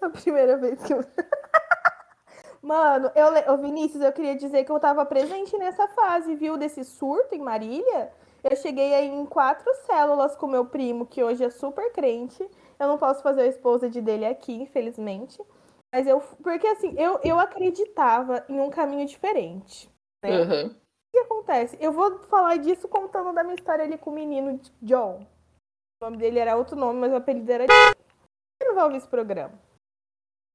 A 0.03 0.11
primeira 0.11 0.57
vez 0.57 0.83
que 0.83 0.92
eu. 0.92 1.01
Mano, 2.62 3.11
eu, 3.14 3.31
le- 3.31 3.57
Vinícius, 3.59 4.03
eu 4.03 4.12
queria 4.12 4.35
dizer 4.37 4.64
que 4.64 4.72
eu 4.72 4.81
tava 4.81 5.05
presente 5.07 5.57
nessa 5.57 5.87
fase, 5.88 6.35
viu? 6.35 6.57
Desse 6.57 6.85
surto 6.85 7.35
em 7.35 7.40
Marília. 7.40 8.12
Eu 8.42 8.57
cheguei 8.57 8.94
aí 8.94 9.09
em 9.09 9.27
quatro 9.27 9.72
células 9.87 10.37
com 10.37 10.46
meu 10.46 10.66
primo, 10.66 11.07
que 11.07 11.22
hoje 11.22 11.44
é 11.44 11.51
super 11.51 11.92
crente. 11.92 12.49
Eu 12.79 12.88
não 12.88 12.99
posso 12.99 13.22
fazer 13.22 13.42
a 13.42 13.46
esposa 13.46 13.88
de 13.88 14.01
dele 14.01 14.27
aqui, 14.27 14.53
infelizmente. 14.55 15.42
Mas 15.92 16.07
eu. 16.07 16.20
Porque 16.42 16.66
assim, 16.66 16.94
eu, 16.99 17.18
eu 17.25 17.38
acreditava 17.38 18.44
em 18.49 18.61
um 18.61 18.70
caminho 18.70 19.07
diferente. 19.07 19.90
Né? 20.31 20.43
Aham. 20.43 20.67
O 20.67 20.77
que 21.12 21.19
acontece? 21.19 21.79
Eu 21.81 21.93
vou 21.93 22.19
falar 22.25 22.57
disso 22.57 22.89
contando 22.89 23.33
da 23.33 23.43
minha 23.43 23.55
história 23.55 23.85
ali 23.85 23.97
com 23.97 24.11
o 24.11 24.15
menino 24.15 24.61
John. 24.83 25.27
O 26.01 26.05
nome 26.05 26.19
dele 26.19 26.39
era 26.39 26.57
outro 26.57 26.77
nome, 26.77 27.01
mas 27.01 27.12
o 27.12 27.17
apelido 27.17 27.51
era 27.51 27.67
John. 27.67 27.73
Ele 28.61 28.69
não 28.69 28.75
vai 28.75 28.85
ouvir 28.85 28.97
esse 28.99 29.09
programa. 29.09 29.55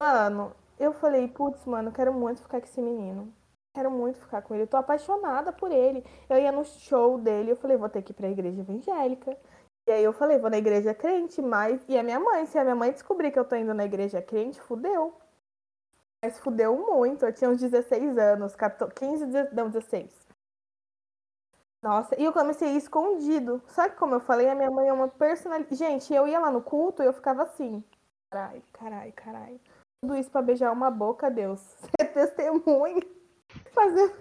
Mano, 0.00 0.54
eu 0.78 0.92
falei, 0.92 1.28
putz, 1.28 1.64
mano, 1.64 1.88
eu 1.88 1.92
quero 1.92 2.12
muito 2.12 2.42
ficar 2.42 2.60
com 2.60 2.66
esse 2.66 2.80
menino. 2.80 3.32
Quero 3.74 3.90
muito 3.90 4.18
ficar 4.18 4.42
com 4.42 4.54
ele. 4.54 4.64
Eu 4.64 4.68
tô 4.68 4.76
apaixonada 4.76 5.52
por 5.52 5.72
ele. 5.72 6.04
Eu 6.28 6.38
ia 6.38 6.52
no 6.52 6.64
show 6.64 7.18
dele, 7.18 7.52
eu 7.52 7.56
falei, 7.56 7.76
vou 7.76 7.88
ter 7.88 8.02
que 8.02 8.12
ir 8.12 8.14
pra 8.14 8.28
igreja 8.28 8.60
evangélica. 8.60 9.36
E 9.88 9.92
aí 9.92 10.04
eu 10.04 10.12
falei, 10.12 10.38
vou 10.38 10.50
na 10.50 10.58
igreja 10.58 10.94
crente, 10.94 11.40
mas. 11.40 11.82
E 11.88 11.98
a 11.98 12.02
minha 12.02 12.20
mãe, 12.20 12.46
se 12.46 12.58
a 12.58 12.62
minha 12.62 12.76
mãe 12.76 12.92
descobrir 12.92 13.30
que 13.30 13.38
eu 13.38 13.44
tô 13.44 13.56
indo 13.56 13.72
na 13.74 13.84
igreja 13.84 14.20
crente, 14.20 14.60
fudeu. 14.60 15.14
Mas 16.24 16.38
fudeu 16.38 16.76
muito. 16.76 17.24
Eu 17.26 17.32
tinha 17.32 17.50
uns 17.50 17.60
16 17.60 18.16
anos, 18.16 18.54
14, 18.54 18.94
15, 18.94 19.26
16, 19.26 19.54
não, 19.54 19.68
16. 19.68 20.10
Nossa, 21.82 22.18
e 22.20 22.24
eu 22.24 22.32
comecei 22.32 22.76
escondido. 22.76 23.60
Só 23.66 23.88
que, 23.88 23.96
como 23.96 24.14
eu 24.14 24.20
falei, 24.20 24.48
a 24.48 24.54
minha 24.54 24.70
mãe 24.70 24.88
é 24.88 24.92
uma 24.92 25.08
personalidade. 25.08 25.74
Gente, 25.74 26.14
eu 26.14 26.28
ia 26.28 26.38
lá 26.38 26.50
no 26.50 26.62
culto 26.62 27.02
e 27.02 27.06
eu 27.06 27.12
ficava 27.12 27.42
assim. 27.42 27.82
Carai, 28.32 28.62
carai, 28.72 29.12
carai. 29.12 29.60
Tudo 30.00 30.16
isso 30.16 30.30
pra 30.30 30.40
beijar 30.42 30.72
uma 30.72 30.90
boca, 30.90 31.28
Deus. 31.28 31.60
Você 31.60 31.90
é 32.00 32.04
testemunha. 32.04 33.02
Fazer. 33.72 34.14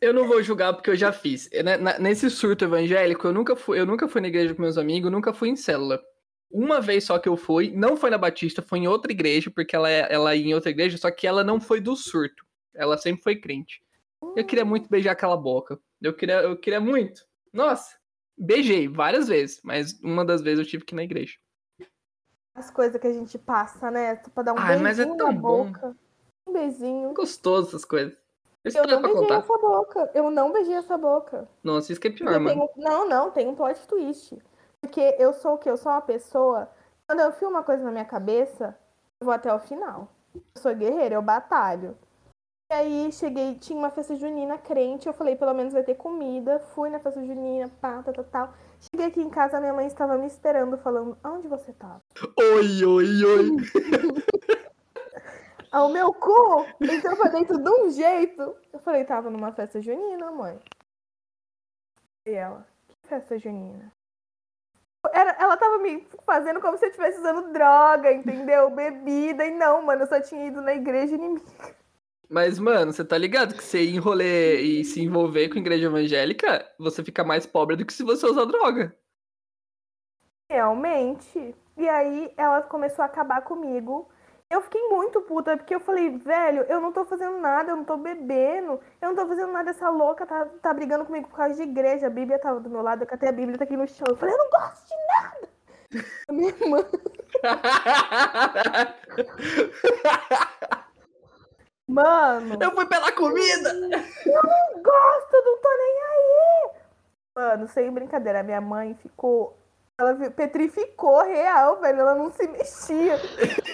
Eu 0.00 0.12
não 0.12 0.26
vou 0.26 0.42
julgar 0.42 0.74
porque 0.74 0.90
eu 0.90 0.96
já 0.96 1.12
fiz. 1.12 1.48
Né, 1.50 1.76
na- 1.76 1.98
Nesse 1.98 2.28
surto 2.28 2.64
evangélico, 2.64 3.26
eu 3.28 3.32
nunca 3.32 3.54
fui, 3.54 3.78
eu 3.78 3.86
nunca 3.86 4.08
fui 4.08 4.20
na 4.20 4.28
igreja 4.28 4.52
com 4.54 4.60
meus 4.60 4.76
amigos, 4.76 5.10
nunca 5.12 5.32
fui 5.32 5.48
em 5.48 5.56
célula. 5.56 6.02
Uma 6.56 6.80
vez 6.80 7.02
só 7.02 7.18
que 7.18 7.28
eu 7.28 7.36
fui, 7.36 7.72
não 7.74 7.96
foi 7.96 8.10
na 8.10 8.16
Batista, 8.16 8.62
foi 8.62 8.78
em 8.78 8.86
outra 8.86 9.10
igreja, 9.10 9.50
porque 9.50 9.74
ela, 9.74 9.90
é- 9.90 10.06
ela 10.08 10.36
ia 10.36 10.46
em 10.46 10.54
outra 10.54 10.70
igreja, 10.70 10.96
só 10.96 11.10
que 11.10 11.26
ela 11.26 11.42
não 11.42 11.60
foi 11.60 11.80
do 11.80 11.96
surto. 11.96 12.46
Ela 12.72 12.96
sempre 12.96 13.24
foi 13.24 13.34
crente. 13.40 13.82
Eu 14.36 14.46
queria 14.46 14.64
muito 14.64 14.88
beijar 14.88 15.12
aquela 15.12 15.36
boca. 15.36 15.80
Eu 16.00 16.14
queria, 16.14 16.42
eu 16.42 16.56
queria 16.56 16.80
muito. 16.80 17.26
Nossa, 17.52 17.96
beijei 18.38 18.86
várias 18.86 19.26
vezes, 19.26 19.60
mas 19.64 19.98
uma 20.00 20.24
das 20.24 20.42
vezes 20.42 20.60
eu 20.60 20.64
tive 20.70 20.84
que 20.84 20.94
ir 20.94 20.96
na 20.96 21.02
igreja. 21.02 21.34
As 22.54 22.70
coisas 22.70 23.00
que 23.00 23.06
a 23.08 23.12
gente 23.12 23.36
passa, 23.36 23.90
né? 23.90 24.14
Pra 24.32 24.44
dar 24.44 24.52
um 24.52 24.58
Ai, 24.58 24.78
mas 24.78 24.98
é 25.00 25.02
beijinho 25.04 25.18
tão 25.18 25.32
na 25.32 25.40
bom. 25.40 25.64
boca. 25.72 25.96
Um 26.46 26.52
beijinho. 26.52 27.12
Gostoso 27.14 27.68
essas 27.68 27.84
coisas. 27.84 28.16
Isso 28.64 28.78
Eu 28.78 28.86
não 28.86 29.02
beijei 29.02 29.20
contar. 29.22 29.38
essa 29.38 29.58
boca. 29.58 30.10
Eu 30.14 30.30
não 30.30 30.52
beijei 30.52 30.74
essa 30.74 30.96
boca. 30.96 31.48
Nossa, 31.64 31.90
isso 31.90 32.00
que 32.00 32.08
é 32.08 32.10
pior, 32.12 32.32
Eu 32.32 32.40
mano. 32.40 32.68
tenho- 32.76 32.88
Não, 32.88 33.08
não, 33.08 33.30
tem 33.32 33.48
um 33.48 33.54
plot 33.56 33.80
twist. 33.88 34.38
Porque 34.84 35.16
eu 35.18 35.32
sou 35.32 35.54
o 35.54 35.58
quê? 35.58 35.70
Eu 35.70 35.78
sou 35.78 35.90
uma 35.90 36.02
pessoa. 36.02 36.68
Quando 37.08 37.20
eu 37.20 37.32
fio 37.32 37.48
uma 37.48 37.62
coisa 37.62 37.82
na 37.82 37.90
minha 37.90 38.04
cabeça, 38.04 38.76
eu 39.18 39.24
vou 39.24 39.32
até 39.32 39.52
o 39.52 39.58
final. 39.58 40.08
Eu 40.34 40.60
sou 40.60 40.74
guerreira, 40.74 41.14
eu 41.14 41.22
batalho. 41.22 41.96
E 42.70 42.74
aí 42.74 43.12
cheguei, 43.12 43.54
tinha 43.54 43.78
uma 43.78 43.90
festa 43.90 44.14
junina 44.14 44.58
crente, 44.58 45.06
eu 45.06 45.14
falei, 45.14 45.36
pelo 45.36 45.54
menos 45.54 45.72
vai 45.72 45.82
ter 45.82 45.94
comida. 45.94 46.58
Fui 46.74 46.90
na 46.90 47.00
festa 47.00 47.24
junina, 47.24 47.70
pá, 47.80 48.02
tal, 48.02 48.12
tal, 48.12 48.24
tal. 48.24 48.54
Cheguei 48.78 49.06
aqui 49.06 49.22
em 49.22 49.30
casa, 49.30 49.58
minha 49.58 49.72
mãe 49.72 49.86
estava 49.86 50.18
me 50.18 50.26
esperando, 50.26 50.76
falando, 50.76 51.16
aonde 51.22 51.48
você 51.48 51.72
tava? 51.72 52.02
Oi, 52.38 52.84
oi, 52.84 53.24
oi. 53.24 53.56
Ah, 55.72 55.86
o 55.86 55.88
meu 55.88 56.14
cu 56.14 56.64
entrou 56.80 57.16
pra 57.16 57.30
dentro 57.30 57.58
de 57.58 57.68
um 57.68 57.90
jeito. 57.90 58.56
Eu 58.72 58.78
falei, 58.78 59.04
tava 59.04 59.28
numa 59.28 59.50
festa 59.50 59.82
junina, 59.82 60.30
mãe. 60.30 60.56
E 62.24 62.30
ela, 62.30 62.64
que 62.86 63.08
festa 63.08 63.36
junina? 63.36 63.92
Era, 65.12 65.36
ela 65.38 65.56
tava 65.56 65.78
me 65.78 66.06
fazendo 66.24 66.60
como 66.60 66.76
se 66.78 66.86
eu 66.86 66.90
estivesse 66.90 67.18
usando 67.18 67.52
droga, 67.52 68.12
entendeu? 68.12 68.70
Bebida. 68.70 69.44
E 69.44 69.50
não, 69.50 69.82
mano, 69.82 70.02
eu 70.02 70.06
só 70.06 70.20
tinha 70.20 70.46
ido 70.46 70.62
na 70.62 70.74
igreja 70.74 71.14
inimiga. 71.14 71.44
Mas, 72.28 72.58
mano, 72.58 72.92
você 72.92 73.04
tá 73.04 73.18
ligado 73.18 73.54
que 73.54 73.62
você 73.62 73.82
ir 73.82 73.94
em 73.94 73.98
rolê 73.98 74.60
e 74.60 74.84
se 74.84 75.00
envolver 75.02 75.48
com 75.48 75.58
igreja 75.58 75.86
evangélica, 75.86 76.66
você 76.78 77.04
fica 77.04 77.22
mais 77.22 77.46
pobre 77.46 77.76
do 77.76 77.84
que 77.84 77.92
se 77.92 78.02
você 78.02 78.26
usar 78.26 78.44
droga. 78.46 78.96
Realmente. 80.50 81.54
E 81.76 81.88
aí 81.88 82.32
ela 82.36 82.62
começou 82.62 83.02
a 83.02 83.06
acabar 83.06 83.42
comigo. 83.42 84.08
Eu 84.50 84.60
fiquei 84.62 84.80
muito 84.88 85.20
puta, 85.22 85.56
porque 85.56 85.74
eu 85.74 85.80
falei, 85.80 86.10
velho, 86.18 86.62
eu 86.68 86.80
não 86.80 86.92
tô 86.92 87.04
fazendo 87.04 87.38
nada, 87.38 87.72
eu 87.72 87.76
não 87.76 87.84
tô 87.84 87.96
bebendo, 87.96 88.80
eu 89.00 89.08
não 89.08 89.16
tô 89.16 89.26
fazendo 89.26 89.50
nada, 89.52 89.70
essa 89.70 89.88
louca 89.90 90.24
tá, 90.26 90.46
tá 90.62 90.72
brigando 90.72 91.04
comigo 91.04 91.28
por 91.28 91.36
causa 91.36 91.54
de 91.56 91.62
igreja. 91.62 92.06
A 92.06 92.10
Bíblia 92.10 92.38
tava 92.38 92.60
do 92.60 92.70
meu 92.70 92.82
lado, 92.82 93.02
eu 93.02 93.06
catei 93.06 93.28
a 93.28 93.32
Bíblia, 93.32 93.58
tá 93.58 93.64
aqui 93.64 93.76
no 93.76 93.86
chão. 93.88 94.06
Eu 94.08 94.16
falei, 94.16 94.34
eu 94.34 94.38
não 94.38 94.50
gosto 94.50 94.86
de 94.88 94.94
nada. 95.08 95.48
A 96.28 96.32
minha 96.32 96.48
irmã, 96.50 96.78
Mano, 101.86 102.56
Eu 102.60 102.72
fui 102.72 102.86
pela 102.86 103.12
comida! 103.12 103.72
gosto, 103.72 105.42
não 105.44 105.58
tô 105.58 105.68
nem 105.76 106.02
aí. 106.02 106.70
Mano, 107.36 107.68
sem 107.68 107.90
brincadeira, 107.90 108.42
minha 108.42 108.60
mãe 108.60 108.94
ficou. 108.94 109.58
Ela 110.00 110.30
petrificou 110.30 111.22
real, 111.22 111.80
velho. 111.80 112.00
Ela 112.00 112.14
não 112.16 112.30
se 112.32 112.48
mexia. 112.48 113.14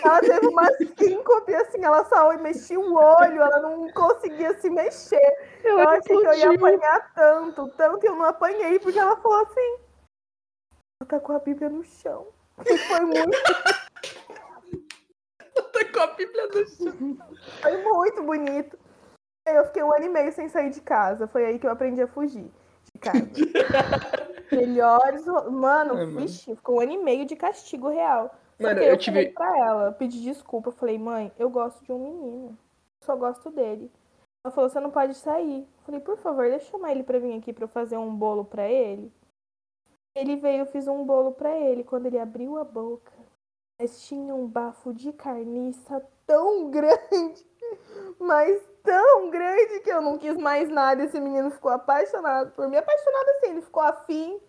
Ela 0.04 0.20
teve 0.20 0.46
uma 0.48 0.66
síncope, 0.98 1.54
assim, 1.54 1.82
ela 1.82 2.04
só 2.04 2.36
mexia 2.36 2.78
o 2.78 2.94
olho, 2.94 3.40
ela 3.40 3.60
não 3.60 3.90
conseguia 3.92 4.52
se 4.60 4.68
mexer. 4.68 5.32
Eu 5.64 5.80
Ela 5.80 5.96
achei 5.96 6.16
que 6.16 6.26
eu 6.26 6.34
ia 6.34 6.50
apanhar 6.50 7.14
tanto, 7.14 7.68
tanto 7.68 7.98
que 7.98 8.08
eu 8.08 8.16
não 8.16 8.26
apanhei, 8.26 8.78
porque 8.78 8.98
ela 8.98 9.16
falou 9.16 9.42
assim. 9.44 9.76
Ela 11.00 11.08
tá 11.08 11.20
com 11.20 11.32
a 11.32 11.38
Bíblia 11.38 11.70
no 11.70 11.82
chão. 11.82 12.28
E 12.66 12.76
foi 12.76 13.00
muito, 13.00 13.38
Tá 15.72 15.84
com 15.92 16.00
a 16.00 16.06
Bíblia 16.08 16.48
do 16.48 16.66
chão. 16.68 17.16
foi 17.62 17.76
muito 17.82 18.22
bonito. 18.22 18.78
Eu 19.46 19.64
fiquei 19.66 19.82
um 19.82 19.94
ano 19.94 20.04
e 20.04 20.08
meio 20.10 20.32
sem 20.32 20.48
sair 20.50 20.68
de 20.68 20.82
casa. 20.82 21.26
Foi 21.26 21.46
aí 21.46 21.58
que 21.58 21.66
eu 21.66 21.70
aprendi 21.70 22.02
a 22.02 22.06
fugir 22.06 22.50
de 22.92 23.00
casa. 23.00 23.18
Melhores. 24.53 25.24
Mano, 25.51 25.94
Ai, 25.96 26.07
mano. 26.07 26.20
vixe, 26.20 26.55
ficou 26.57 26.76
um 26.76 26.80
ano 26.80 26.92
e 26.92 26.98
meio 26.98 27.24
de 27.24 27.36
castigo 27.36 27.88
real. 27.88 28.34
Mano, 28.59 28.80
eu 28.80 28.90
eu 28.90 28.96
tive- 28.98 29.30
pra 29.30 29.57
ela, 29.59 29.92
pedi 29.92 30.20
desculpa. 30.22 30.70
Falei, 30.70 30.98
mãe, 30.98 31.32
eu 31.38 31.48
gosto 31.48 31.82
de 31.84 31.92
um 31.92 31.98
menino. 31.98 32.59
Só 33.05 33.16
gosto 33.16 33.51
dele. 33.51 33.90
Ela 34.44 34.53
falou, 34.55 34.68
você 34.70 34.80
não 34.80 34.90
pode 34.90 35.14
sair. 35.14 35.61
Eu 35.62 35.84
falei, 35.84 36.01
por 36.01 36.16
favor, 36.18 36.48
deixa 36.48 36.66
eu 36.66 36.70
chamar 36.72 36.92
ele 36.92 37.03
pra 37.03 37.18
vir 37.18 37.38
aqui 37.38 37.53
pra 37.53 37.64
eu 37.64 37.68
fazer 37.68 37.96
um 37.96 38.14
bolo 38.14 38.44
pra 38.44 38.68
ele. 38.68 39.11
Ele 40.16 40.36
veio, 40.36 40.61
eu 40.62 40.66
fiz 40.66 40.86
um 40.88 41.05
bolo 41.05 41.32
pra 41.32 41.57
ele. 41.57 41.84
Quando 41.84 42.07
ele 42.07 42.18
abriu 42.18 42.59
a 42.59 42.64
boca, 42.64 43.12
mas 43.80 44.07
tinha 44.07 44.34
um 44.34 44.46
bafo 44.46 44.92
de 44.92 45.12
carniça 45.12 46.05
tão 46.26 46.68
grande, 46.70 47.46
mas 48.18 48.60
tão 48.82 49.30
grande 49.30 49.80
que 49.80 49.90
eu 49.90 50.00
não 50.00 50.18
quis 50.18 50.36
mais 50.36 50.68
nada. 50.68 51.04
Esse 51.04 51.20
menino 51.20 51.50
ficou 51.50 51.70
apaixonado 51.70 52.52
por 52.52 52.68
mim. 52.68 52.76
Apaixonado 52.76 53.28
assim, 53.30 53.50
ele 53.50 53.62
ficou 53.62 53.82
afim, 53.82 54.40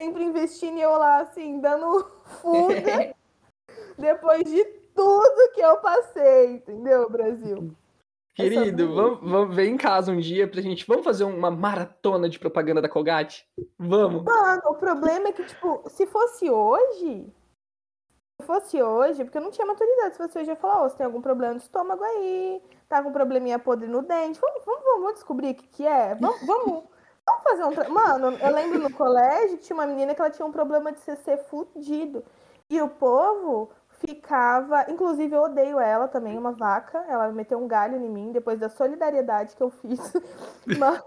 sempre 0.00 0.24
investindo 0.24 0.78
e 0.78 0.82
eu 0.82 0.92
lá, 0.92 1.20
assim, 1.20 1.60
dando 1.60 2.06
fuga 2.40 3.14
depois 3.98 4.44
de 4.44 4.64
tudo 4.94 5.52
que 5.54 5.60
eu 5.60 5.76
passei, 5.78 6.54
entendeu, 6.54 7.08
Brasil? 7.08 7.72
Querido, 8.34 8.94
vamos, 8.94 9.18
vamos 9.20 9.56
vem 9.56 9.74
em 9.74 9.76
casa 9.76 10.12
um 10.12 10.20
dia 10.20 10.46
pra 10.46 10.60
gente. 10.60 10.86
Vamos 10.86 11.04
fazer 11.04 11.24
uma 11.24 11.50
maratona 11.50 12.28
de 12.28 12.38
propaganda 12.38 12.80
da 12.80 12.88
Colgate? 12.88 13.44
Vamos. 13.76 14.22
Mano, 14.22 14.62
o 14.66 14.74
problema 14.74 15.28
é 15.28 15.32
que, 15.32 15.44
tipo, 15.44 15.82
se 15.88 16.06
fosse 16.06 16.48
hoje. 16.48 17.26
Se 18.40 18.46
fosse 18.46 18.80
hoje, 18.82 19.24
porque 19.24 19.36
eu 19.38 19.42
não 19.42 19.50
tinha 19.50 19.66
maturidade. 19.66 20.12
Se 20.12 20.18
fosse 20.18 20.38
hoje, 20.38 20.50
eu 20.50 20.54
ia 20.54 20.60
falar, 20.60 20.84
ô, 20.84 20.88
você 20.88 20.96
tem 20.96 21.06
algum 21.06 21.20
problema 21.20 21.54
no 21.54 21.58
estômago 21.60 22.04
aí, 22.04 22.62
tá 22.88 23.02
com 23.02 23.08
um 23.08 23.12
probleminha 23.12 23.58
podre 23.58 23.88
no 23.88 24.00
dente. 24.00 24.40
Vamos, 24.40 24.64
vamos, 24.64 24.84
vamos 24.84 25.14
descobrir 25.14 25.50
o 25.50 25.54
que, 25.56 25.66
que 25.66 25.86
é. 25.86 26.14
Vamos, 26.14 26.40
vamos, 26.46 26.84
vamos 27.26 27.42
fazer 27.42 27.64
um. 27.64 27.72
tra- 27.72 27.88
Mano, 27.88 28.36
eu 28.38 28.54
lembro 28.54 28.78
no 28.78 28.92
colégio 28.92 29.58
que 29.58 29.64
tinha 29.64 29.74
uma 29.76 29.86
menina 29.86 30.14
que 30.14 30.20
ela 30.20 30.30
tinha 30.30 30.46
um 30.46 30.52
problema 30.52 30.92
de 30.92 31.00
CC 31.00 31.36
fudido. 31.36 32.24
E 32.70 32.80
o 32.80 32.88
povo 32.88 33.70
ficava. 33.88 34.88
Inclusive, 34.88 35.34
eu 35.34 35.42
odeio 35.42 35.80
ela 35.80 36.06
também, 36.06 36.38
uma 36.38 36.52
vaca. 36.52 37.04
Ela 37.08 37.32
meteu 37.32 37.58
um 37.58 37.66
galho 37.66 37.96
em 37.96 38.08
mim 38.08 38.30
depois 38.30 38.60
da 38.60 38.68
solidariedade 38.68 39.56
que 39.56 39.62
eu 39.62 39.70
fiz. 39.70 40.12
Mas 40.78 41.02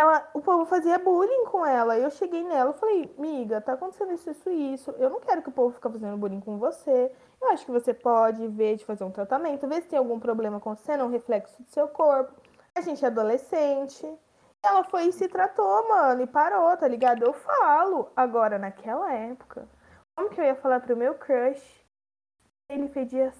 ela, 0.00 0.30
o 0.32 0.40
povo 0.40 0.64
fazia 0.64 0.98
bullying 0.98 1.44
com 1.44 1.64
ela. 1.64 1.98
Eu 1.98 2.10
cheguei 2.10 2.42
nela 2.42 2.72
falei, 2.72 3.14
miga, 3.18 3.60
tá 3.60 3.74
acontecendo 3.74 4.12
isso, 4.12 4.30
isso 4.30 4.50
e 4.50 4.74
isso. 4.74 4.90
Eu 4.92 5.10
não 5.10 5.20
quero 5.20 5.42
que 5.42 5.50
o 5.50 5.52
povo 5.52 5.74
fique 5.74 5.90
fazendo 5.90 6.16
bullying 6.16 6.40
com 6.40 6.58
você. 6.58 7.12
Eu 7.40 7.50
acho 7.50 7.66
que 7.66 7.70
você 7.70 7.92
pode 7.92 8.48
ver 8.48 8.76
de 8.76 8.84
fazer 8.84 9.04
um 9.04 9.10
tratamento, 9.10 9.68
ver 9.68 9.82
se 9.82 9.88
tem 9.88 9.98
algum 9.98 10.18
problema 10.18 10.56
acontecendo, 10.56 11.04
um 11.04 11.10
reflexo 11.10 11.62
do 11.62 11.68
seu 11.68 11.86
corpo. 11.86 12.32
A 12.74 12.80
gente 12.80 13.04
é 13.04 13.08
adolescente. 13.08 14.06
Ela 14.62 14.84
foi 14.84 15.06
e 15.06 15.12
se 15.12 15.28
tratou, 15.28 15.88
mano, 15.88 16.22
e 16.22 16.26
parou, 16.26 16.74
tá 16.76 16.88
ligado? 16.88 17.22
Eu 17.22 17.34
falo. 17.34 18.10
Agora, 18.16 18.58
naquela 18.58 19.12
época, 19.12 19.68
como 20.16 20.30
que 20.30 20.40
eu 20.40 20.44
ia 20.44 20.54
falar 20.54 20.80
pro 20.80 20.96
meu 20.96 21.14
crush? 21.14 21.84
Ele 22.70 22.88
fedia 22.88 23.32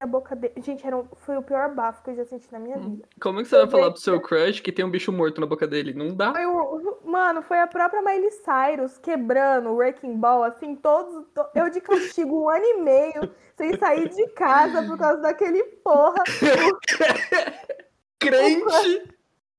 a 0.00 0.06
boca 0.06 0.34
dele. 0.34 0.54
Gente, 0.62 0.84
era 0.86 0.96
um- 0.96 1.06
foi 1.14 1.36
o 1.36 1.42
pior 1.42 1.74
bafo 1.74 2.02
que 2.02 2.10
eu 2.10 2.16
já 2.16 2.24
senti 2.24 2.50
na 2.50 2.58
minha 2.58 2.78
vida. 2.78 3.06
Como 3.20 3.38
é 3.38 3.42
que 3.42 3.48
você 3.50 3.58
vai 3.58 3.66
falar 3.68 3.90
pro 3.90 4.00
seu 4.00 4.18
crush 4.20 4.60
que 4.60 4.72
tem 4.72 4.82
um 4.84 4.90
bicho 4.90 5.12
morto 5.12 5.40
na 5.40 5.46
boca 5.46 5.66
dele? 5.66 5.92
Não 5.92 6.14
dá. 6.14 6.32
Foi 6.32 6.46
o- 6.46 6.98
mano, 7.04 7.42
foi 7.42 7.60
a 7.60 7.66
própria 7.66 8.00
Miley 8.00 8.30
Cyrus 8.30 8.96
quebrando 8.96 9.68
o 9.68 9.74
Wrecking 9.76 10.16
Ball, 10.16 10.42
assim, 10.44 10.74
todos. 10.74 11.26
to- 11.34 11.46
eu 11.54 11.68
de 11.68 11.82
castigo 11.82 12.44
um 12.44 12.48
ano 12.48 12.64
e 12.64 12.76
meio, 12.80 13.34
sem 13.56 13.76
sair 13.78 14.08
de 14.08 14.26
casa 14.28 14.82
por 14.84 14.96
causa 14.96 15.20
daquele 15.20 15.62
porra 15.84 16.24
Crente! 18.18 19.14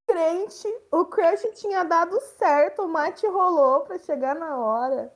crente. 0.08 0.68
O 0.92 1.06
crush 1.06 1.48
tinha 1.54 1.84
dado 1.84 2.20
certo, 2.38 2.82
o 2.82 2.88
mate 2.88 3.26
rolou 3.28 3.82
pra 3.82 3.98
chegar 4.00 4.36
na 4.36 4.58
hora. 4.58 5.14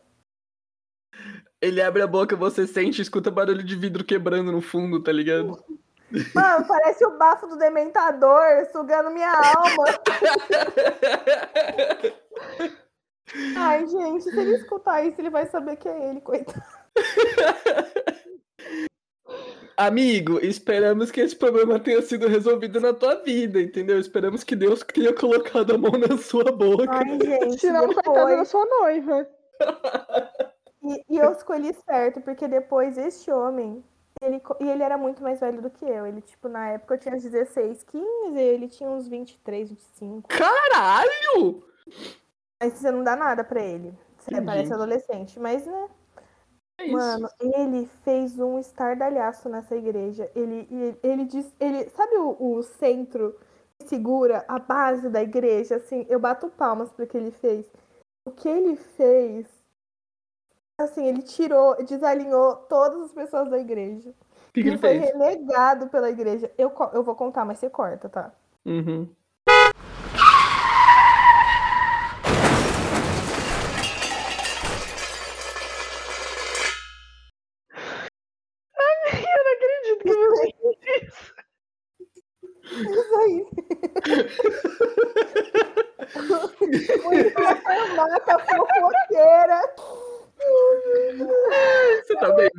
Ele 1.62 1.82
abre 1.82 2.02
a 2.02 2.08
boca, 2.08 2.36
você 2.36 2.68
sente, 2.68 3.02
escuta 3.02 3.32
barulho 3.32 3.64
de 3.64 3.76
vidro 3.76 4.04
quebrando 4.04 4.52
no 4.52 4.62
fundo, 4.62 5.02
tá 5.02 5.12
ligado? 5.12 5.58
Mano, 6.34 6.66
parece 6.68 7.06
o 7.06 7.18
bafo 7.18 7.48
do 7.48 7.58
dementador 7.58 8.66
sugando 8.72 9.10
minha 9.10 9.32
alma. 9.32 9.86
Ai, 13.58 13.88
gente, 13.88 14.24
se 14.24 14.40
ele 14.40 14.56
escutar 14.56 15.04
isso, 15.04 15.20
ele 15.20 15.30
vai 15.30 15.46
saber 15.48 15.76
que 15.78 15.90
é 15.90 16.10
ele, 16.10 16.22
coitado. 16.22 16.64
Amigo, 19.78 20.40
esperamos 20.40 21.12
que 21.12 21.20
esse 21.20 21.36
problema 21.36 21.80
tenha 21.80 22.02
sido 22.02 22.28
resolvido 22.28 22.80
na 22.80 22.94
tua 22.94 23.16
vida, 23.16 23.60
entendeu? 23.60 24.00
Esperamos 24.00 24.44
que 24.44 24.56
Deus 24.56 24.84
tenha 24.84 25.14
colocado 25.14 25.74
a 25.74 25.78
mão 25.78 25.92
na 25.92 26.18
sua 26.18 26.46
boca. 26.46 26.90
Ai, 26.90 27.20
gente, 27.20 27.60
Senão, 27.60 27.88
coitada 27.88 28.20
da 28.20 28.26
depois... 28.28 28.48
sua 28.48 28.66
noiva. 28.66 29.28
E, 30.86 31.16
e 31.16 31.18
eu 31.18 31.32
escolhi 31.32 31.74
certo, 31.74 32.22
porque 32.22 32.48
depois 32.48 32.98
este 32.98 33.32
homem, 33.32 33.84
ele, 34.22 34.42
e 34.60 34.70
ele 34.70 34.84
era 34.84 34.98
muito 34.98 35.24
mais 35.24 35.40
velho 35.40 35.62
do 35.62 35.70
que 35.70 35.84
eu. 35.84 36.06
Ele, 36.06 36.22
tipo, 36.22 36.48
na 36.48 36.70
época 36.70 36.94
eu 36.94 37.00
tinha 37.00 37.16
16, 37.16 37.84
15, 37.84 38.06
e 38.36 38.40
ele 38.40 38.68
tinha 38.68 38.90
uns 38.90 39.08
23, 39.08 39.70
25. 39.70 40.30
Caralho! 40.30 41.64
Mas 42.62 42.74
você 42.74 42.92
não 42.92 43.04
dá 43.04 43.16
nada 43.16 43.44
pra 43.44 43.62
ele. 43.62 43.98
Você 44.20 44.32
Entendi. 44.32 44.46
parece 44.46 44.74
adolescente, 44.74 45.40
mas, 45.40 45.66
né? 45.66 45.90
É. 46.78 46.88
Mano, 46.88 47.30
ele 47.40 47.88
fez 48.04 48.38
um 48.40 48.60
estardalhaço 48.60 49.50
nessa 49.50 49.76
igreja. 49.76 50.30
Ele, 50.36 50.68
ele, 50.70 51.00
ele 51.02 51.26
diz, 51.26 51.52
ele, 51.60 51.90
sabe 51.90 52.16
o, 52.18 52.36
o 52.40 52.64
centro 52.64 53.36
que 53.80 53.88
segura 53.88 54.46
a 54.48 54.60
base 54.60 55.10
da 55.10 55.22
igreja? 55.22 55.78
Assim, 55.78 56.06
eu 56.10 56.20
bato 56.20 56.50
palmas 56.50 56.92
pro 56.92 57.08
que 57.08 57.18
ele 57.18 57.32
fez. 57.32 57.66
O 58.28 58.32
que 58.32 58.50
ele 58.50 58.76
fez, 58.76 59.48
assim, 60.78 61.06
ele 61.08 61.22
tirou, 61.22 61.76
desalinhou 61.84 62.56
todas 62.68 63.04
as 63.04 63.12
pessoas 63.12 63.50
da 63.50 63.58
igreja. 63.58 64.14
que, 64.54 64.62
que 64.62 64.70
ele 64.70 64.78
foi 64.78 65.00
fez? 65.00 65.14
renegado 65.14 65.88
pela 65.88 66.10
igreja. 66.10 66.52
Eu, 66.58 66.72
eu 66.94 67.04
vou 67.04 67.16
contar, 67.16 67.46
mas 67.46 67.60
você 67.60 67.70
corta, 67.70 68.10
tá? 68.10 68.32
Uhum. 68.66 69.10
Eu 79.08 79.44
não 79.44 79.54
acredito 79.54 80.04
que 80.04 80.14
você 80.14 80.52
fez 80.62 81.04
isso. 81.04 81.36
Isso 82.72 83.16
aí. 83.16 83.48
Muito 87.04 87.32
farmácia 87.34 88.40
fofoqueira. 88.40 89.62
Você 92.06 92.16
tá 92.16 92.32
bem? 92.34 92.50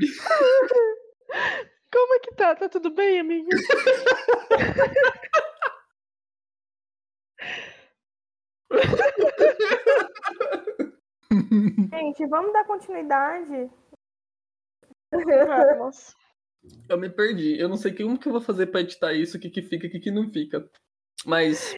Como 1.92 2.14
é 2.14 2.18
que 2.20 2.34
tá? 2.34 2.54
Tá 2.54 2.68
tudo 2.68 2.90
bem, 2.90 3.20
amigo? 3.20 3.48
Gente, 11.90 12.26
vamos 12.26 12.52
dar 12.52 12.64
continuidade. 12.76 13.70
Vamos. 15.12 16.14
Eu 16.88 16.98
me 16.98 17.08
perdi. 17.08 17.56
Eu 17.60 17.68
não 17.68 17.76
sei 17.76 17.94
como 17.94 18.18
que 18.18 18.26
eu 18.26 18.32
vou 18.32 18.40
fazer 18.40 18.66
pra 18.66 18.80
editar 18.80 19.12
isso, 19.12 19.36
o 19.36 19.40
que 19.40 19.48
que 19.48 19.62
fica, 19.62 19.86
o 19.86 19.90
que 19.90 20.00
que 20.00 20.10
não 20.10 20.28
fica. 20.32 20.68
Mas 21.24 21.76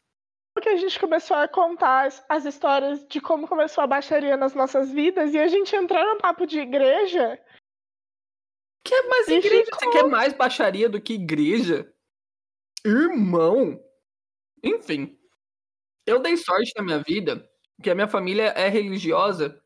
Porque 0.54 0.70
a 0.70 0.76
gente 0.76 0.98
começou 0.98 1.36
a 1.36 1.46
contar 1.46 2.06
as, 2.06 2.24
as 2.26 2.46
histórias 2.46 3.06
de 3.06 3.20
como 3.20 3.46
começou 3.46 3.84
a 3.84 3.86
baixaria 3.86 4.34
nas 4.34 4.54
nossas 4.54 4.90
vidas 4.90 5.34
e 5.34 5.38
a 5.38 5.46
gente 5.46 5.76
entrou 5.76 6.02
no 6.14 6.18
papo 6.18 6.46
de 6.46 6.60
igreja. 6.60 7.38
quer 8.82 9.02
mais 9.08 9.28
E 9.28 9.34
igreja? 9.34 9.64
ficou. 9.66 9.78
Você 9.92 9.98
quer 9.98 10.08
mais 10.08 10.32
baixaria 10.32 10.88
do 10.88 11.02
que 11.02 11.12
igreja? 11.12 11.92
Irmão! 12.82 13.78
Enfim. 14.64 15.20
Eu 16.06 16.18
dei 16.18 16.38
sorte 16.38 16.72
na 16.78 16.82
minha 16.82 17.02
vida 17.02 17.46
que 17.82 17.90
a 17.90 17.94
minha 17.94 18.08
família 18.08 18.44
é 18.56 18.68
religiosa, 18.68 19.62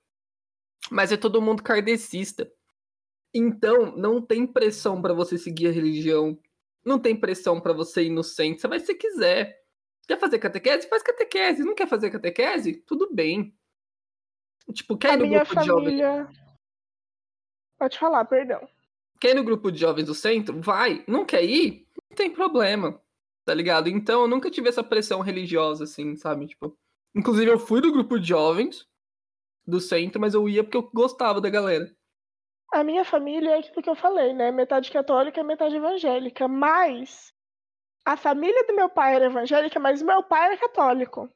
mas 0.93 1.11
é 1.11 1.17
todo 1.17 1.41
mundo 1.41 1.63
kardecista. 1.63 2.53
Então, 3.35 3.97
não 3.97 4.21
tem 4.21 4.47
pressão 4.47 5.01
pra 5.01 5.15
você 5.15 5.39
seguir 5.39 5.69
a 5.69 5.73
religião 5.73 6.39
Não 6.85 6.99
tem 6.99 7.17
pressão 7.19 7.61
para 7.61 7.73
você 7.73 8.05
ir 8.05 8.11
no 8.11 8.23
centro, 8.23 8.61
você 8.61 8.69
vai 8.69 8.81
se 8.81 8.95
quiser. 8.95 9.63
Quer 10.07 10.19
fazer 10.19 10.39
catequese? 10.39 10.89
Faz 10.89 11.03
catequese. 11.03 11.65
Não 11.65 11.75
quer 11.75 11.89
fazer 11.89 12.11
catequese? 12.11 12.75
Tudo 12.75 13.09
bem. 13.15 13.57
Tipo, 14.73 14.99
quer 14.99 15.13
A 15.13 15.15
ir 15.15 15.19
no 15.19 15.29
grupo 15.29 15.57
de 15.57 15.65
jovens? 15.65 15.85
família. 15.85 16.29
Pode 17.79 17.99
falar, 17.99 18.25
perdão. 18.25 18.69
Quer 19.21 19.31
ir 19.31 19.35
no 19.35 19.45
grupo 19.45 19.71
de 19.71 19.79
jovens 19.79 20.07
do 20.07 20.15
centro? 20.15 20.61
Vai. 20.61 21.05
Não 21.07 21.25
quer 21.25 21.45
ir? 21.45 21.87
Não 22.11 22.17
tem 22.17 22.31
problema. 22.31 23.01
Tá 23.45 23.55
ligado? 23.55 23.89
Então 23.89 24.23
eu 24.23 24.29
nunca 24.29 24.51
tive 24.51 24.69
essa 24.69 24.85
pressão 24.85 25.21
religiosa, 25.21 25.85
assim, 25.85 26.17
sabe? 26.17 26.49
Tipo. 26.49 26.77
Inclusive, 27.15 27.51
eu 27.51 27.59
fui 27.59 27.81
do 27.81 27.93
grupo 27.93 28.19
de 28.19 28.29
jovens 28.29 28.89
do 29.67 29.81
centro, 29.81 30.21
mas 30.21 30.35
eu 30.35 30.49
ia 30.49 30.63
porque 30.65 30.77
eu 30.77 30.91
gostava 30.93 31.41
da 31.41 31.51
galera. 31.51 31.85
A 32.73 32.83
minha 32.83 33.05
família 33.05 33.51
é 33.51 33.59
aquilo 33.59 33.83
que 33.83 33.91
eu 33.91 33.95
falei, 33.95 34.33
né? 34.33 34.51
Metade 34.51 34.91
católica 34.91 35.41
e 35.41 35.45
metade 35.45 35.77
evangélica. 35.77 36.49
Mas 36.49 37.33
a 38.05 38.17
família 38.17 38.67
do 38.67 38.75
meu 38.75 38.89
pai 38.89 39.15
era 39.15 39.27
evangélica, 39.27 39.79
mas 39.79 40.01
o 40.01 40.07
meu 40.07 40.23
pai 40.23 40.47
era 40.47 40.57
católico. 40.57 41.29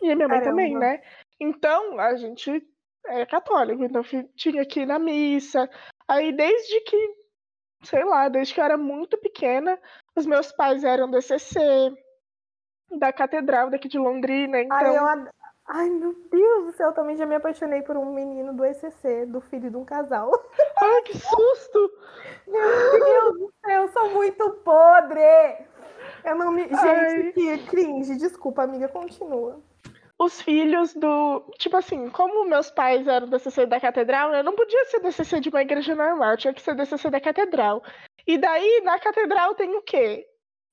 E 0.00 0.10
a 0.10 0.16
minha 0.16 0.28
mãe 0.28 0.40
também, 0.40 0.72
Caramba. 0.72 0.86
né? 0.96 1.02
Então 1.38 2.00
a 2.00 2.16
gente 2.16 2.66
é 3.06 3.26
católico, 3.26 3.84
então 3.84 4.02
tinha 4.34 4.64
que 4.64 4.80
ir 4.80 4.86
na 4.86 4.98
missa. 4.98 5.68
Aí 6.08 6.32
desde 6.32 6.80
que, 6.80 7.14
sei 7.84 8.04
lá, 8.04 8.28
desde 8.28 8.54
que 8.54 8.60
eu 8.60 8.64
era 8.64 8.76
muito 8.76 9.18
pequena, 9.18 9.78
os 10.16 10.24
meus 10.24 10.50
pais 10.52 10.82
eram 10.82 11.10
do 11.10 11.18
ECC, 11.18 11.60
da 12.98 13.12
catedral 13.12 13.70
daqui 13.70 13.88
de 13.88 13.98
Londrina, 13.98 14.60
então. 14.60 14.76
Ai, 14.78 14.96
eu 14.96 15.06
ad- 15.06 15.30
Ai, 15.68 15.88
meu 15.88 16.14
Deus 16.30 16.66
do 16.66 16.72
céu, 16.72 16.88
eu 16.88 16.94
também 16.94 17.16
já 17.16 17.24
me 17.24 17.34
apaixonei 17.34 17.82
por 17.82 17.96
um 17.96 18.12
menino 18.12 18.52
do 18.52 18.64
ECC, 18.64 19.26
do 19.26 19.40
filho 19.40 19.70
de 19.70 19.76
um 19.76 19.84
casal. 19.84 20.30
Ai, 20.82 21.02
que 21.02 21.16
susto! 21.16 21.90
Meu 22.46 23.04
Deus 23.04 23.38
do 23.38 23.52
céu, 23.64 23.82
eu 23.82 23.88
sou 23.92 24.10
muito 24.10 24.50
podre! 24.64 25.20
Eu 26.24 26.34
não 26.36 26.50
me. 26.52 26.68
Gente, 26.68 27.32
que 27.32 27.58
cringe. 27.66 28.16
Desculpa, 28.16 28.62
amiga, 28.62 28.88
continua. 28.88 29.60
os 30.18 30.40
filhos 30.40 30.94
do. 30.94 31.40
Tipo 31.58 31.76
assim, 31.76 32.10
como 32.10 32.44
meus 32.44 32.70
pais 32.70 33.06
eram 33.06 33.28
do 33.28 33.38
CC 33.38 33.66
da 33.66 33.80
catedral, 33.80 34.34
eu 34.34 34.44
não 34.44 34.54
podia 34.54 34.84
ser 34.86 35.00
do 35.00 35.12
CC 35.12 35.40
de 35.40 35.48
uma 35.48 35.62
igreja 35.62 35.94
normal, 35.94 36.36
tinha 36.36 36.54
que 36.54 36.62
ser 36.62 36.74
do 36.74 36.84
CC 36.86 37.10
da 37.10 37.20
catedral. 37.20 37.82
E 38.26 38.38
daí, 38.38 38.80
na 38.84 38.98
catedral 38.98 39.54
tem 39.54 39.74
o 39.76 39.82
quê? 39.82 40.26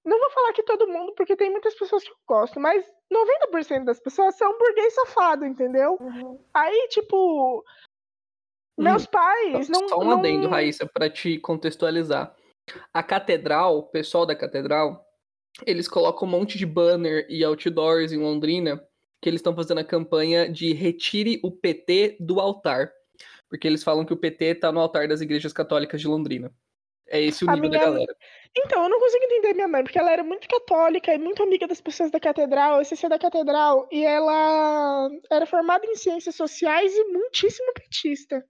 Não 0.05 0.19
vou 0.19 0.29
falar 0.31 0.53
que 0.53 0.63
todo 0.63 0.87
mundo, 0.87 1.13
porque 1.15 1.35
tem 1.35 1.51
muitas 1.51 1.75
pessoas 1.75 2.03
que 2.03 2.09
eu 2.11 2.15
gosto, 2.27 2.59
mas 2.59 2.85
90% 3.11 3.85
das 3.85 3.99
pessoas 3.99 4.35
são 4.35 4.57
burguês 4.57 4.93
safado, 4.93 5.45
entendeu? 5.45 5.97
Uhum. 5.99 6.39
Aí, 6.53 6.87
tipo. 6.89 7.63
Meus 8.77 9.05
pais 9.05 9.67
não. 9.67 9.89
Só 9.89 9.99
um 9.99 10.05
não... 10.05 10.19
adendo, 10.19 10.47
Raíssa, 10.47 10.85
pra 10.85 11.09
te 11.09 11.37
contextualizar. 11.39 12.33
A 12.93 13.03
catedral, 13.03 13.79
o 13.79 13.83
pessoal 13.83 14.25
da 14.25 14.35
catedral, 14.35 15.05
eles 15.65 15.87
colocam 15.87 16.27
um 16.27 16.31
monte 16.31 16.57
de 16.57 16.65
banner 16.65 17.25
e 17.29 17.43
outdoors 17.43 18.11
em 18.11 18.17
Londrina 18.17 18.81
que 19.21 19.27
eles 19.27 19.39
estão 19.39 19.55
fazendo 19.55 19.79
a 19.79 19.83
campanha 19.83 20.49
de 20.49 20.71
retire 20.73 21.39
o 21.43 21.51
PT 21.51 22.17
do 22.19 22.39
altar. 22.39 22.91
Porque 23.49 23.67
eles 23.67 23.83
falam 23.83 24.05
que 24.05 24.13
o 24.13 24.17
PT 24.17 24.55
tá 24.55 24.71
no 24.71 24.79
altar 24.79 25.07
das 25.07 25.21
igrejas 25.21 25.51
católicas 25.51 25.99
de 25.99 26.07
Londrina. 26.07 26.53
É 27.09 27.21
esse 27.21 27.43
o 27.45 27.49
A 27.49 27.55
nível 27.55 27.69
minha- 27.69 27.79
da 27.81 27.85
galera. 27.91 28.15
Então, 28.57 28.83
eu 28.83 28.89
não 28.89 28.99
consigo 28.99 29.23
entender 29.25 29.53
minha 29.53 29.67
mãe, 29.67 29.83
porque 29.83 29.97
ela 29.99 30.11
era 30.11 30.23
muito 30.23 30.47
católica 30.47 31.13
e 31.13 31.17
muito 31.17 31.41
amiga 31.43 31.67
das 31.67 31.79
pessoas 31.81 32.09
da 32.11 32.19
catedral, 32.19 32.83
CC 32.83 33.07
da 33.07 33.19
catedral, 33.19 33.87
e 33.91 34.03
ela 34.03 35.09
era 35.31 35.45
formada 35.45 35.85
em 35.85 35.95
ciências 35.95 36.35
sociais 36.35 36.91
e 36.95 37.03
muitíssimo 37.05 37.71
petista. 37.73 38.43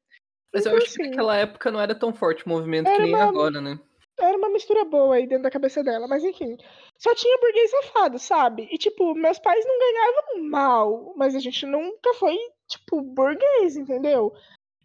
Mas 0.54 0.66
eu 0.66 0.72
Então, 0.72 0.78
acho 0.84 0.94
que 0.96 1.02
assim, 1.02 1.10
naquela 1.12 1.36
época 1.38 1.70
não 1.72 1.80
era 1.82 1.94
tão 1.94 2.14
forte 2.14 2.46
o 2.46 2.50
movimento 2.50 2.90
que 2.90 2.98
nem 2.98 3.14
uma- 3.14 3.26
agora, 3.26 3.62
né? 3.62 3.80
Era 4.20 4.38
uma 4.38 4.50
mistura 4.50 4.84
boa 4.84 5.16
aí 5.16 5.26
dentro 5.28 5.44
da 5.44 5.52
cabeça 5.52 5.82
dela, 5.82 6.06
mas 6.08 6.24
enfim. 6.26 6.58
Só 6.98 7.14
tinha 7.16 7.38
burguês 7.38 7.72
safado, 7.72 8.20
sabe? 8.20 8.68
E, 8.72 8.78
tipo, 8.78 9.14
meus 9.16 9.40
pais 9.40 9.66
não 9.66 9.80
ganhavam 9.80 10.50
mal, 10.50 11.14
mas 11.16 11.36
a 11.36 11.40
gente 11.40 11.66
nunca 11.66 12.14
foi, 12.16 12.36
tipo, 12.68 13.02
burguês, 13.02 13.78
entendeu? 13.78 14.34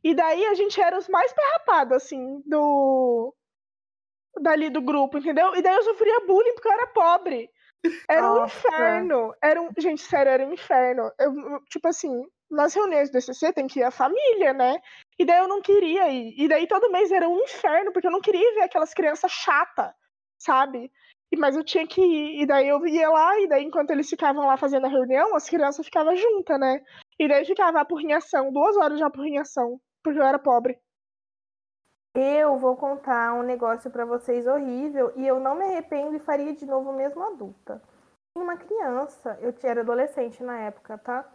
E 0.05 0.15
daí 0.15 0.45
a 0.47 0.55
gente 0.55 0.81
era 0.81 0.97
os 0.99 1.09
mais 1.09 1.33
perrapados, 1.33 1.97
assim, 1.97 2.41
do. 2.47 3.35
Dali 4.41 4.71
do 4.71 4.81
grupo, 4.81 5.19
entendeu? 5.19 5.55
E 5.55 5.63
daí 5.63 5.75
eu 5.75 5.83
sofria 5.83 6.27
bullying 6.27 6.55
porque 6.55 6.69
eu 6.69 6.73
era 6.73 6.87
pobre. 6.89 7.51
Era 8.09 8.33
um 8.33 8.35
Nossa. 8.37 8.57
inferno. 8.57 9.35
Era 9.43 9.61
um... 9.61 9.69
Gente, 9.79 10.03
sério, 10.03 10.31
era 10.31 10.47
um 10.47 10.53
inferno. 10.53 11.11
Eu, 11.19 11.61
tipo 11.69 11.87
assim, 11.89 12.25
nas 12.51 12.75
reuniões 12.75 13.11
do 13.11 13.19
ECC 13.19 13.53
tem 13.53 13.67
que 13.67 13.81
ir 13.81 13.85
a 13.85 13.91
família, 13.91 14.53
né? 14.53 14.79
E 15.19 15.25
daí 15.25 15.39
eu 15.39 15.49
não 15.49 15.61
queria 15.61 16.09
ir. 16.09 16.35
E 16.37 16.49
daí 16.49 16.67
todo 16.67 16.91
mês 16.91 17.11
era 17.11 17.29
um 17.29 17.39
inferno, 17.43 17.93
porque 17.93 18.07
eu 18.07 18.13
não 18.13 18.21
queria 18.21 18.55
ver 18.55 18.63
aquelas 18.63 18.95
crianças 18.95 19.31
chatas, 19.31 19.93
sabe? 20.39 20.91
E, 21.31 21.37
mas 21.37 21.57
eu 21.57 21.65
tinha 21.65 21.87
que 21.87 22.01
ir. 22.01 22.43
E 22.43 22.47
daí 22.47 22.69
eu 22.69 22.87
ia 22.87 23.11
lá, 23.11 23.39
e 23.41 23.49
daí 23.49 23.65
enquanto 23.65 23.91
eles 23.91 24.09
ficavam 24.09 24.47
lá 24.47 24.57
fazendo 24.57 24.87
a 24.87 24.91
reunião, 24.91 25.35
as 25.35 25.49
crianças 25.49 25.85
ficavam 25.85 26.17
juntas, 26.17 26.59
né? 26.59 26.81
E 27.19 27.29
daí 27.29 27.45
ficava 27.45 27.79
a 27.79 27.83
apurrinhação, 27.83 28.53
duas 28.53 28.77
horas 28.77 28.99
de 28.99 29.05
apurrinhação, 29.05 29.79
porque 30.03 30.19
eu 30.19 30.25
era 30.25 30.39
pobre. 30.39 30.79
Eu 32.15 32.57
vou 32.59 32.77
contar 32.77 33.35
um 33.35 33.43
negócio 33.43 33.91
pra 33.91 34.05
vocês 34.05 34.47
horrível 34.47 35.13
e 35.17 35.27
eu 35.27 35.41
não 35.41 35.57
me 35.57 35.65
arrependo 35.65 36.15
e 36.15 36.21
faria 36.21 36.55
de 36.55 36.65
novo 36.65 36.93
mesmo 36.93 37.21
adulta. 37.25 37.83
Uma 38.37 38.57
criança, 38.57 39.37
eu 39.41 39.53
era 39.65 39.81
adolescente 39.81 40.43
na 40.43 40.59
época, 40.61 40.97
tá? 40.99 41.29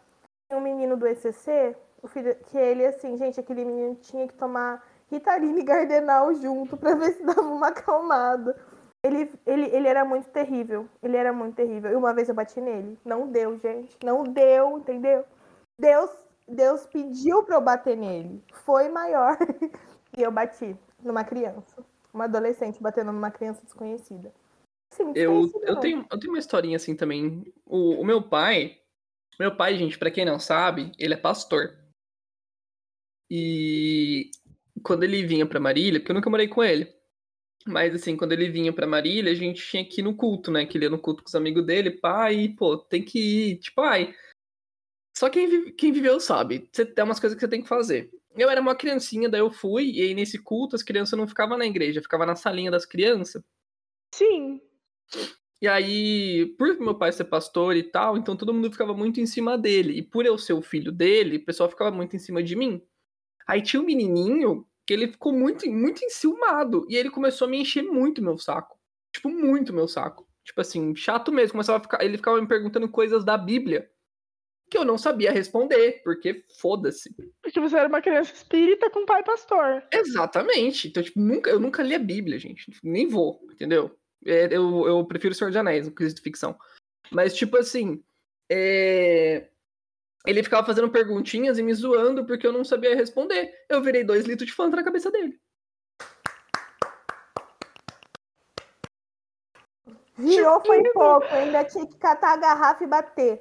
Um 0.50 0.62
menino 0.62 0.96
do 0.96 1.06
ECC, 1.06 1.76
o 2.02 2.08
filho, 2.08 2.34
que 2.46 2.58
ele, 2.58 2.86
assim, 2.86 3.18
gente, 3.18 3.40
aquele 3.40 3.66
menino 3.66 3.96
tinha 3.96 4.26
que 4.26 4.34
tomar 4.34 4.82
Ritalina 5.12 5.60
e 5.60 5.64
Gardenal 5.64 6.34
junto 6.34 6.78
pra 6.78 6.96
ver 6.96 7.14
se 7.14 7.24
dava 7.26 7.42
uma 7.42 7.68
acalmada. 7.68 8.56
Ele, 9.04 9.32
ele, 9.46 9.66
ele 9.76 9.88
era 9.88 10.06
muito 10.06 10.30
terrível, 10.30 10.88
ele 11.04 11.18
era 11.18 11.34
muito 11.34 11.56
terrível. 11.56 11.92
E 11.92 11.96
uma 11.96 12.14
vez 12.14 12.30
eu 12.30 12.36
bati 12.36 12.60
nele. 12.62 12.98
Não 13.04 13.28
deu, 13.28 13.58
gente. 13.58 13.98
Não 14.04 14.24
deu, 14.24 14.78
entendeu? 14.78 15.26
Deus, 15.80 16.10
Deus 16.48 16.86
pediu 16.88 17.44
pra 17.44 17.56
eu 17.56 17.62
bater 17.62 17.98
nele. 17.98 18.44
Foi 18.66 18.90
maior. 18.90 19.38
E 20.18 20.22
eu 20.22 20.32
bati 20.32 20.76
numa 21.04 21.24
criança. 21.24 21.86
Uma 22.14 22.26
adolescente 22.26 22.82
batendo 22.82 23.12
numa 23.12 23.32
criança 23.32 23.62
desconhecida. 23.64 24.34
Sim, 24.92 25.12
Eu, 25.16 25.52
eu, 25.64 25.76
tenho, 25.80 26.06
eu 26.12 26.20
tenho 26.20 26.34
uma 26.34 26.40
historinha 26.40 26.76
assim 26.78 26.96
também. 26.96 27.54
O, 27.66 28.02
o 28.02 28.06
meu 28.06 28.22
pai. 28.22 28.80
Meu 29.40 29.56
pai, 29.56 29.78
gente, 29.78 29.98
pra 29.98 30.12
quem 30.12 30.26
não 30.26 30.40
sabe, 30.40 30.92
ele 30.98 31.14
é 31.14 31.18
pastor. 31.18 31.78
E 33.30 34.32
quando 34.84 35.04
ele 35.04 35.26
vinha 35.26 35.46
pra 35.46 35.60
Marília, 35.60 36.00
porque 36.00 36.12
eu 36.12 36.16
nunca 36.16 36.30
morei 36.30 36.48
com 36.48 36.64
ele. 36.64 36.94
Mas 37.66 37.94
assim, 37.94 38.18
quando 38.18 38.32
ele 38.32 38.50
vinha 38.50 38.74
pra 38.74 38.88
Marília, 38.88 39.32
a 39.32 39.36
gente 39.36 39.62
tinha 39.66 39.88
que 39.88 40.02
ir 40.02 40.04
no 40.04 40.16
culto, 40.16 40.50
né? 40.50 40.66
Que 40.66 40.78
ele 40.78 40.86
ia 40.86 40.90
no 40.90 41.00
culto 41.00 41.22
com 41.24 41.28
os 41.28 41.36
amigos 41.36 41.66
dele, 41.66 41.92
pai, 41.92 42.50
pô, 42.58 42.78
tem 42.78 43.04
que 43.04 43.20
ir, 43.52 43.58
tipo, 43.60 43.82
ai. 43.82 44.16
Só 45.16 45.30
quem, 45.30 45.48
vi- 45.48 45.72
quem 45.74 45.92
viveu 45.92 46.20
sabe. 46.20 46.68
Você 46.72 46.86
tem 46.86 47.04
umas 47.04 47.20
coisas 47.20 47.36
que 47.38 47.42
você 47.42 47.48
tem 47.50 47.62
que 47.62 47.68
fazer. 47.68 48.10
Eu 48.36 48.50
era 48.50 48.62
uma 48.62 48.76
criancinha, 48.76 49.28
daí 49.28 49.42
eu 49.42 49.52
fui, 49.52 49.92
e 49.92 50.02
aí 50.02 50.14
nesse 50.14 50.38
culto 50.38 50.76
as 50.76 50.84
crianças 50.84 51.18
não 51.18 51.28
ficavam 51.28 51.58
na 51.58 51.66
igreja, 51.66 52.02
ficavam 52.02 52.26
na 52.26 52.36
salinha 52.36 52.72
das 52.72 52.86
crianças. 52.86 53.44
Sim. 54.14 54.62
E 55.62 55.68
aí, 55.68 56.46
por 56.58 56.80
meu 56.80 56.96
pai 56.96 57.12
ser 57.12 57.26
pastor 57.26 57.76
e 57.76 57.84
tal, 57.84 58.18
então 58.18 58.36
todo 58.38 58.54
mundo 58.54 58.72
ficava 58.72 58.94
muito 58.94 59.20
em 59.20 59.26
cima 59.26 59.58
dele. 59.58 59.98
E 59.98 60.02
por 60.02 60.26
eu 60.26 60.38
ser 60.38 60.54
o 60.54 60.62
filho 60.62 60.92
dele, 60.92 61.38
o 61.38 61.46
pessoal 61.46 61.70
ficava 61.70 61.92
muito 61.92 62.16
em 62.16 62.20
cima 62.20 62.42
de 62.42 62.56
mim. 62.56 62.82
Aí 63.46 63.62
tinha 63.62 63.82
um 63.82 63.86
menininho 63.86 64.66
que 64.88 64.94
ele 64.94 65.08
ficou 65.08 65.34
muito, 65.34 65.70
muito 65.70 66.04
enciumado. 66.04 66.86
E 66.90 66.96
ele 66.96 67.10
começou 67.10 67.46
a 67.48 67.52
me 67.52 67.60
encher 67.60 67.84
muito 67.84 68.22
meu 68.22 68.38
saco. 68.38 68.80
Tipo, 69.14 69.30
muito 69.30 69.74
meu 69.74 69.88
saco. 69.88 70.26
Tipo 70.46 70.62
assim, 70.62 70.96
chato 70.96 71.32
mesmo. 71.32 71.54
Começava 71.54 71.78
a 71.80 71.82
ficar, 71.82 72.04
ele 72.06 72.18
ficava 72.18 72.40
me 72.40 72.48
perguntando 72.48 72.88
coisas 72.88 73.26
da 73.26 73.38
Bíblia 73.38 73.90
que 74.70 74.78
eu 74.78 74.86
não 74.86 74.98
sabia 74.98 75.32
responder, 75.32 76.02
porque 76.04 76.44
foda-se. 76.60 77.14
Porque 77.42 77.60
você 77.60 77.78
era 77.78 77.90
uma 77.90 78.02
criança 78.02 78.34
espírita 78.34 78.90
com 78.90 79.06
pai 79.06 79.24
pastor. 79.24 79.84
Exatamente. 79.92 80.88
Então, 80.88 81.02
tipo, 81.02 81.20
nunca, 81.20 81.50
eu 81.50 81.60
nunca 81.60 81.82
li 81.82 81.96
a 81.96 82.00
Bíblia, 82.00 82.38
gente. 82.38 82.72
Nem 82.84 83.08
vou, 83.08 83.42
entendeu? 83.52 83.98
É, 84.26 84.48
eu, 84.52 84.88
eu 84.88 85.06
prefiro 85.06 85.34
o 85.34 85.36
Senhor 85.36 85.52
de 85.52 85.58
Anéis, 85.58 85.88
no 85.88 85.96
quesito 85.96 86.22
ficção. 86.22 86.58
Mas, 87.12 87.34
tipo 87.34 87.58
assim, 87.58 88.04
é, 88.50 89.48
ele 90.26 90.44
ficava 90.44 90.66
fazendo 90.66 90.90
perguntinhas 90.90 91.58
e 91.58 91.64
me 91.64 91.74
zoando 91.74 92.26
porque 92.26 92.46
eu 92.46 92.54
não 92.54 92.64
sabia 92.64 92.96
responder. 92.96 93.52
Eu 93.70 93.82
virei 93.82 94.04
dois 94.04 94.26
litros 94.26 94.48
de 94.48 94.54
fanta 94.54 94.76
na 94.76 94.84
cabeça 94.84 95.10
dele. 95.10 95.40
Virou 100.20 100.62
foi 100.66 100.84
pouco, 100.92 101.26
ainda 101.32 101.64
tinha 101.64 101.88
que 101.88 101.98
catar 101.98 102.34
a 102.34 102.38
garrafa 102.38 102.84
e 102.84 102.88
bater. 102.88 103.40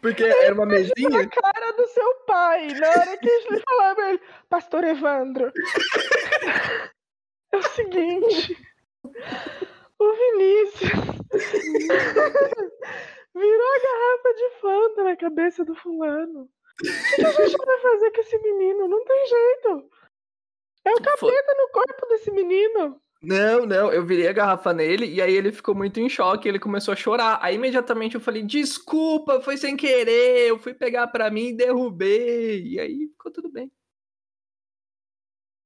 Porque 0.00 0.22
era 0.22 0.54
uma 0.54 0.66
mesinha. 0.66 1.10
Na 1.10 1.28
cara 1.28 1.72
do 1.72 1.86
seu 1.88 2.14
pai, 2.26 2.68
na 2.68 2.88
hora 2.88 3.16
que 3.18 3.28
ele 3.28 3.60
falava 3.68 3.94
pra 3.96 4.10
ele, 4.10 4.20
Pastor 4.48 4.84
Evandro. 4.84 5.52
É 7.52 7.56
o 7.56 7.62
seguinte. 7.62 8.56
O 9.98 10.12
Vinícius 10.14 10.90
virou 13.34 13.74
a 13.74 13.78
garrafa 13.82 14.34
de 14.36 14.50
Fanta 14.60 15.02
na 15.04 15.16
cabeça 15.16 15.64
do 15.64 15.74
fulano. 15.74 16.42
O 16.42 17.16
que 17.16 17.26
a 17.26 17.32
gente 17.32 17.56
vai 17.56 17.80
fazer 17.80 18.10
com 18.12 18.20
esse 18.20 18.38
menino? 18.38 18.86
Não 18.88 19.04
tem 19.04 19.26
jeito. 19.26 19.90
É 20.84 20.90
o 20.90 20.94
Foi. 21.18 21.32
capeta 21.32 21.54
no 21.54 21.68
corpo 21.70 22.06
desse 22.08 22.30
menino. 22.30 23.01
Não, 23.24 23.64
não, 23.64 23.92
eu 23.92 24.04
virei 24.04 24.26
a 24.26 24.32
garrafa 24.32 24.72
nele 24.72 25.06
e 25.06 25.22
aí 25.22 25.32
ele 25.34 25.52
ficou 25.52 25.76
muito 25.76 26.00
em 26.00 26.08
choque, 26.08 26.48
ele 26.48 26.58
começou 26.58 26.92
a 26.92 26.96
chorar. 26.96 27.38
Aí 27.40 27.54
imediatamente 27.54 28.16
eu 28.16 28.20
falei: 28.20 28.42
"Desculpa, 28.42 29.40
foi 29.40 29.56
sem 29.56 29.76
querer, 29.76 30.48
eu 30.48 30.58
fui 30.58 30.74
pegar 30.74 31.06
pra 31.06 31.30
mim 31.30 31.48
e 31.48 31.56
derrubei". 31.56 32.64
E 32.66 32.80
aí 32.80 33.06
ficou 33.08 33.30
tudo 33.32 33.48
bem. 33.50 33.70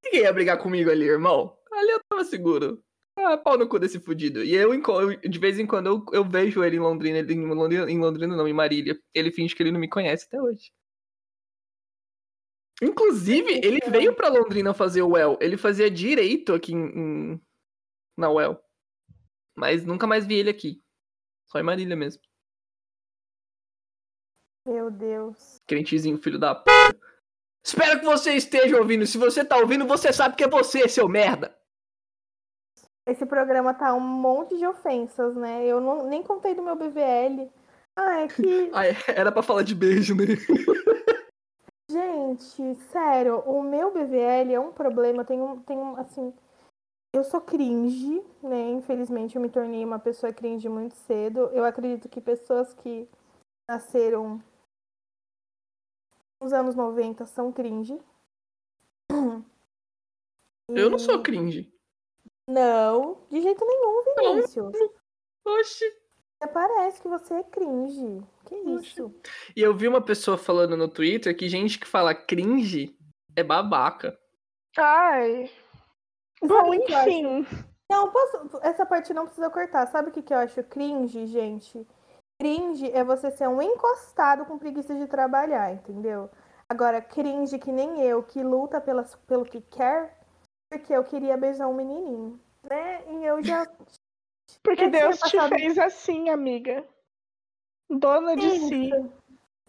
Ninguém 0.05 0.23
ia 0.23 0.33
brigar 0.33 0.59
comigo 0.59 0.91
ali, 0.91 1.05
irmão. 1.07 1.57
Ali 1.73 1.91
eu 1.93 2.01
tava 2.09 2.25
seguro. 2.25 2.83
Ah, 3.19 3.37
pau 3.37 3.57
no 3.59 3.69
cu 3.69 3.79
desse 3.79 3.99
fudido. 4.01 4.43
E 4.45 4.55
eu, 4.55 4.71
de 5.29 5.39
vez 5.39 5.59
em 5.59 5.67
quando, 5.67 5.87
eu, 5.89 6.05
eu 6.13 6.25
vejo 6.25 6.63
ele 6.63 6.77
em 6.77 6.81
Londrina, 6.81 7.19
ele, 7.19 7.33
em 7.35 7.47
Londrina, 7.47 7.91
em 7.91 7.99
Londrina 7.99 8.37
não, 8.37 8.47
em 8.47 8.53
Marília. 8.53 8.99
Ele 9.15 9.31
finge 9.31 9.55
que 9.55 9.63
ele 9.63 9.73
não 9.73 9.81
me 9.81 9.89
conhece 9.89 10.27
até 10.27 10.41
hoje. 10.41 10.71
Inclusive, 12.83 13.61
ele 13.65 13.81
veio 13.89 14.15
pra 14.15 14.29
Londrina 14.29 14.75
fazer 14.75 15.03
o 15.03 15.13
UEL. 15.13 15.39
Ele 15.41 15.57
fazia 15.57 15.91
direito 15.91 16.53
aqui 16.53 16.73
em, 16.73 16.87
em, 17.35 17.41
na 18.17 18.31
UEL. 18.31 18.61
Mas 19.57 19.85
nunca 19.85 20.07
mais 20.07 20.27
vi 20.27 20.35
ele 20.35 20.51
aqui. 20.51 20.83
Só 21.47 21.59
em 21.59 21.63
Marília 21.63 21.97
mesmo. 21.97 22.23
Meu 24.67 24.91
Deus. 24.91 25.61
Crentezinho, 25.67 26.19
filho 26.19 26.39
da 26.39 26.55
p. 26.55 26.71
Espero 27.65 27.99
que 28.01 28.05
você 28.05 28.35
esteja 28.35 28.77
ouvindo. 28.77 29.07
Se 29.07 29.17
você 29.17 29.45
tá 29.45 29.57
ouvindo, 29.57 29.87
você 29.87 30.13
sabe 30.13 30.37
que 30.37 30.45
é 30.45 30.49
você, 30.49 30.89
seu 30.89 31.09
merda. 31.09 31.57
Esse 33.07 33.25
programa 33.25 33.73
tá 33.73 33.95
um 33.95 34.01
monte 34.01 34.59
de 34.59 34.67
ofensas, 34.67 35.35
né? 35.37 35.65
Eu 35.65 35.81
não, 35.81 36.09
nem 36.09 36.23
contei 36.23 36.55
do 36.55 36.63
meu 36.63 36.75
BVL. 36.77 37.51
Ah, 37.95 38.21
é 38.23 38.29
que. 38.29 38.71
ah, 38.75 38.85
era 39.09 39.33
pra 39.33 39.43
falar 39.43 39.63
de 39.63 39.75
beijo, 39.75 40.15
né? 40.15 40.25
Gente, 41.97 42.75
sério, 42.91 43.39
o 43.41 43.63
meu 43.63 43.91
BVL 43.91 44.53
é 44.53 44.61
um 44.61 44.71
problema. 44.71 45.23
Eu 45.23 45.27
tenho, 45.27 45.63
tenho 45.63 45.97
assim. 45.97 46.31
Eu 47.15 47.25
sou 47.25 47.41
cringe, 47.41 48.21
né? 48.43 48.69
Infelizmente 48.73 49.37
eu 49.37 49.41
me 49.41 49.49
tornei 49.49 49.83
uma 49.83 49.99
pessoa 49.99 50.31
cringe 50.31 50.69
muito 50.69 50.95
cedo. 50.95 51.49
Eu 51.53 51.65
acredito 51.65 52.07
que 52.07 52.21
pessoas 52.21 52.75
que 52.75 53.09
nasceram 53.67 54.43
nos 56.39 56.53
anos 56.53 56.75
90 56.75 57.25
são 57.25 57.51
cringe. 57.51 57.99
E... 60.69 60.79
Eu 60.79 60.91
não 60.91 60.99
sou 60.99 61.23
cringe. 61.23 61.73
Não, 62.47 63.25
de 63.31 63.41
jeito 63.41 63.65
nenhum, 63.65 64.03
Vinícius. 64.03 64.75
Oxi. 65.47 66.06
Parece 66.47 67.01
que 67.01 67.09
você 67.09 67.35
é 67.35 67.43
cringe. 67.43 68.23
Que 68.45 68.55
isso? 68.55 69.15
E 69.55 69.63
eu 69.63 69.77
vi 69.77 69.89
uma 69.89 70.01
pessoa 70.01 70.39
falando 70.39 70.77
no 70.77 70.89
Twitter 70.89 71.37
que 71.37 71.49
gente 71.49 71.79
que 71.79 71.87
fala 71.87 72.15
cringe 72.15 72.97
é 73.35 73.43
babaca. 73.43 74.19
Ai. 74.77 75.51
Bom, 76.43 76.75
enfim. 76.75 77.47
Não, 77.91 78.11
posso. 78.11 78.59
Essa 78.63 78.85
parte 78.85 79.15
não 79.15 79.25
precisa 79.25 79.51
cortar. 79.51 79.87
Sabe 79.87 80.11
o 80.11 80.13
que, 80.13 80.23
que 80.23 80.35
eu 80.35 80.39
acho 80.39 80.63
cringe, 80.65 81.27
gente? 81.27 81.87
Cringe 82.41 82.91
é 82.91 83.03
você 83.03 83.31
ser 83.31 83.49
um 83.49 83.63
encostado 83.63 84.45
com 84.45 84.59
preguiça 84.59 84.95
de 84.95 85.07
trabalhar, 85.07 85.73
entendeu? 85.73 86.31
Agora, 86.69 87.01
cringe 87.01 87.59
que 87.59 87.73
nem 87.73 88.03
eu, 88.03 88.23
que 88.23 88.43
luta 88.43 88.81
pelas, 88.81 89.15
pelo 89.27 89.45
que 89.45 89.61
quer, 89.61 90.19
porque 90.71 90.93
eu 90.93 91.05
queria 91.05 91.37
beijar 91.37 91.69
um 91.69 91.75
menininho, 91.75 92.41
né? 92.69 93.03
E 93.09 93.25
eu 93.25 93.43
já. 93.43 93.67
Porque 94.67 94.89
Deus 94.89 95.19
te 95.21 95.49
fez 95.49 95.79
assim, 95.79 96.29
amiga. 96.29 96.85
Dona 97.89 98.35
de 98.35 98.47
Isso. 98.47 98.69
si. 98.69 98.91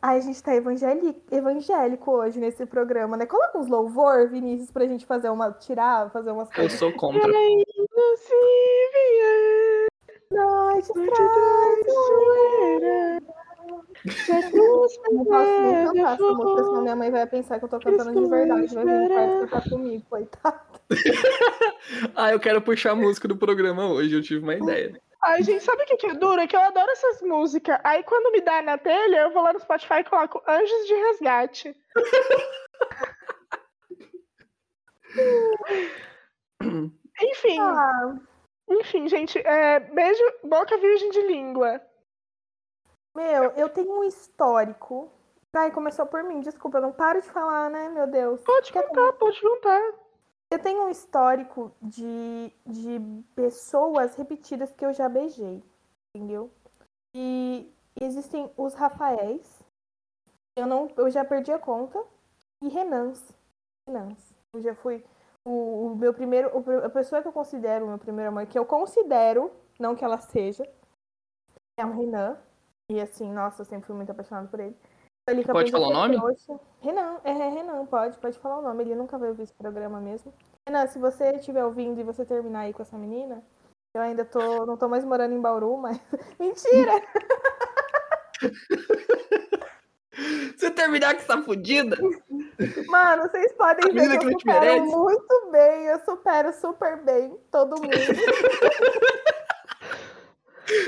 Ai, 0.01 0.17
a 0.17 0.21
gente 0.21 0.41
tá 0.43 0.53
evangélico, 0.55 1.21
evangélico 1.31 2.11
hoje 2.11 2.39
nesse 2.39 2.65
programa, 2.65 3.15
né? 3.15 3.25
Coloca 3.25 3.57
uns 3.57 3.67
louvor, 3.67 4.27
Vinícius, 4.29 4.71
pra 4.71 4.87
gente 4.87 5.05
fazer 5.05 5.29
uma. 5.29 5.51
tirar, 5.51 6.09
fazer 6.11 6.31
umas 6.31 6.49
coisas. 6.51 6.73
Eu 6.73 6.79
sou 6.79 6.93
contra. 6.93 7.27
Noite 10.29 10.93
traiçoeira. 10.93 12.17
Não 14.53 14.75
posso 14.75 15.01
nem 15.01 15.85
cantar 15.85 16.13
essa 16.13 16.33
música, 16.33 16.63
senão 16.63 16.81
minha 16.81 16.95
mãe 16.95 17.11
vai 17.11 17.25
pensar 17.27 17.59
que 17.59 17.65
eu 17.65 17.69
tô 17.69 17.79
cantando 17.79 18.21
de 18.21 18.29
verdade. 18.29 18.73
Vai 18.73 18.85
vir 18.85 18.99
no 18.99 19.09
quarto 19.09 19.39
cantar 19.39 19.69
comigo, 19.69 20.05
coitado. 20.09 20.76
ah, 22.15 22.31
eu 22.31 22.39
quero 22.39 22.61
puxar 22.61 22.91
a 22.91 22.95
música 22.95 23.27
do 23.27 23.35
programa 23.35 23.91
hoje, 23.91 24.15
eu 24.15 24.21
tive 24.21 24.41
uma 24.41 24.55
ideia. 24.55 25.01
Ai, 25.23 25.43
gente, 25.43 25.63
sabe 25.63 25.83
o 25.83 25.85
que, 25.85 25.97
que 25.97 26.07
é 26.07 26.13
duro? 26.13 26.39
É 26.39 26.47
que 26.47 26.55
eu 26.55 26.61
adoro 26.61 26.89
essas 26.91 27.21
músicas. 27.21 27.77
Aí 27.83 28.03
quando 28.03 28.31
me 28.31 28.39
dá 28.41 28.61
na 28.61 28.77
telha, 28.77 29.23
eu 29.23 29.31
vou 29.31 29.43
lá 29.43 29.51
no 29.51 29.59
Spotify 29.59 29.95
e 29.99 30.03
coloco 30.03 30.41
Anjos 30.47 30.87
de 30.87 30.93
Resgate. 30.93 31.75
Enfim. 37.21 37.59
Ah. 37.59 38.15
Enfim, 38.69 39.07
gente, 39.07 39.39
é, 39.39 39.79
beijo, 39.79 40.21
boca 40.43 40.77
virgem 40.77 41.09
de 41.09 41.21
língua. 41.21 41.81
Meu, 43.15 43.51
eu 43.51 43.69
tenho 43.69 43.99
um 43.99 44.03
histórico. 44.03 45.11
Ai, 45.55 45.71
começou 45.71 46.05
por 46.05 46.23
mim, 46.23 46.41
desculpa, 46.41 46.77
eu 46.77 46.83
não 46.83 46.91
paro 46.91 47.19
de 47.19 47.27
falar, 47.29 47.71
né, 47.71 47.89
meu 47.89 48.05
Deus. 48.05 48.43
Pode 48.43 48.71
Quer 48.71 48.87
contar, 48.87 49.13
pode 49.13 49.41
contar. 49.41 49.81
Eu 50.51 50.59
tenho 50.59 50.85
um 50.85 50.89
histórico 50.89 51.71
de, 51.81 52.53
de 52.65 52.99
pessoas 53.35 54.15
repetidas 54.15 54.71
que 54.71 54.85
eu 54.85 54.93
já 54.93 55.09
beijei, 55.09 55.61
entendeu? 56.15 56.49
E 57.13 57.71
existem 57.99 58.51
os 58.55 58.73
Rafaéis, 58.73 59.61
eu, 60.57 60.65
não, 60.65 60.89
eu 60.95 61.09
já 61.09 61.25
perdi 61.25 61.51
a 61.51 61.59
conta, 61.59 62.03
e 62.63 62.69
Renans. 62.69 63.21
Renans. 63.87 64.33
Eu 64.53 64.61
já 64.61 64.73
fui 64.73 65.05
o, 65.45 65.87
o 65.87 65.95
meu 65.95 66.13
primeiro, 66.13 66.49
a 66.83 66.89
pessoa 66.89 67.21
que 67.21 67.27
eu 67.27 67.33
considero 67.33 67.85
o 67.85 67.89
meu 67.89 67.97
primeiro 67.97 68.29
amor, 68.29 68.45
que 68.47 68.57
eu 68.57 68.65
considero, 68.65 69.51
não 69.79 69.95
que 69.95 70.03
ela 70.03 70.19
seja, 70.19 70.63
é 71.77 71.85
o 71.85 71.91
Renan. 71.91 72.37
E 72.89 73.01
assim, 73.01 73.31
nossa, 73.31 73.61
eu 73.61 73.65
sempre 73.65 73.85
fui 73.85 73.95
muito 73.95 74.11
apaixonada 74.11 74.47
por 74.47 74.59
ele. 74.61 74.75
Ele 75.27 75.43
pode 75.43 75.71
falar 75.71 75.87
o 75.87 75.93
nome? 75.93 76.17
Renan, 76.81 77.17
é, 77.23 77.31
é, 77.31 77.49
Renan, 77.49 77.85
pode, 77.85 78.17
pode 78.17 78.37
falar 78.39 78.59
o 78.59 78.61
nome. 78.61 78.83
Ele 78.83 78.95
nunca 78.95 79.17
vai 79.17 79.29
ouvir 79.29 79.43
esse 79.43 79.53
programa 79.53 79.99
mesmo. 79.99 80.33
Renan, 80.65 80.87
se 80.87 80.99
você 80.99 81.31
estiver 81.31 81.65
ouvindo 81.65 81.99
e 81.99 82.03
você 82.03 82.25
terminar 82.25 82.61
aí 82.61 82.73
com 82.73 82.81
essa 82.81 82.97
menina, 82.97 83.43
eu 83.93 84.01
ainda 84.01 84.23
tô, 84.23 84.65
não 84.65 84.77
tô 84.77 84.87
mais 84.87 85.03
morando 85.03 85.33
em 85.33 85.41
Bauru, 85.41 85.77
mas. 85.77 85.99
Mentira! 86.39 86.93
você 90.55 90.71
terminar 90.71 91.15
com 91.15 91.21
essa 91.21 91.41
fudida? 91.41 91.97
Mano, 92.87 93.23
vocês 93.23 93.51
podem 93.53 93.93
ver 93.93 94.19
que 94.19 94.25
eu 94.25 94.31
supero 94.31 94.65
merece. 94.65 94.95
muito 94.95 95.49
bem, 95.51 95.85
eu 95.85 95.99
supero 95.99 96.53
super 96.53 97.03
bem 97.03 97.37
todo 97.51 97.81
mundo. 97.81 97.89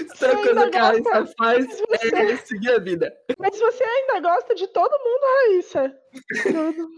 Outra 0.09 0.36
coisa 0.36 0.69
que 0.69 0.77
a 0.77 0.84
Raíssa 0.84 1.34
faz 1.38 1.65
é 2.13 2.38
seguir 2.38 2.71
a 2.71 2.80
vida. 2.80 3.15
Mas 3.38 3.57
você 3.57 3.84
ainda 3.84 4.19
gosta 4.19 4.53
de 4.55 4.67
todo 4.67 4.91
mundo, 4.91 5.21
Raíssa. 5.23 5.95
Todo. 6.43 6.89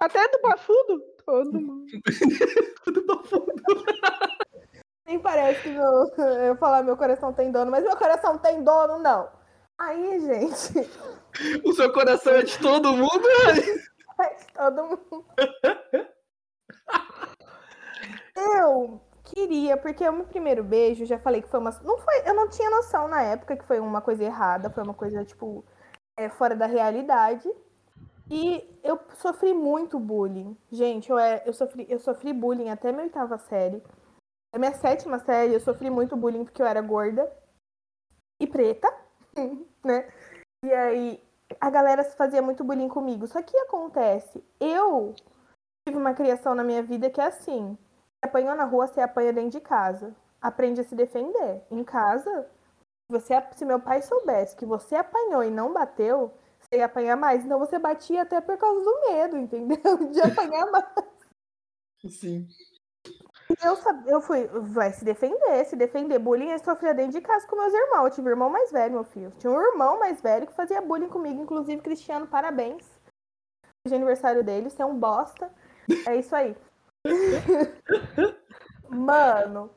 Até 0.00 0.28
do 0.28 0.40
bafudo? 0.42 1.00
Todo 1.24 1.60
mundo. 1.60 1.86
do 2.92 3.06
bafudo. 3.06 3.52
Nem 5.06 5.20
parece 5.20 5.62
que 5.62 5.70
meu, 5.70 6.10
eu 6.44 6.56
falar 6.56 6.82
meu 6.82 6.96
coração 6.96 7.32
tem 7.32 7.50
dono, 7.52 7.70
mas 7.70 7.84
meu 7.84 7.96
coração 7.96 8.36
tem 8.38 8.62
dono, 8.62 8.98
não. 8.98 9.30
Aí, 9.78 10.20
gente. 10.20 10.90
O 11.64 11.72
seu 11.72 11.92
coração 11.92 12.34
é 12.34 12.42
de 12.42 12.58
todo 12.58 12.92
mundo, 12.92 13.28
É 14.20 14.34
de 14.34 14.46
todo 14.52 14.82
mundo. 14.84 15.26
Eu 18.36 19.07
queria, 19.38 19.76
porque 19.76 20.08
o 20.08 20.12
meu 20.12 20.26
primeiro 20.26 20.64
beijo, 20.64 21.06
já 21.06 21.18
falei 21.18 21.42
que 21.42 21.48
foi 21.48 21.60
uma. 21.60 21.70
Não 21.82 21.98
foi, 21.98 22.28
eu 22.28 22.34
não 22.34 22.48
tinha 22.48 22.70
noção 22.70 23.06
na 23.06 23.22
época 23.22 23.56
que 23.56 23.64
foi 23.64 23.78
uma 23.78 24.00
coisa 24.00 24.24
errada, 24.24 24.70
foi 24.70 24.82
uma 24.82 24.94
coisa, 24.94 25.24
tipo, 25.24 25.64
é, 26.16 26.28
fora 26.28 26.56
da 26.56 26.66
realidade. 26.66 27.48
E 28.30 28.78
eu 28.82 28.98
sofri 29.16 29.54
muito 29.54 29.98
bullying. 29.98 30.56
Gente, 30.70 31.08
eu, 31.10 31.18
é, 31.18 31.42
eu, 31.46 31.52
sofri, 31.52 31.86
eu 31.88 31.98
sofri 31.98 32.32
bullying 32.32 32.68
até 32.68 32.92
minha 32.92 33.04
oitava 33.04 33.38
série. 33.38 33.82
Na 34.52 34.58
minha 34.58 34.74
sétima 34.74 35.18
série, 35.18 35.54
eu 35.54 35.60
sofri 35.60 35.88
muito 35.88 36.16
bullying 36.16 36.44
porque 36.44 36.60
eu 36.60 36.66
era 36.66 36.80
gorda 36.80 37.30
e 38.40 38.46
preta, 38.46 38.92
né? 39.84 40.12
E 40.64 40.72
aí, 40.72 41.22
a 41.60 41.70
galera 41.70 42.04
fazia 42.04 42.42
muito 42.42 42.64
bullying 42.64 42.88
comigo. 42.88 43.26
Só 43.26 43.40
que 43.40 43.56
acontece, 43.56 44.44
eu 44.60 45.14
tive 45.86 45.98
uma 45.98 46.12
criação 46.12 46.54
na 46.54 46.64
minha 46.64 46.82
vida 46.82 47.08
que 47.08 47.20
é 47.20 47.26
assim: 47.26 47.78
apanhou 48.22 48.54
na 48.54 48.64
rua, 48.64 48.86
você 48.86 49.00
apanha 49.00 49.32
dentro 49.32 49.50
de 49.50 49.60
casa. 49.60 50.14
Aprende 50.40 50.80
a 50.80 50.84
se 50.84 50.94
defender. 50.94 51.62
Em 51.70 51.82
casa, 51.82 52.48
você, 53.10 53.34
se 53.56 53.64
meu 53.64 53.80
pai 53.80 54.02
soubesse 54.02 54.56
que 54.56 54.66
você 54.66 54.94
apanhou 54.96 55.42
e 55.42 55.50
não 55.50 55.72
bateu, 55.72 56.32
você 56.60 56.78
ia 56.78 56.86
apanhar 56.86 57.16
mais. 57.16 57.44
Então 57.44 57.58
você 57.58 57.78
batia 57.78 58.22
até 58.22 58.40
por 58.40 58.56
causa 58.56 58.84
do 58.84 59.00
medo, 59.08 59.36
entendeu? 59.36 59.96
De 60.10 60.20
apanhar 60.20 60.70
mais. 60.70 60.84
Sim. 62.08 62.46
Eu, 63.64 63.78
eu 64.06 64.20
fui, 64.20 64.46
vai 64.46 64.92
se 64.92 65.04
defender, 65.04 65.64
se 65.64 65.74
defender. 65.74 66.18
Bullying 66.18 66.50
eu 66.50 66.58
sofria 66.58 66.92
dentro 66.92 67.12
de 67.12 67.20
casa 67.22 67.46
com 67.46 67.56
meus 67.56 67.72
irmãos. 67.72 68.04
Eu 68.04 68.10
tive 68.10 68.28
um 68.28 68.32
irmão 68.32 68.50
mais 68.50 68.70
velho, 68.70 68.92
meu 68.92 69.04
filho. 69.04 69.32
Tinha 69.38 69.50
um 69.50 69.60
irmão 69.60 69.98
mais 69.98 70.20
velho 70.20 70.46
que 70.46 70.52
fazia 70.52 70.82
bullying 70.82 71.08
comigo, 71.08 71.40
inclusive 71.40 71.80
Cristiano, 71.80 72.26
parabéns. 72.26 72.86
De 73.86 73.94
aniversário 73.94 74.44
dele, 74.44 74.68
você 74.68 74.82
é 74.82 74.86
um 74.86 74.98
bosta. 74.98 75.50
É 76.06 76.16
isso 76.16 76.36
aí. 76.36 76.54
Mano, 78.88 79.70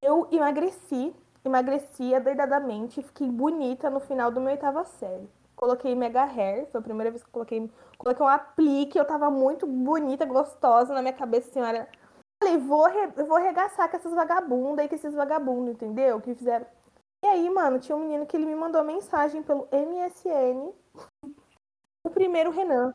eu 0.00 0.28
emagreci, 0.30 1.14
emagreci 1.44 2.14
adoidadamente, 2.14 3.02
fiquei 3.02 3.28
bonita 3.28 3.88
no 3.90 4.00
final 4.00 4.30
do 4.30 4.40
meu 4.40 4.50
oitava 4.50 4.84
série. 4.84 5.28
Coloquei 5.54 5.94
mega 5.94 6.24
hair, 6.24 6.66
foi 6.70 6.80
a 6.80 6.82
primeira 6.82 7.10
vez 7.10 7.22
que 7.22 7.28
eu 7.28 7.32
coloquei, 7.32 7.70
coloquei 7.96 8.26
um 8.26 8.28
aplique, 8.28 8.98
eu 8.98 9.04
tava 9.04 9.30
muito 9.30 9.66
bonita, 9.66 10.24
gostosa 10.26 10.92
na 10.92 11.00
minha 11.02 11.12
cabeça, 11.12 11.52
senhora. 11.52 11.88
Falei, 12.42 12.58
vou, 12.58 12.84
re, 12.86 13.06
vou 13.24 13.38
regaçar 13.38 13.88
com 13.88 13.96
essas 13.96 14.12
vagabundas 14.12 14.80
aí, 14.80 14.88
com 14.88 14.94
esses 14.96 15.14
vagabundos, 15.14 15.74
entendeu? 15.74 16.20
Que 16.20 16.34
fizeram. 16.34 16.66
E 17.24 17.26
aí, 17.28 17.48
mano, 17.48 17.78
tinha 17.78 17.94
um 17.94 18.00
menino 18.00 18.26
que 18.26 18.36
ele 18.36 18.46
me 18.46 18.56
mandou 18.56 18.82
mensagem 18.82 19.42
pelo 19.44 19.68
MSN. 19.70 20.72
O 22.04 22.10
primeiro 22.10 22.50
Renan. 22.50 22.92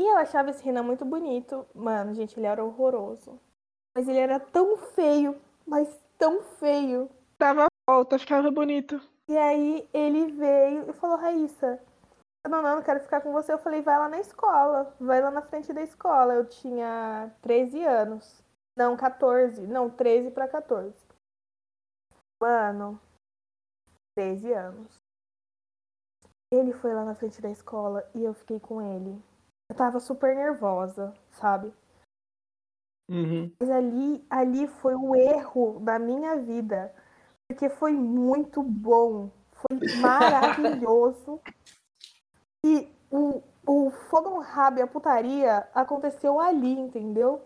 E 0.00 0.02
eu 0.02 0.16
achava 0.16 0.48
esse 0.48 0.64
Renan 0.64 0.82
muito 0.82 1.04
bonito. 1.04 1.66
Mano, 1.74 2.14
gente, 2.14 2.40
ele 2.40 2.46
era 2.46 2.64
horroroso. 2.64 3.38
Mas 3.94 4.08
ele 4.08 4.18
era 4.18 4.40
tão 4.40 4.78
feio, 4.78 5.38
mas 5.66 5.94
tão 6.16 6.40
feio. 6.58 7.10
Dava 7.38 7.66
volta, 7.86 8.18
ficava 8.18 8.50
bonito. 8.50 8.98
E 9.28 9.36
aí 9.36 9.86
ele 9.92 10.32
veio 10.32 10.88
e 10.88 10.92
falou, 10.94 11.18
Raíssa, 11.18 11.78
não, 12.48 12.62
não, 12.62 12.76
não 12.76 12.82
quero 12.82 13.00
ficar 13.00 13.20
com 13.20 13.30
você. 13.30 13.52
Eu 13.52 13.58
falei, 13.58 13.82
vai 13.82 13.98
lá 13.98 14.08
na 14.08 14.20
escola, 14.20 14.96
vai 14.98 15.20
lá 15.20 15.30
na 15.30 15.42
frente 15.42 15.70
da 15.70 15.82
escola. 15.82 16.32
Eu 16.32 16.46
tinha 16.46 17.30
13 17.42 17.84
anos. 17.84 18.42
Não, 18.74 18.96
14. 18.96 19.66
Não, 19.66 19.90
13 19.90 20.30
para 20.30 20.48
14. 20.48 20.96
Mano, 22.40 22.98
13 24.16 24.50
anos. 24.54 24.98
Ele 26.50 26.72
foi 26.72 26.94
lá 26.94 27.04
na 27.04 27.14
frente 27.14 27.42
da 27.42 27.50
escola 27.50 28.10
e 28.14 28.24
eu 28.24 28.32
fiquei 28.32 28.58
com 28.58 28.80
ele. 28.80 29.22
Eu 29.70 29.76
tava 29.76 30.00
super 30.00 30.34
nervosa, 30.34 31.14
sabe? 31.30 31.72
Uhum. 33.08 33.52
Mas 33.60 33.70
ali, 33.70 34.26
ali 34.28 34.66
foi 34.66 34.96
o 34.96 35.14
erro 35.14 35.78
da 35.78 35.96
minha 35.96 36.34
vida. 36.34 36.92
Porque 37.48 37.68
foi 37.68 37.92
muito 37.92 38.64
bom. 38.64 39.30
Foi 39.52 39.78
maravilhoso. 40.00 41.40
E 42.62 42.92
o, 43.10 43.42
o 43.66 43.90
fogo 43.90 44.28
no 44.28 44.40
rabo 44.40 44.80
e 44.80 44.82
a 44.82 44.86
putaria 44.86 45.66
aconteceu 45.74 46.38
ali, 46.38 46.78
entendeu? 46.78 47.40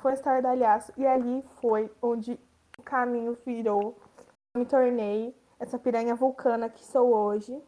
Foi 0.00 0.14
estardalhaço. 0.14 0.90
E 0.96 1.06
ali 1.06 1.44
foi 1.60 1.92
onde 2.00 2.40
o 2.78 2.82
caminho 2.82 3.36
virou. 3.44 4.00
Eu 4.54 4.60
me 4.60 4.64
tornei 4.64 5.36
essa 5.60 5.78
piranha 5.78 6.14
vulcana 6.14 6.70
que 6.70 6.82
sou 6.82 7.14
hoje. 7.14 7.62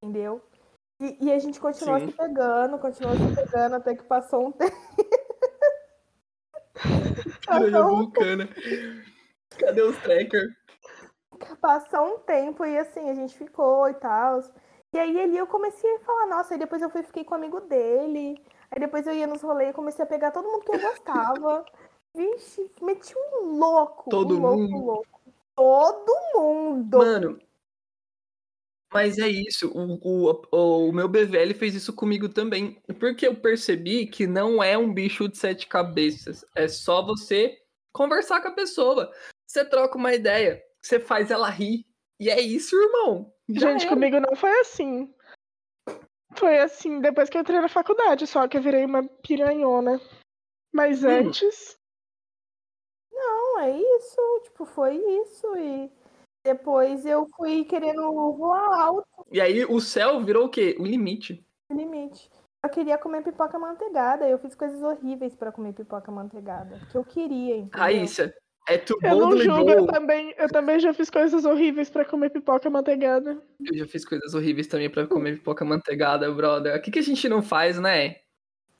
Entendeu? 0.00 0.40
E, 1.00 1.26
e 1.26 1.32
a 1.32 1.38
gente 1.38 1.60
continuou 1.60 1.98
Sim. 2.00 2.10
se 2.10 2.16
pegando, 2.16 2.78
continuou 2.78 3.16
se 3.16 3.34
pegando 3.34 3.76
até 3.76 3.94
que 3.94 4.04
passou 4.04 4.46
um 4.48 4.52
tempo. 4.52 4.76
Passou 7.46 7.84
um 7.84 7.96
vulcana. 7.96 8.48
Cadê 9.58 9.82
os 9.82 9.96
tracker? 9.98 10.48
passou 11.60 12.14
um 12.14 12.18
tempo 12.20 12.64
e 12.64 12.78
assim, 12.78 13.10
a 13.10 13.14
gente 13.14 13.36
ficou 13.36 13.88
e 13.88 13.94
tal. 13.94 14.40
E 14.92 14.98
aí 14.98 15.20
ali 15.20 15.36
eu 15.36 15.46
comecei 15.46 15.92
a 15.96 16.00
falar, 16.00 16.26
nossa, 16.26 16.54
aí 16.54 16.58
depois 16.58 16.80
eu 16.80 16.90
fui, 16.90 17.02
fiquei 17.02 17.24
com 17.24 17.34
um 17.34 17.38
amigo 17.38 17.60
dele. 17.60 18.40
Aí 18.70 18.80
depois 18.80 19.06
eu 19.06 19.14
ia 19.14 19.26
nos 19.26 19.42
rolês 19.42 19.70
e 19.70 19.74
comecei 19.74 20.04
a 20.04 20.08
pegar 20.08 20.30
todo 20.30 20.48
mundo 20.48 20.64
que 20.64 20.74
eu 20.74 20.80
gostava. 20.80 21.64
Vixe, 22.14 22.70
meti 22.80 23.14
um 23.16 23.58
louco. 23.58 24.08
Todo 24.10 24.36
um 24.36 24.40
louco, 24.40 24.58
mundo? 24.58 24.84
louco. 24.84 25.20
Todo 25.56 26.12
mundo. 26.34 26.98
Mano, 26.98 27.38
mas 28.94 29.18
é 29.18 29.28
isso. 29.28 29.72
O, 29.74 29.98
o, 30.52 30.88
o 30.88 30.92
meu 30.92 31.08
BVL 31.08 31.52
fez 31.54 31.74
isso 31.74 31.92
comigo 31.92 32.28
também. 32.28 32.80
Porque 33.00 33.26
eu 33.26 33.34
percebi 33.34 34.06
que 34.06 34.24
não 34.24 34.62
é 34.62 34.78
um 34.78 34.94
bicho 34.94 35.28
de 35.28 35.36
sete 35.36 35.66
cabeças. 35.66 36.44
É 36.54 36.68
só 36.68 37.04
você 37.04 37.58
conversar 37.92 38.40
com 38.40 38.48
a 38.48 38.54
pessoa. 38.54 39.12
Você 39.44 39.64
troca 39.64 39.98
uma 39.98 40.14
ideia, 40.14 40.62
você 40.80 41.00
faz 41.00 41.32
ela 41.32 41.50
rir. 41.50 41.84
E 42.20 42.30
é 42.30 42.40
isso, 42.40 42.76
irmão. 42.80 43.34
Já 43.48 43.72
Gente, 43.72 43.86
era. 43.86 43.94
comigo 43.94 44.20
não 44.20 44.36
foi 44.36 44.60
assim. 44.60 45.12
Foi 46.36 46.58
assim 46.60 47.00
depois 47.00 47.28
que 47.28 47.36
eu 47.36 47.42
entrei 47.42 47.60
na 47.60 47.68
faculdade, 47.68 48.26
só 48.28 48.46
que 48.46 48.56
eu 48.56 48.62
virei 48.62 48.84
uma 48.84 49.02
piranhona. 49.22 50.00
Mas 50.72 51.02
Hum. 51.02 51.08
antes, 51.08 51.76
Não, 53.12 53.60
é 53.60 53.70
isso. 53.70 54.40
Tipo, 54.44 54.64
foi 54.64 54.96
isso. 54.96 55.56
E 55.56 55.90
depois 56.44 57.06
eu 57.06 57.26
fui 57.36 57.64
querendo 57.64 58.02
voar 58.34 58.80
alto 58.80 59.26
E 59.32 59.40
aí 59.40 59.64
o 59.64 59.80
céu 59.80 60.22
virou 60.22 60.46
o 60.46 60.48
quê? 60.50 60.76
O 60.78 60.84
limite. 60.84 61.44
no 61.70 61.76
limite. 61.76 62.30
Eu 62.62 62.70
queria 62.70 62.96
comer 62.98 63.22
pipoca 63.22 63.58
manteigada. 63.58 64.28
Eu 64.28 64.38
fiz 64.38 64.54
coisas 64.54 64.82
horríveis 64.82 65.34
pra 65.34 65.50
comer 65.52 65.72
pipoca 65.72 66.10
manteigada. 66.12 66.80
Que 66.90 66.96
eu 66.96 67.04
queria, 67.04 67.56
entendeu? 67.56 67.78
Raíssa, 67.78 68.34
é 68.66 68.78
to 68.78 68.96
eu 69.02 69.18
não 69.18 69.36
julgo, 69.36 69.70
eu 69.70 69.86
também, 69.86 70.34
eu 70.38 70.48
também 70.48 70.78
já 70.80 70.94
fiz 70.94 71.10
coisas 71.10 71.44
horríveis 71.44 71.90
pra 71.90 72.04
comer 72.04 72.30
pipoca 72.30 72.70
manteigada. 72.70 73.38
Eu 73.60 73.78
já 73.78 73.86
fiz 73.86 74.04
coisas 74.06 74.32
horríveis 74.34 74.66
também 74.66 74.88
pra 74.88 75.06
comer 75.06 75.36
pipoca 75.36 75.64
manteigada, 75.64 76.30
brother. 76.32 76.74
O 76.76 76.80
que, 76.80 76.90
que 76.90 76.98
a 76.98 77.02
gente 77.02 77.28
não 77.28 77.42
faz, 77.42 77.78
né? 77.78 78.16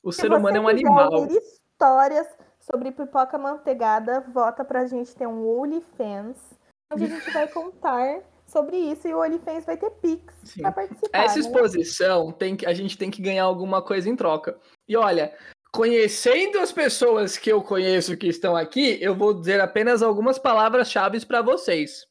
O 0.03 0.13
Se 0.13 0.23
ser 0.23 0.33
humano 0.33 0.57
é 0.57 0.61
um 0.61 0.65
você 0.65 0.75
quiser 0.77 0.87
animal. 0.89 1.13
ouvir 1.13 1.39
histórias 1.39 2.27
sobre 2.61 2.91
pipoca 2.93 3.37
manteigada, 3.37 4.21
vota 4.33 4.65
pra 4.65 4.87
gente 4.87 5.15
ter 5.15 5.27
um 5.27 5.47
OnlyFans, 5.47 6.39
onde 6.93 7.05
a 7.05 7.07
gente 7.07 7.31
vai 7.31 7.49
contar 7.49 8.23
sobre 8.47 8.77
isso 8.77 9.09
e 9.09 9.15
o 9.15 9.21
OnlyFans 9.21 9.65
vai 9.65 9.77
ter 9.77 9.91
Pix 9.91 10.35
Sim. 10.45 10.63
pra 10.63 10.73
participar. 10.73 11.19
Essa 11.19 11.35
né? 11.35 11.41
exposição 11.41 12.33
tem 12.33 12.57
que, 12.57 12.67
a 12.67 12.75
gente 12.75 12.97
tem 12.97 13.11
que 13.11 13.23
ganhar 13.23 13.45
alguma 13.45 13.83
coisa 13.83 14.09
em 14.09 14.17
troca. 14.17 14.59
E 14.89 14.97
olha, 14.97 15.37
conhecendo 15.73 16.61
as 16.61 16.71
pessoas 16.71 17.37
que 17.37 17.51
eu 17.51 17.63
conheço 17.63 18.17
que 18.17 18.29
estão 18.29 18.57
aqui, 18.57 18.99
eu 19.03 19.15
vou 19.15 19.35
dizer 19.35 19.61
apenas 19.61 20.03
algumas 20.03 20.39
palavras-chave 20.39 21.25
para 21.27 21.43
vocês: 21.43 22.07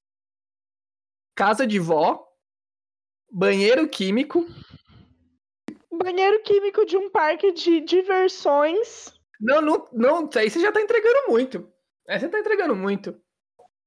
casa 1.35 1.65
de 1.65 1.79
vó, 1.79 2.27
banheiro 3.31 3.87
químico. 3.87 4.45
Banheiro 5.91 6.41
químico 6.43 6.85
de 6.85 6.97
um 6.97 7.09
parque 7.09 7.51
de 7.51 7.79
diversões. 7.81 9.13
Não, 9.39 9.61
não, 9.61 9.87
não, 9.93 10.25
isso 10.25 10.39
aí 10.39 10.49
você 10.49 10.59
já 10.59 10.71
tá 10.71 10.81
entregando 10.81 11.29
muito. 11.29 11.71
Aí 12.09 12.19
você 12.19 12.27
tá 12.27 12.39
entregando 12.39 12.75
muito. 12.75 13.15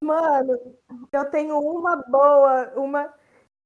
Mano, 0.03 0.79
eu 1.13 1.31
tenho 1.31 1.59
uma 1.59 1.97
boa, 1.97 2.73
uma 2.77 3.15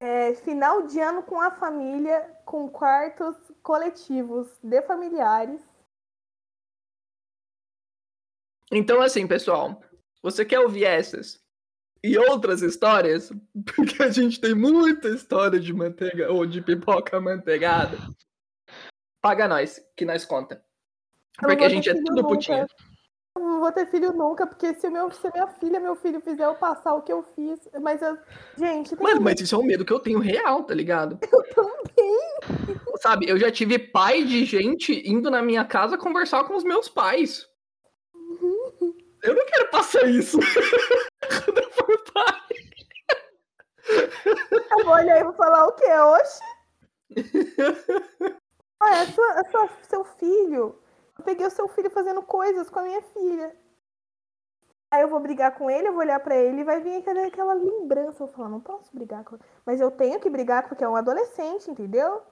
é, 0.00 0.34
final 0.34 0.86
de 0.86 0.98
ano 1.00 1.22
com 1.22 1.40
a 1.40 1.50
família, 1.50 2.20
com 2.44 2.68
quartos 2.68 3.36
coletivos 3.62 4.58
de 4.62 4.80
familiares. 4.82 5.60
Então, 8.72 9.02
assim, 9.02 9.26
pessoal, 9.26 9.82
você 10.22 10.44
quer 10.44 10.60
ouvir 10.60 10.84
essas 10.84 11.44
e 12.02 12.16
outras 12.16 12.62
histórias? 12.62 13.30
Porque 13.76 14.02
a 14.02 14.10
gente 14.10 14.40
tem 14.40 14.54
muita 14.54 15.08
história 15.08 15.58
de 15.58 15.72
manteiga 15.72 16.32
ou 16.32 16.46
de 16.46 16.62
pipoca 16.62 17.20
manteigada. 17.20 17.98
Paga 19.20 19.48
nós, 19.48 19.84
que 19.96 20.04
nós 20.04 20.24
conta. 20.24 20.64
Porque 21.38 21.64
a 21.64 21.68
gente 21.68 21.90
é 21.90 21.94
tudo 21.94 22.22
nunca. 22.22 22.66
Eu 23.36 23.42
não 23.44 23.60
vou 23.60 23.70
ter 23.70 23.86
filho 23.86 24.12
nunca, 24.12 24.44
porque 24.46 24.74
se, 24.74 24.90
meu, 24.90 25.08
se 25.12 25.30
minha 25.32 25.46
filha, 25.46 25.78
meu 25.78 25.94
filho 25.94 26.20
fizer 26.20 26.44
eu 26.44 26.54
passar 26.56 26.94
o 26.94 27.02
que 27.02 27.12
eu 27.12 27.22
fiz. 27.22 27.60
Mas 27.80 28.02
eu. 28.02 28.18
Gente, 28.56 29.00
Mano, 29.00 29.20
mas 29.20 29.40
isso 29.40 29.54
é 29.54 29.58
um 29.58 29.62
medo 29.62 29.84
que 29.84 29.92
eu 29.92 30.00
tenho 30.00 30.18
real, 30.18 30.64
tá 30.64 30.74
ligado? 30.74 31.18
Eu 31.32 31.42
também. 31.54 32.18
Sabe, 33.00 33.28
eu 33.30 33.38
já 33.38 33.50
tive 33.50 33.78
pai 33.78 34.24
de 34.24 34.44
gente 34.44 34.92
indo 35.08 35.30
na 35.30 35.40
minha 35.40 35.64
casa 35.64 35.96
conversar 35.96 36.44
com 36.44 36.54
os 36.54 36.62
meus 36.64 36.86
pais. 36.88 37.46
Eu 39.22 39.34
não 39.34 39.46
quero 39.46 39.70
passar 39.70 40.04
isso. 40.06 40.38
Quando 41.46 41.58
eu 41.58 41.70
for 41.70 42.12
pai. 42.12 42.40
Eu 44.78 44.84
vou 44.84 44.92
olhar 44.94 45.20
e 45.20 45.24
vou 45.24 45.32
falar 45.32 45.66
o 45.66 45.72
quê? 45.72 45.90
Oxe? 45.90 46.40
Olha, 48.82 48.96
é 49.02 49.06
sua, 49.06 49.40
é 49.40 49.50
sua- 49.50 49.70
seu 49.88 50.04
filho. 50.04 50.78
Eu 51.20 51.22
peguei 51.22 51.46
o 51.46 51.50
seu 51.50 51.68
filho 51.68 51.90
fazendo 51.90 52.22
coisas 52.22 52.70
com 52.70 52.78
a 52.78 52.82
minha 52.82 53.02
filha. 53.02 53.54
Aí 54.90 55.02
eu 55.02 55.08
vou 55.08 55.20
brigar 55.20 55.54
com 55.54 55.70
ele, 55.70 55.88
eu 55.88 55.92
vou 55.92 56.00
olhar 56.00 56.18
pra 56.18 56.34
ele 56.34 56.62
e 56.62 56.64
vai 56.64 56.80
vir 56.80 56.96
aquela, 56.96 57.26
aquela 57.26 57.52
lembrança. 57.52 58.22
Eu 58.22 58.26
vou 58.26 58.28
falar, 58.28 58.48
não 58.48 58.60
posso 58.60 58.90
brigar 58.94 59.22
com 59.22 59.38
Mas 59.66 59.82
eu 59.82 59.90
tenho 59.90 60.18
que 60.18 60.30
brigar 60.30 60.66
porque 60.66 60.82
é 60.82 60.88
um 60.88 60.96
adolescente, 60.96 61.70
entendeu? 61.70 62.22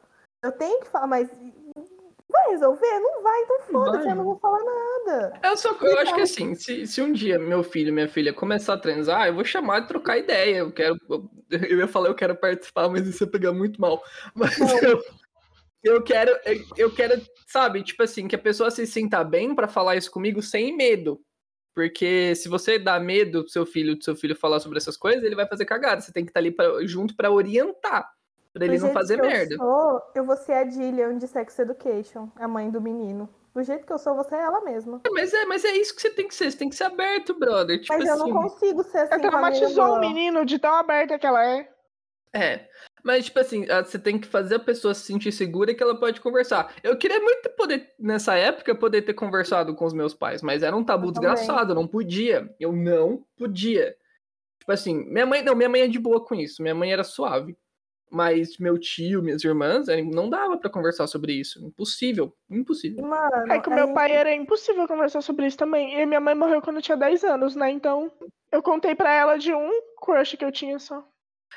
Eu 0.43 0.53
tenho 0.53 0.81
que 0.81 0.89
falar, 0.89 1.07
mas 1.07 1.29
vai 2.31 2.51
resolver? 2.51 2.99
Não 2.99 3.23
vai, 3.23 3.43
então 3.43 3.61
foda-se, 3.71 4.09
eu 4.09 4.15
não 4.15 4.25
vou 4.25 4.39
falar 4.39 4.65
nada. 4.65 5.39
Eu, 5.43 5.57
só, 5.59 5.77
eu 5.83 5.99
acho 5.99 6.15
que 6.15 6.23
assim, 6.23 6.55
se, 6.55 6.87
se 6.87 7.03
um 7.03 7.13
dia 7.13 7.39
meu 7.39 7.63
filho, 7.63 7.93
minha 7.93 8.09
filha 8.09 8.33
começar 8.33 8.73
a 8.73 8.81
transar, 8.81 9.27
eu 9.27 9.35
vou 9.35 9.45
chamar 9.45 9.81
de 9.81 9.89
trocar 9.89 10.17
ideia. 10.17 10.57
Eu 10.57 10.73
quero. 10.73 10.97
Eu, 11.11 11.29
eu 11.51 11.79
ia 11.79 11.89
falar, 11.89 12.09
eu 12.09 12.15
quero 12.15 12.35
participar, 12.35 12.89
mas 12.89 13.07
isso 13.07 13.23
ia 13.23 13.31
pegar 13.31 13.53
muito 13.53 13.79
mal. 13.79 14.03
Mas 14.35 14.59
Não. 14.59 14.79
eu, 14.79 15.05
eu 15.83 16.03
quero, 16.03 16.31
eu, 16.45 16.65
eu 16.77 16.95
quero, 16.95 17.21
sabe, 17.47 17.83
tipo 17.83 18.03
assim, 18.03 18.27
que 18.29 18.35
a 18.37 18.39
pessoa 18.39 18.71
se 18.71 18.87
sinta 18.87 19.23
bem 19.25 19.55
pra 19.55 19.69
falar 19.69 19.97
isso 19.97 20.11
comigo 20.11 20.43
sem 20.43 20.77
medo. 20.77 21.21
Porque 21.75 22.35
se 22.35 22.49
você 22.49 22.77
dá 22.79 22.99
medo 22.99 23.45
do 23.45 23.49
seu 23.51 23.65
filho, 23.65 23.97
do 23.97 24.03
seu 24.03 24.17
filho 24.17 24.35
falar 24.35 24.59
sobre 24.59 24.79
essas 24.79 24.97
coisas, 24.97 25.23
ele 25.23 25.37
vai 25.37 25.47
fazer 25.47 25.65
cagada. 25.65 26.01
Você 26.01 26.13
tem 26.13 26.25
que 26.25 26.31
estar 26.31 26.41
ali 26.41 26.51
pra- 26.51 26.85
junto 26.85 27.15
pra 27.15 27.31
orientar. 27.31 28.11
Pra 28.53 28.65
ele 28.65 28.77
Do 28.77 28.81
não 28.81 28.87
jeito 28.89 28.95
fazer 28.99 29.21
que 29.21 29.27
merda. 29.27 29.55
Eu, 29.55 29.59
sou, 29.59 30.03
eu 30.17 30.25
vou 30.25 30.37
ser 30.37 30.53
a 30.55 30.65
Dillian 30.65 31.19
de 31.19 31.29
Sex 31.29 31.57
Education, 31.59 32.29
a 32.35 32.49
mãe 32.49 32.69
do 32.69 32.81
menino. 32.81 33.29
Do 33.55 33.63
jeito 33.63 33.87
que 33.87 33.93
eu 33.93 33.99
sou, 33.99 34.17
você 34.17 34.35
é 34.35 34.41
ela 34.41 34.61
mesma. 34.63 35.01
Mas 35.13 35.33
é, 35.33 35.45
mas 35.45 35.65
é 35.65 35.71
isso 35.77 35.95
que 35.95 36.03
você 36.03 36.11
tem 36.11 36.27
que 36.27 36.35
ser. 36.35 36.51
Você 36.51 36.59
tem 36.59 36.69
que 36.69 36.75
ser 36.75 36.85
aberto, 36.85 37.39
brother. 37.39 37.81
Tipo 37.81 37.93
Mas 37.97 38.07
eu 38.09 38.15
assim. 38.15 38.33
não 38.33 38.43
consigo 38.43 38.83
ser 38.83 38.99
assim. 38.99 39.15
Ela 39.15 39.23
traumatizou 39.31 39.95
o 39.95 40.01
menino 40.01 40.45
de 40.45 40.59
tão 40.59 40.75
aberta 40.75 41.19
que 41.19 41.27
ela 41.27 41.45
é. 41.45 41.69
É. 42.35 42.69
Mas, 43.09 43.25
tipo 43.25 43.41
assim, 43.41 43.65
você 43.87 43.99
tem 43.99 44.19
que 44.19 44.29
fazer 44.29 44.57
a 44.57 44.59
pessoa 44.59 44.93
se 44.93 45.01
sentir 45.07 45.33
segura 45.33 45.73
que 45.75 45.83
ela 45.83 45.99
pode 45.99 46.21
conversar. 46.21 46.75
Eu 46.83 46.95
queria 46.95 47.19
muito 47.19 47.49
poder, 47.57 47.91
nessa 47.99 48.35
época, 48.35 48.75
poder 48.75 49.01
ter 49.01 49.15
conversado 49.15 49.75
com 49.75 49.87
os 49.87 49.95
meus 49.95 50.13
pais, 50.13 50.43
mas 50.43 50.63
era 50.63 50.77
um 50.77 50.85
tabu 50.85 51.07
Eu 51.07 51.13
desgraçado, 51.13 51.71
eu 51.71 51.75
não 51.75 51.87
podia. 51.87 52.55
Eu 52.61 52.71
não 52.71 53.25
podia. 53.35 53.97
Tipo 54.59 54.73
assim, 54.73 55.07
minha 55.11 55.25
mãe, 55.25 55.41
não, 55.43 55.55
minha 55.55 55.71
mãe 55.71 55.81
é 55.81 55.89
de 55.89 55.99
boa 55.99 56.23
com 56.23 56.35
isso, 56.35 56.61
minha 56.61 56.75
mãe 56.75 56.93
era 56.93 57.03
suave. 57.03 57.57
Mas 58.11 58.59
meu 58.59 58.77
tio, 58.77 59.23
minhas 59.23 59.43
irmãs, 59.43 59.87
não 60.13 60.29
dava 60.29 60.59
pra 60.59 60.69
conversar 60.69 61.07
sobre 61.07 61.33
isso. 61.33 61.65
Impossível, 61.67 62.35
impossível. 62.51 63.07
Mano, 63.07 63.51
É 63.51 63.59
que 63.59 63.71
o 63.71 63.75
meu 63.75 63.87
gente- 63.87 63.95
pai 63.95 64.13
era 64.13 64.35
impossível 64.35 64.87
conversar 64.87 65.23
sobre 65.23 65.47
isso 65.47 65.57
também. 65.57 65.99
E 65.99 66.05
minha 66.05 66.21
mãe 66.21 66.35
morreu 66.35 66.61
quando 66.61 66.77
eu 66.77 66.83
tinha 66.83 66.97
10 66.97 67.25
anos, 67.25 67.57
né? 67.57 67.71
Então 67.71 68.13
eu 68.53 68.63
contei 68.63 68.95
pra 68.95 69.15
ela 69.15 69.39
de 69.39 69.55
um 69.55 69.71
crush 69.99 70.37
que 70.37 70.45
eu 70.45 70.53
tinha 70.53 70.79
só. 70.79 71.03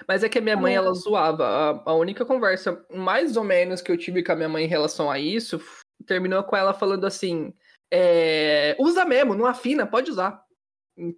Mas 0.07 0.23
é 0.23 0.29
que 0.29 0.39
a 0.39 0.41
minha 0.41 0.55
mãe, 0.55 0.75
Também. 0.75 0.87
ela 0.87 0.93
zoava. 0.93 1.45
A, 1.45 1.91
a 1.91 1.93
única 1.93 2.25
conversa, 2.25 2.85
mais 2.93 3.37
ou 3.37 3.43
menos, 3.43 3.81
que 3.81 3.91
eu 3.91 3.97
tive 3.97 4.23
com 4.23 4.31
a 4.31 4.35
minha 4.35 4.49
mãe 4.49 4.65
em 4.65 4.69
relação 4.69 5.11
a 5.11 5.19
isso, 5.19 5.61
terminou 6.05 6.43
com 6.43 6.55
ela 6.55 6.73
falando 6.73 7.05
assim: 7.05 7.53
é, 7.91 8.75
usa 8.79 9.05
mesmo, 9.05 9.35
não 9.35 9.45
afina, 9.45 9.85
pode 9.85 10.09
usar. 10.09 10.43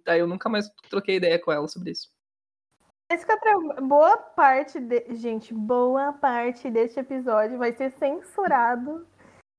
Aí 0.06 0.18
eu 0.18 0.26
nunca 0.26 0.48
mais 0.48 0.70
troquei 0.90 1.16
ideia 1.16 1.38
com 1.38 1.52
ela 1.52 1.68
sobre 1.68 1.92
isso. 1.92 2.12
Esse 3.10 3.26
boa 3.82 4.16
parte 4.16 4.80
de... 4.80 5.14
Gente, 5.14 5.52
boa 5.52 6.12
parte 6.12 6.70
deste 6.70 6.98
episódio 6.98 7.58
vai 7.58 7.72
ser 7.72 7.92
censurado. 7.92 9.06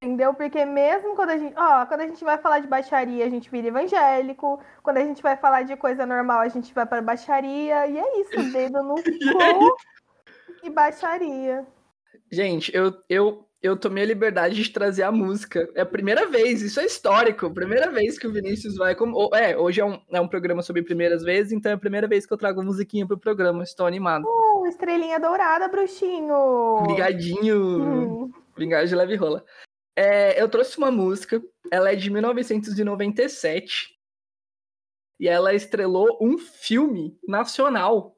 Entendeu? 0.06 0.36
Porque 0.36 0.64
mesmo 0.66 1.16
quando 1.16 1.32
a 1.32 1.38
gente. 1.38 1.56
Ó, 1.58 1.86
quando 1.88 2.02
a 2.02 2.08
gente 2.08 2.24
vai 2.24 2.38
falar 2.38 2.60
de 2.60 2.68
baixaria, 2.68 3.26
a 3.26 3.30
gente 3.30 3.50
vira 3.50 3.70
evangélico. 3.70 4.62
Quando 4.84 4.98
a 4.98 5.04
gente 5.04 5.20
vai 5.20 5.36
falar 5.36 5.64
de 5.64 5.76
coisa 5.76 6.06
normal, 6.06 6.42
a 6.42 6.48
gente 6.48 6.72
vai 6.76 6.86
para 6.86 7.02
baixaria. 7.02 7.88
E 7.88 7.98
é 7.98 8.22
isso, 8.22 8.36
dedo 8.54 8.84
no 8.84 8.94
cu 8.96 9.76
e 10.64 10.70
baixaria. 10.70 11.66
Gente, 12.32 12.72
eu, 12.76 12.94
eu, 13.10 13.48
eu 13.64 13.76
tomei 13.76 14.04
a 14.04 14.08
liberdade 14.08 14.56
de 14.62 14.70
trazer 14.70 15.02
a 15.02 15.12
música. 15.12 15.68
É 15.74 15.82
a 15.82 15.86
primeira 15.88 16.28
vez, 16.28 16.62
isso 16.62 16.80
é 16.80 16.86
histórico. 16.86 17.52
Primeira 17.52 17.90
vez 17.90 18.20
que 18.20 18.28
o 18.28 18.32
Vinícius 18.32 18.76
vai. 18.76 18.94
Como, 18.94 19.16
ou- 19.16 19.36
é, 19.36 19.58
hoje 19.58 19.82
é 19.82 19.86
um, 19.86 20.00
é 20.12 20.22
um 20.22 20.28
programa 20.28 20.62
sobre 20.62 20.84
primeiras 20.84 21.24
vezes, 21.24 21.52
então 21.52 21.72
é 21.72 21.76
a 21.76 21.80
primeira 21.80 22.08
vez 22.08 22.28
que 22.28 22.34
eu 22.34 22.38
trago 22.38 22.64
musiquinha 22.64 23.08
pro 23.08 23.18
programa. 23.18 23.64
Estou 23.64 23.88
animado. 23.88 24.26
Uh, 24.26 24.68
estrelinha 24.68 25.20
dourada, 25.20 25.68
bruxinho. 25.68 26.84
Ligadinho. 26.88 27.58
Hum. 27.58 28.32
Vingard 28.56 28.88
de 28.88 28.96
Leve 28.96 29.16
Rola. 29.16 29.44
É, 29.96 30.42
eu 30.42 30.50
trouxe 30.50 30.78
uma 30.78 30.92
música, 30.92 31.42
ela 31.72 31.92
é 31.92 31.96
de 31.96 32.10
1997. 32.10 33.96
E 35.20 35.30
ela 35.30 35.54
estrelou 35.54 36.18
um 36.22 36.38
filme 36.38 37.18
nacional. 37.26 38.16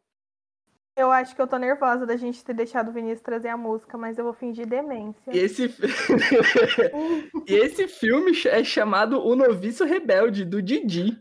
Eu 0.95 1.11
acho 1.11 1.36
que 1.36 1.41
eu 1.41 1.47
tô 1.47 1.57
nervosa 1.57 2.07
da 2.07 2.17
gente 2.17 2.43
ter 2.43 2.55
deixado 2.55 2.89
o 2.89 2.91
Vinícius 2.91 3.21
trazer 3.21 3.49
a 3.49 3.57
música, 3.57 3.95
mas 3.99 4.17
eu 4.17 4.23
vou 4.23 4.34
fingir 4.34 4.65
demência. 4.67 5.32
E 5.32 5.38
esse, 5.38 5.65
e 7.47 7.53
esse 7.53 7.88
filme 7.88 8.32
é 8.47 8.63
chamado 8.63 9.23
O 9.23 9.36
Noviço 9.36 9.86
Rebelde, 9.86 10.43
do 10.43 10.59
Didi. 10.59 11.15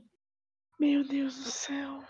Meu 0.80 1.07
Deus 1.07 1.36
do 1.36 1.50
céu. 1.50 2.02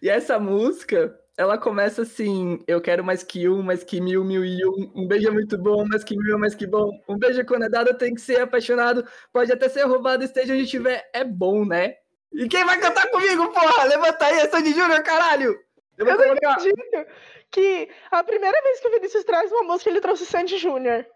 E 0.00 0.08
essa 0.08 0.38
música, 0.38 1.14
ela 1.36 1.58
começa 1.58 2.02
assim: 2.02 2.62
Eu 2.66 2.80
quero 2.80 3.04
mais 3.04 3.22
que 3.22 3.48
um, 3.48 3.62
mais 3.62 3.84
que 3.84 4.00
mil, 4.00 4.24
mil 4.24 4.44
e 4.44 4.64
um. 4.66 4.90
Um 4.94 5.06
beijo 5.06 5.28
é 5.28 5.30
muito 5.30 5.58
bom, 5.58 5.84
mais 5.86 6.02
que 6.02 6.16
mil, 6.16 6.38
mais 6.38 6.54
que 6.54 6.66
bom. 6.66 6.90
Um 7.08 7.18
beijo 7.18 7.44
quando 7.44 7.64
é 7.64 7.68
dado 7.68 7.96
tem 7.96 8.14
que 8.14 8.20
ser 8.20 8.40
apaixonado. 8.40 9.06
Pode 9.32 9.52
até 9.52 9.68
ser 9.68 9.84
roubado, 9.84 10.24
esteja 10.24 10.54
onde 10.54 10.62
estiver. 10.62 11.08
É 11.12 11.22
bom, 11.24 11.64
né? 11.64 11.96
E 12.32 12.48
quem 12.48 12.64
vai 12.64 12.78
cantar 12.80 13.10
comigo, 13.10 13.52
porra? 13.52 13.84
Levanta 13.84 14.26
aí, 14.26 14.40
é 14.40 14.48
Sandy 14.48 14.72
Júnior, 14.72 15.02
caralho! 15.02 15.58
Eu 15.96 16.06
Eu 16.06 16.16
não 16.16 16.50
acredito 16.50 17.06
que 17.50 17.88
a 18.10 18.22
primeira 18.22 18.60
vez 18.62 18.80
que 18.80 18.88
o 18.88 18.90
Vinícius 18.90 19.24
traz 19.24 19.50
uma 19.52 19.62
música, 19.62 19.90
ele 19.90 20.00
trouxe 20.00 20.26
Sandy 20.26 20.58
Júnior. 20.58 21.06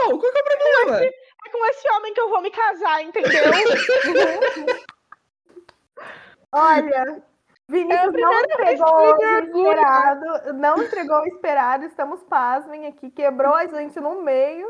Não, 0.00 0.18
qual 0.18 0.32
que 0.32 0.38
é 0.38 0.40
o 0.40 0.44
problema? 0.44 1.04
É 1.04 1.50
com 1.50 1.66
esse 1.66 1.88
homem 1.92 2.12
que 2.14 2.20
eu 2.20 2.28
vou 2.28 2.40
me 2.42 2.50
casar, 2.50 3.02
entendeu? 3.02 3.30
Olha, 6.52 7.22
É 7.68 7.72
Vinícius 7.72 8.04
não 8.04 8.12
primeira 8.12 8.56
vez 8.58 8.80
entregou 8.80 8.94
o 8.94 9.62
esperado, 9.62 10.54
não 10.54 10.82
entregou 10.82 11.20
o 11.20 11.26
esperado, 11.26 11.84
estamos 11.86 12.22
pasmem 12.24 12.86
aqui, 12.86 13.10
quebrou 13.10 13.54
a 13.54 13.66
gente 13.66 13.98
no 14.00 14.22
meio, 14.22 14.68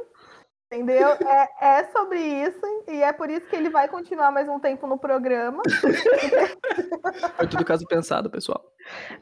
entendeu? 0.72 1.08
É, 1.08 1.78
é 1.78 1.84
sobre 1.90 2.20
isso, 2.20 2.60
e 2.88 3.02
é 3.02 3.12
por 3.12 3.28
isso 3.30 3.48
que 3.48 3.56
ele 3.56 3.68
vai 3.68 3.88
continuar 3.88 4.30
mais 4.30 4.48
um 4.48 4.60
tempo 4.60 4.86
no 4.86 4.96
programa. 4.96 5.60
Foi 7.36 7.48
tudo 7.48 7.64
caso 7.64 7.84
pensado, 7.86 8.30
pessoal. 8.30 8.64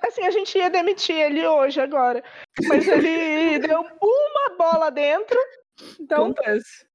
Assim, 0.06 0.26
a 0.26 0.30
gente 0.30 0.56
ia 0.58 0.68
demitir 0.68 1.16
ele 1.16 1.46
hoje, 1.46 1.80
agora. 1.80 2.22
Mas 2.68 2.86
ele 2.86 3.58
deu 3.66 3.80
uma 3.80 4.56
bola 4.58 4.90
dentro. 4.90 5.38
Então 5.98 6.24
Acontece. 6.24 6.86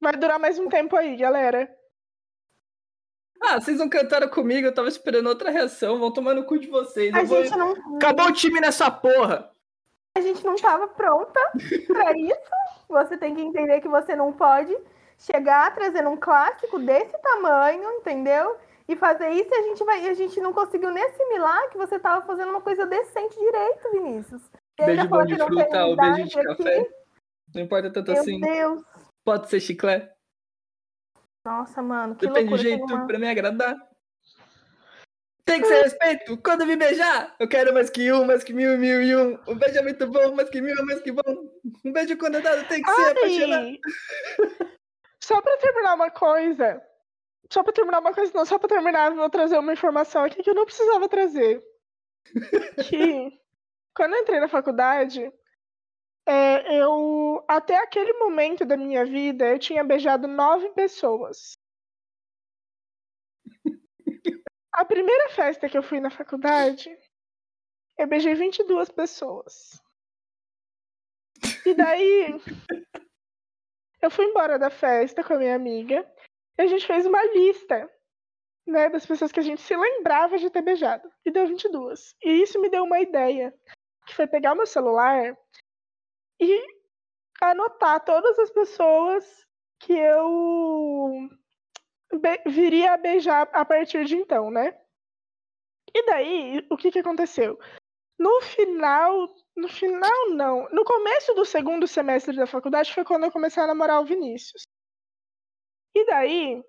vai 0.00 0.12
durar 0.12 0.38
mais 0.38 0.58
um 0.58 0.68
tempo 0.68 0.96
aí, 0.96 1.16
galera. 1.16 1.68
Ah, 3.42 3.58
vocês 3.60 3.78
não 3.78 3.88
cantaram 3.88 4.28
comigo, 4.28 4.66
eu 4.66 4.74
tava 4.74 4.88
esperando 4.88 5.28
outra 5.28 5.50
reação. 5.50 5.98
Vão 5.98 6.12
tomar 6.12 6.34
no 6.34 6.44
cu 6.44 6.58
de 6.58 6.66
vocês. 6.68 7.12
A 7.14 7.20
Eu 7.20 7.26
vou- 7.26 7.42
gente 7.44 7.56
não, 7.56 7.72
Acabou 7.96 8.26
o 8.26 8.32
time 8.32 8.60
nessa 8.60 8.90
porra! 8.90 9.50
a 10.16 10.20
gente 10.20 10.44
não 10.44 10.54
estava 10.54 10.88
pronta 10.88 11.40
para 11.86 12.12
isso. 12.18 12.50
Você 12.88 13.16
tem 13.16 13.34
que 13.34 13.40
entender 13.40 13.80
que 13.80 13.88
você 13.88 14.14
não 14.16 14.32
pode 14.32 14.76
chegar 15.18 15.72
trazendo 15.74 16.10
um 16.10 16.16
clássico 16.16 16.78
desse 16.80 17.16
tamanho, 17.18 17.88
entendeu? 17.92 18.56
E 18.88 18.96
fazer 18.96 19.30
isso 19.30 19.48
e 19.50 19.54
a 19.54 19.62
gente 19.62 19.84
vai, 19.84 20.08
a 20.08 20.14
gente 20.14 20.40
não 20.40 20.52
conseguiu 20.52 20.90
nem 20.90 21.04
assimilar 21.04 21.70
que 21.70 21.78
você 21.78 21.94
estava 21.94 22.26
fazendo 22.26 22.50
uma 22.50 22.60
coisa 22.60 22.84
decente 22.86 23.38
direito, 23.38 23.92
Vinícius. 23.92 24.42
E 24.78 24.82
ainda 24.82 24.94
Beijo 25.04 25.08
falou 25.08 25.24
bom 25.24 25.26
de 25.28 25.32
que 25.34 25.38
não 25.38 25.46
tem 25.48 25.58
fruta 25.60 25.86
ou 25.86 25.96
beijo 25.96 26.24
de 26.24 26.40
idade 26.40 26.56
café. 26.56 26.78
aqui. 26.80 26.90
Não 27.54 27.62
importa 27.62 27.92
tanto 27.92 28.10
Meu 28.12 28.20
assim. 28.20 28.40
Deus. 28.40 28.82
Pode 29.24 29.48
ser 29.48 29.60
chiclete. 29.60 30.10
Nossa, 31.44 31.82
mano, 31.82 32.14
que 32.16 32.26
Depende 32.26 32.46
do 32.46 32.50
loucura. 32.50 32.62
tem 32.62 32.78
jeito 32.78 32.94
uma- 32.94 33.06
pra 33.06 33.18
me 33.18 33.28
agradar. 33.28 33.76
Tem 35.44 35.60
que 35.60 35.66
ser 35.66 35.82
respeito. 35.82 36.36
Quando 36.42 36.64
me 36.66 36.76
beijar, 36.76 37.34
eu 37.40 37.48
quero 37.48 37.72
mais 37.74 37.90
que 37.90 38.12
um, 38.12 38.24
mais 38.24 38.44
que 38.44 38.52
mil, 38.52 38.78
mil 38.78 39.02
e 39.02 39.16
um. 39.16 39.32
Um 39.48 39.56
beijo 39.58 39.78
é 39.78 39.82
muito 39.82 40.06
bom, 40.06 40.32
mais 40.34 40.48
que 40.48 40.60
mil, 40.60 40.76
mais 40.86 41.00
que 41.00 41.10
bom. 41.10 41.22
Um 41.84 41.92
beijo 41.92 42.16
quando 42.18 42.36
é 42.36 42.40
dado 42.40 42.68
tem 42.68 42.80
que 42.82 42.90
ser 42.90 43.10
apaixonado. 43.10 43.66
Ai, 43.66 43.78
só 45.22 45.40
pra 45.40 45.56
terminar 45.56 45.94
uma 45.94 46.10
coisa. 46.10 46.80
Só 47.52 47.64
pra 47.64 47.72
terminar 47.72 47.98
uma 47.98 48.14
coisa, 48.14 48.30
não, 48.32 48.46
só 48.46 48.58
pra 48.60 48.68
terminar, 48.68 49.10
eu 49.10 49.16
vou 49.16 49.28
trazer 49.28 49.58
uma 49.58 49.72
informação 49.72 50.22
aqui 50.22 50.40
que 50.40 50.50
eu 50.50 50.54
não 50.54 50.64
precisava 50.64 51.08
trazer. 51.08 51.60
Que 52.88 53.32
quando 53.96 54.14
eu 54.14 54.20
entrei 54.20 54.38
na 54.38 54.46
faculdade, 54.46 55.32
é, 56.30 56.80
eu 56.80 57.44
até 57.48 57.74
aquele 57.74 58.12
momento 58.12 58.64
da 58.64 58.76
minha 58.76 59.04
vida 59.04 59.48
eu 59.48 59.58
tinha 59.58 59.82
beijado 59.82 60.28
nove 60.28 60.68
pessoas. 60.70 61.58
A 64.72 64.84
primeira 64.84 65.30
festa 65.30 65.68
que 65.68 65.76
eu 65.76 65.82
fui 65.82 65.98
na 65.98 66.08
faculdade, 66.08 66.96
eu 67.98 68.06
beijei 68.06 68.34
22 68.34 68.90
pessoas. 68.90 69.82
E 71.66 71.74
daí, 71.74 72.40
eu 74.00 74.10
fui 74.10 74.26
embora 74.26 74.56
da 74.56 74.70
festa 74.70 75.24
com 75.24 75.34
a 75.34 75.38
minha 75.38 75.56
amiga 75.56 76.08
e 76.56 76.62
a 76.62 76.66
gente 76.68 76.86
fez 76.86 77.06
uma 77.06 77.22
lista, 77.24 77.90
né, 78.64 78.88
das 78.88 79.04
pessoas 79.04 79.32
que 79.32 79.40
a 79.40 79.42
gente 79.42 79.60
se 79.60 79.76
lembrava 79.76 80.38
de 80.38 80.48
ter 80.48 80.62
beijado. 80.62 81.10
E 81.24 81.30
deu 81.32 81.48
22. 81.48 82.14
E 82.22 82.42
isso 82.42 82.60
me 82.60 82.70
deu 82.70 82.84
uma 82.84 83.00
ideia, 83.00 83.52
que 84.06 84.14
foi 84.14 84.28
pegar 84.28 84.52
o 84.52 84.56
meu 84.56 84.66
celular 84.66 85.36
e 86.40 86.80
anotar 87.40 88.04
todas 88.04 88.38
as 88.38 88.50
pessoas 88.50 89.46
que 89.78 89.92
eu 89.92 91.28
viria 92.46 92.92
a 92.92 92.96
beijar 92.96 93.48
a 93.52 93.64
partir 93.64 94.04
de 94.04 94.16
então, 94.16 94.50
né? 94.50 94.78
E 95.94 96.06
daí, 96.06 96.66
o 96.70 96.76
que 96.76 96.90
que 96.90 96.98
aconteceu? 96.98 97.58
No 98.18 98.40
final, 98.42 99.28
no 99.56 99.68
final 99.68 100.30
não, 100.30 100.68
no 100.70 100.84
começo 100.84 101.34
do 101.34 101.44
segundo 101.44 101.86
semestre 101.86 102.36
da 102.36 102.46
faculdade 102.46 102.92
foi 102.92 103.04
quando 103.04 103.24
eu 103.24 103.32
comecei 103.32 103.62
a 103.62 103.66
namorar 103.66 104.00
o 104.00 104.04
Vinícius. 104.04 104.62
E 105.94 106.06
daí, 106.06 106.62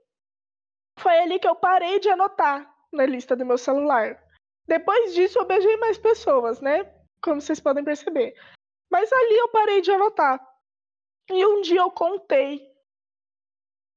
foi 1.00 1.20
ali 1.20 1.40
que 1.40 1.48
eu 1.48 1.56
parei 1.56 2.00
de 2.00 2.10
anotar 2.10 2.74
na 2.92 3.06
lista 3.06 3.36
do 3.36 3.46
meu 3.46 3.58
celular. 3.58 4.22
Depois 4.68 5.14
disso, 5.14 5.40
eu 5.40 5.46
beijei 5.46 5.76
mais 5.78 5.98
pessoas, 5.98 6.62
né? 6.62 6.84
Como 7.22 7.42
vocês 7.42 7.60
podem 7.60 7.84
perceber. 7.84 8.34
Mas 8.92 9.12
ali 9.12 9.38
eu 9.38 9.50
parei 9.50 9.82
de 9.82 9.92
anotar. 9.92 10.40
E 11.30 11.46
um 11.46 11.62
dia 11.62 11.80
eu 11.80 11.90
contei. 11.90 12.70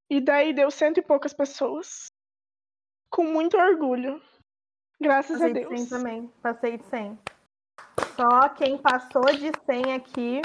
E 0.09 0.21
daí 0.21 0.53
deu 0.53 0.71
cento 0.71 0.99
e 0.99 1.03
poucas 1.03 1.33
pessoas. 1.35 2.07
Com 3.11 3.25
muito 3.25 3.57
orgulho. 3.57 4.23
Graças 5.01 5.37
a 5.43 5.49
Passei 5.49 5.53
de 5.63 5.69
Deus. 5.69 5.81
100 5.81 5.89
também. 5.89 6.29
Passei 6.41 6.79
de 6.79 6.85
100. 6.85 7.19
Só 8.17 8.49
quem 8.51 8.79
passou 8.79 9.25
de 9.25 9.51
100 9.67 9.95
aqui 9.95 10.41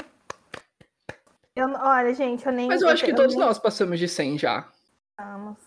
Eu, 1.54 1.68
olha, 1.74 2.12
gente, 2.14 2.44
eu 2.44 2.52
nem. 2.52 2.66
Mas 2.68 2.82
eu 2.82 2.88
acho 2.88 3.04
que 3.04 3.12
eu 3.12 3.16
todos 3.16 3.36
nem- 3.36 3.44
nós 3.44 3.58
passamos 3.58 3.98
de 3.98 4.08
100 4.08 4.36
já. 4.38 4.68
Vamos. 5.18 5.58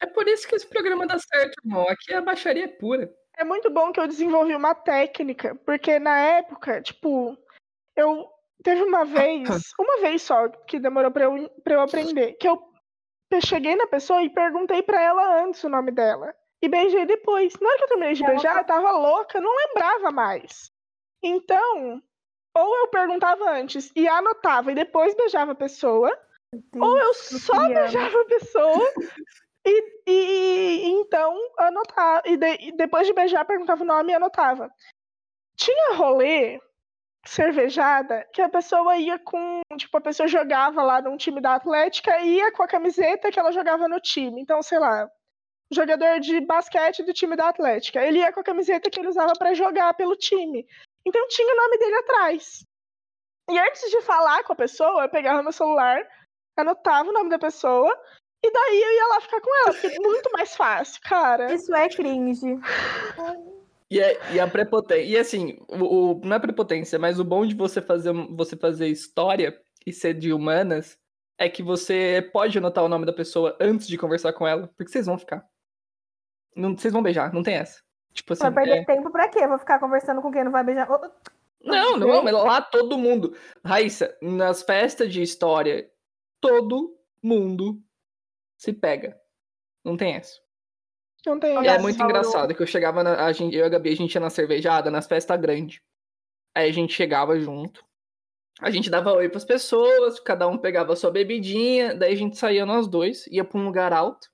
É 0.00 0.06
por 0.06 0.26
isso 0.26 0.48
que 0.48 0.54
esse 0.54 0.66
programa 0.66 1.06
dá 1.06 1.18
certo, 1.18 1.54
irmão. 1.64 1.86
Aqui 1.88 2.12
é 2.12 2.16
a 2.16 2.22
baixaria 2.22 2.68
pura. 2.68 3.12
É 3.36 3.44
muito 3.44 3.70
bom 3.70 3.92
que 3.92 4.00
eu 4.00 4.06
desenvolvi 4.06 4.54
uma 4.54 4.74
técnica, 4.74 5.54
porque 5.64 5.98
na 5.98 6.18
época, 6.18 6.82
tipo, 6.82 7.36
eu 7.96 8.28
teve 8.62 8.82
uma 8.82 9.04
vez, 9.04 9.48
uma 9.78 10.00
vez 10.00 10.22
só 10.22 10.48
que 10.48 10.78
demorou 10.78 11.10
pra 11.10 11.24
eu, 11.24 11.48
pra 11.64 11.74
eu 11.74 11.80
aprender, 11.80 12.32
que 12.34 12.48
eu 12.48 12.62
cheguei 13.44 13.74
na 13.76 13.86
pessoa 13.86 14.22
e 14.22 14.30
perguntei 14.30 14.82
pra 14.82 15.00
ela 15.00 15.42
antes 15.42 15.62
o 15.64 15.68
nome 15.68 15.90
dela. 15.90 16.34
E 16.62 16.68
beijei 16.68 17.04
depois. 17.06 17.54
Na 17.60 17.68
hora 17.68 17.78
que 17.78 17.84
eu 17.84 17.88
terminei 17.88 18.14
de 18.14 18.22
beijar, 18.24 18.58
eu 18.58 18.64
tava 18.64 18.90
louca, 18.92 19.40
não 19.40 19.50
lembrava 19.56 20.10
mais. 20.12 20.70
Então, 21.22 22.00
ou 22.56 22.76
eu 22.78 22.88
perguntava 22.88 23.50
antes 23.50 23.90
e 23.96 24.06
anotava 24.06 24.70
e 24.70 24.74
depois 24.74 25.14
beijava 25.16 25.52
a 25.52 25.56
pessoa, 25.56 26.16
ou 26.76 26.98
eu 26.98 27.14
só 27.14 27.54
beijava 27.68 28.20
a 28.20 28.24
pessoa 28.26 28.92
e, 29.66 30.02
e- 30.06 30.86
e 30.86 30.90
então 31.00 31.36
anotava. 31.58 32.22
E, 32.26 32.36
de- 32.36 32.58
e 32.68 32.72
depois 32.72 33.06
de 33.06 33.12
beijar, 33.12 33.44
perguntava 33.44 33.82
o 33.82 33.86
nome 33.86 34.12
e 34.12 34.14
anotava. 34.14 34.70
Tinha 35.56 35.94
rolê, 35.94 36.60
cervejada, 37.24 38.26
que 38.32 38.42
a 38.42 38.48
pessoa 38.48 38.96
ia 38.96 39.18
com. 39.18 39.60
Tipo, 39.76 39.98
a 39.98 40.00
pessoa 40.00 40.28
jogava 40.28 40.82
lá 40.82 41.00
num 41.00 41.16
time 41.16 41.40
da 41.40 41.54
Atlética 41.54 42.18
e 42.20 42.36
ia 42.36 42.52
com 42.52 42.62
a 42.62 42.68
camiseta 42.68 43.30
que 43.30 43.38
ela 43.38 43.52
jogava 43.52 43.88
no 43.88 44.00
time. 44.00 44.40
Então, 44.40 44.62
sei 44.62 44.78
lá. 44.78 45.08
Jogador 45.72 46.20
de 46.20 46.38
basquete 46.40 47.02
do 47.02 47.14
time 47.14 47.34
da 47.34 47.48
Atlética. 47.48 48.04
Ele 48.04 48.18
ia 48.18 48.32
com 48.32 48.40
a 48.40 48.44
camiseta 48.44 48.90
que 48.90 49.00
ele 49.00 49.08
usava 49.08 49.32
pra 49.38 49.54
jogar 49.54 49.94
pelo 49.94 50.14
time. 50.14 50.66
Então 51.06 51.26
tinha 51.28 51.52
o 51.52 51.56
nome 51.56 51.78
dele 51.78 51.94
atrás. 51.96 52.64
E 53.50 53.58
antes 53.58 53.90
de 53.90 54.02
falar 54.02 54.44
com 54.44 54.52
a 54.52 54.56
pessoa, 54.56 55.02
eu 55.02 55.08
pegava 55.08 55.42
meu 55.42 55.52
celular, 55.52 56.06
anotava 56.56 57.08
o 57.08 57.12
nome 57.12 57.30
da 57.30 57.38
pessoa, 57.38 57.90
e 58.44 58.50
daí 58.50 58.82
eu 58.82 58.92
ia 58.92 59.06
lá 59.08 59.20
ficar 59.20 59.40
com 59.40 59.56
ela, 59.62 59.72
porque 59.72 59.86
é 59.86 59.98
muito 59.98 60.30
mais 60.32 60.54
fácil, 60.54 61.00
cara. 61.02 61.52
Isso 61.52 61.74
é 61.74 61.88
cringe. 61.88 62.58
E, 63.94 64.00
é- 64.00 64.34
e 64.34 64.40
a 64.40 64.46
prepotência. 64.48 65.02
E 65.04 65.16
assim, 65.16 65.58
o, 65.68 66.12
o- 66.14 66.20
não 66.24 66.36
é 66.36 66.38
prepotência, 66.38 66.98
mas 66.98 67.18
o 67.20 67.24
bom 67.24 67.46
de 67.46 67.54
você 67.54 67.80
fazer, 67.80 68.12
você 68.12 68.56
fazer 68.56 68.88
história 68.88 69.58
e 69.86 69.92
ser 69.92 70.14
de 70.14 70.32
humanas 70.32 70.98
é 71.38 71.48
que 71.48 71.62
você 71.62 72.28
pode 72.32 72.56
anotar 72.58 72.84
o 72.84 72.88
nome 72.88 73.04
da 73.06 73.12
pessoa 73.12 73.56
antes 73.60 73.86
de 73.88 73.98
conversar 73.98 74.32
com 74.32 74.46
ela, 74.46 74.68
porque 74.76 74.90
vocês 74.92 75.06
vão 75.06 75.18
ficar. 75.18 75.44
Não, 76.54 76.76
vocês 76.76 76.92
vão 76.92 77.02
beijar, 77.02 77.32
não 77.32 77.42
tem 77.42 77.54
essa. 77.54 77.82
Tipo 78.12 78.34
assim. 78.34 78.42
Vai 78.42 78.52
perder 78.52 78.80
é- 78.80 78.84
tempo 78.84 79.10
pra 79.10 79.28
quê? 79.28 79.46
Vou 79.46 79.58
ficar 79.58 79.78
conversando 79.78 80.20
com 80.20 80.30
quem 80.30 80.44
não 80.44 80.52
vai 80.52 80.62
beijar. 80.62 80.88
Não, 81.64 81.96
não, 81.96 82.22
mas 82.22 82.32
lá 82.34 82.60
todo 82.60 82.98
mundo. 82.98 83.36
Raíssa, 83.64 84.16
nas 84.20 84.62
festas 84.62 85.12
de 85.12 85.22
história, 85.22 85.90
todo 86.40 86.96
mundo 87.22 87.80
se 88.56 88.72
pega. 88.72 89.18
Não 89.84 89.96
tem 89.96 90.14
essa. 90.14 90.40
Não 91.26 91.38
tem 91.38 91.62
E 91.62 91.66
é 91.68 91.78
muito 91.78 91.96
falou. 91.98 92.10
engraçado 92.10 92.54
que 92.54 92.62
eu 92.62 92.66
chegava, 92.66 93.02
na, 93.02 93.24
a 93.24 93.32
gente, 93.32 93.54
eu 93.54 93.62
e 93.62 93.66
a 93.66 93.68
Gabi, 93.68 93.90
a 93.90 93.96
gente 93.96 94.14
ia 94.14 94.20
na 94.20 94.30
cervejada, 94.30 94.90
nas 94.90 95.06
festas 95.06 95.40
grandes. 95.40 95.80
Aí 96.54 96.68
a 96.68 96.72
gente 96.72 96.92
chegava 96.92 97.38
junto. 97.38 97.84
A 98.60 98.70
gente 98.70 98.90
dava 98.90 99.12
oi 99.12 99.28
pras 99.28 99.44
pessoas, 99.44 100.20
cada 100.20 100.46
um 100.48 100.58
pegava 100.58 100.92
a 100.92 100.96
sua 100.96 101.10
bebidinha, 101.10 101.94
daí 101.94 102.12
a 102.12 102.16
gente 102.16 102.36
saía 102.38 102.66
nós 102.66 102.86
dois, 102.86 103.26
ia 103.28 103.44
pra 103.44 103.58
um 103.58 103.64
lugar 103.64 103.92
alto. 103.92 104.28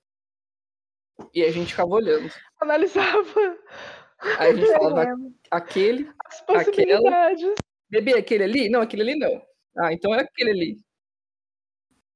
E 1.33 1.43
a 1.43 1.51
gente 1.51 1.71
ficava 1.71 1.89
olhando. 1.89 2.31
Analisava 2.61 3.57
Aí 4.37 4.51
a 4.51 4.55
gente 4.55 4.67
falava, 4.73 5.05
aquele, 5.51 6.09
as 6.25 6.41
possibilidades. 6.41 7.53
bebê, 7.89 8.13
aquele 8.13 8.43
ali? 8.43 8.69
Não, 8.69 8.81
aquele 8.81 9.03
ali 9.03 9.15
não. 9.17 9.41
Ah, 9.77 9.93
então 9.93 10.13
é 10.13 10.21
aquele 10.21 10.51
ali. 10.51 10.77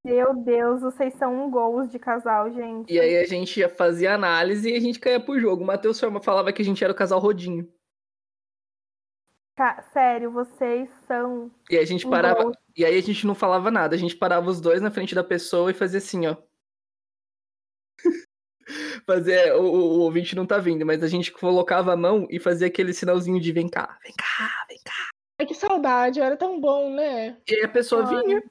Meu 0.03 0.35
Deus, 0.35 0.81
vocês 0.81 1.13
são 1.13 1.45
um 1.45 1.49
gols 1.49 1.89
de 1.89 1.97
casal, 1.97 2.51
gente. 2.51 2.91
E 2.91 2.99
aí 2.99 3.17
a 3.17 3.25
gente 3.25 3.59
ia 3.59 3.69
fazer 3.69 4.07
análise 4.07 4.69
e 4.69 4.75
a 4.75 4.79
gente 4.79 4.99
caía 4.99 5.19
pro 5.19 5.39
jogo. 5.39 5.63
O 5.63 5.65
Matheus 5.67 5.99
Forma 5.99 6.21
falava 6.21 6.51
que 6.51 6.61
a 6.61 6.65
gente 6.65 6.83
era 6.83 6.91
o 6.91 6.95
casal 6.95 7.19
rodinho. 7.19 7.71
Ca- 9.55 9.81
Sério, 9.93 10.29
vocês 10.31 10.89
são. 11.07 11.49
E 11.69 11.77
aí 11.77 11.83
a 11.83 11.85
gente 11.85 12.05
um 12.05 12.09
parava. 12.09 12.43
gol. 12.43 12.51
E 12.75 12.83
aí 12.83 12.97
a 12.97 13.01
gente 13.01 13.25
não 13.25 13.33
falava 13.33 13.71
nada. 13.71 13.95
A 13.95 13.99
gente 13.99 14.15
parava 14.15 14.49
os 14.49 14.59
dois 14.59 14.81
na 14.81 14.91
frente 14.91 15.15
da 15.15 15.23
pessoa 15.23 15.71
e 15.71 15.73
fazia 15.73 15.99
assim, 15.99 16.27
ó. 16.27 16.35
Fazer. 19.05 19.53
O, 19.55 19.61
o, 19.63 19.75
o 19.75 19.99
ouvinte 20.01 20.35
não 20.35 20.45
tá 20.45 20.57
vindo, 20.57 20.85
mas 20.85 21.01
a 21.01 21.07
gente 21.07 21.31
colocava 21.31 21.93
a 21.93 21.97
mão 21.97 22.27
e 22.29 22.39
fazia 22.39 22.67
aquele 22.67 22.93
sinalzinho 22.93 23.39
de 23.39 23.51
vem 23.53 23.69
cá, 23.69 23.97
vem 24.03 24.13
cá, 24.17 24.65
vem 24.67 24.79
cá. 24.83 25.09
Ai, 25.39 25.45
que 25.45 25.53
saudade, 25.53 26.19
era 26.19 26.35
tão 26.35 26.59
bom, 26.59 26.89
né? 26.93 27.37
E 27.47 27.55
aí 27.55 27.61
a 27.63 27.69
pessoa 27.69 28.05
Olha. 28.05 28.21
vinha. 28.21 28.43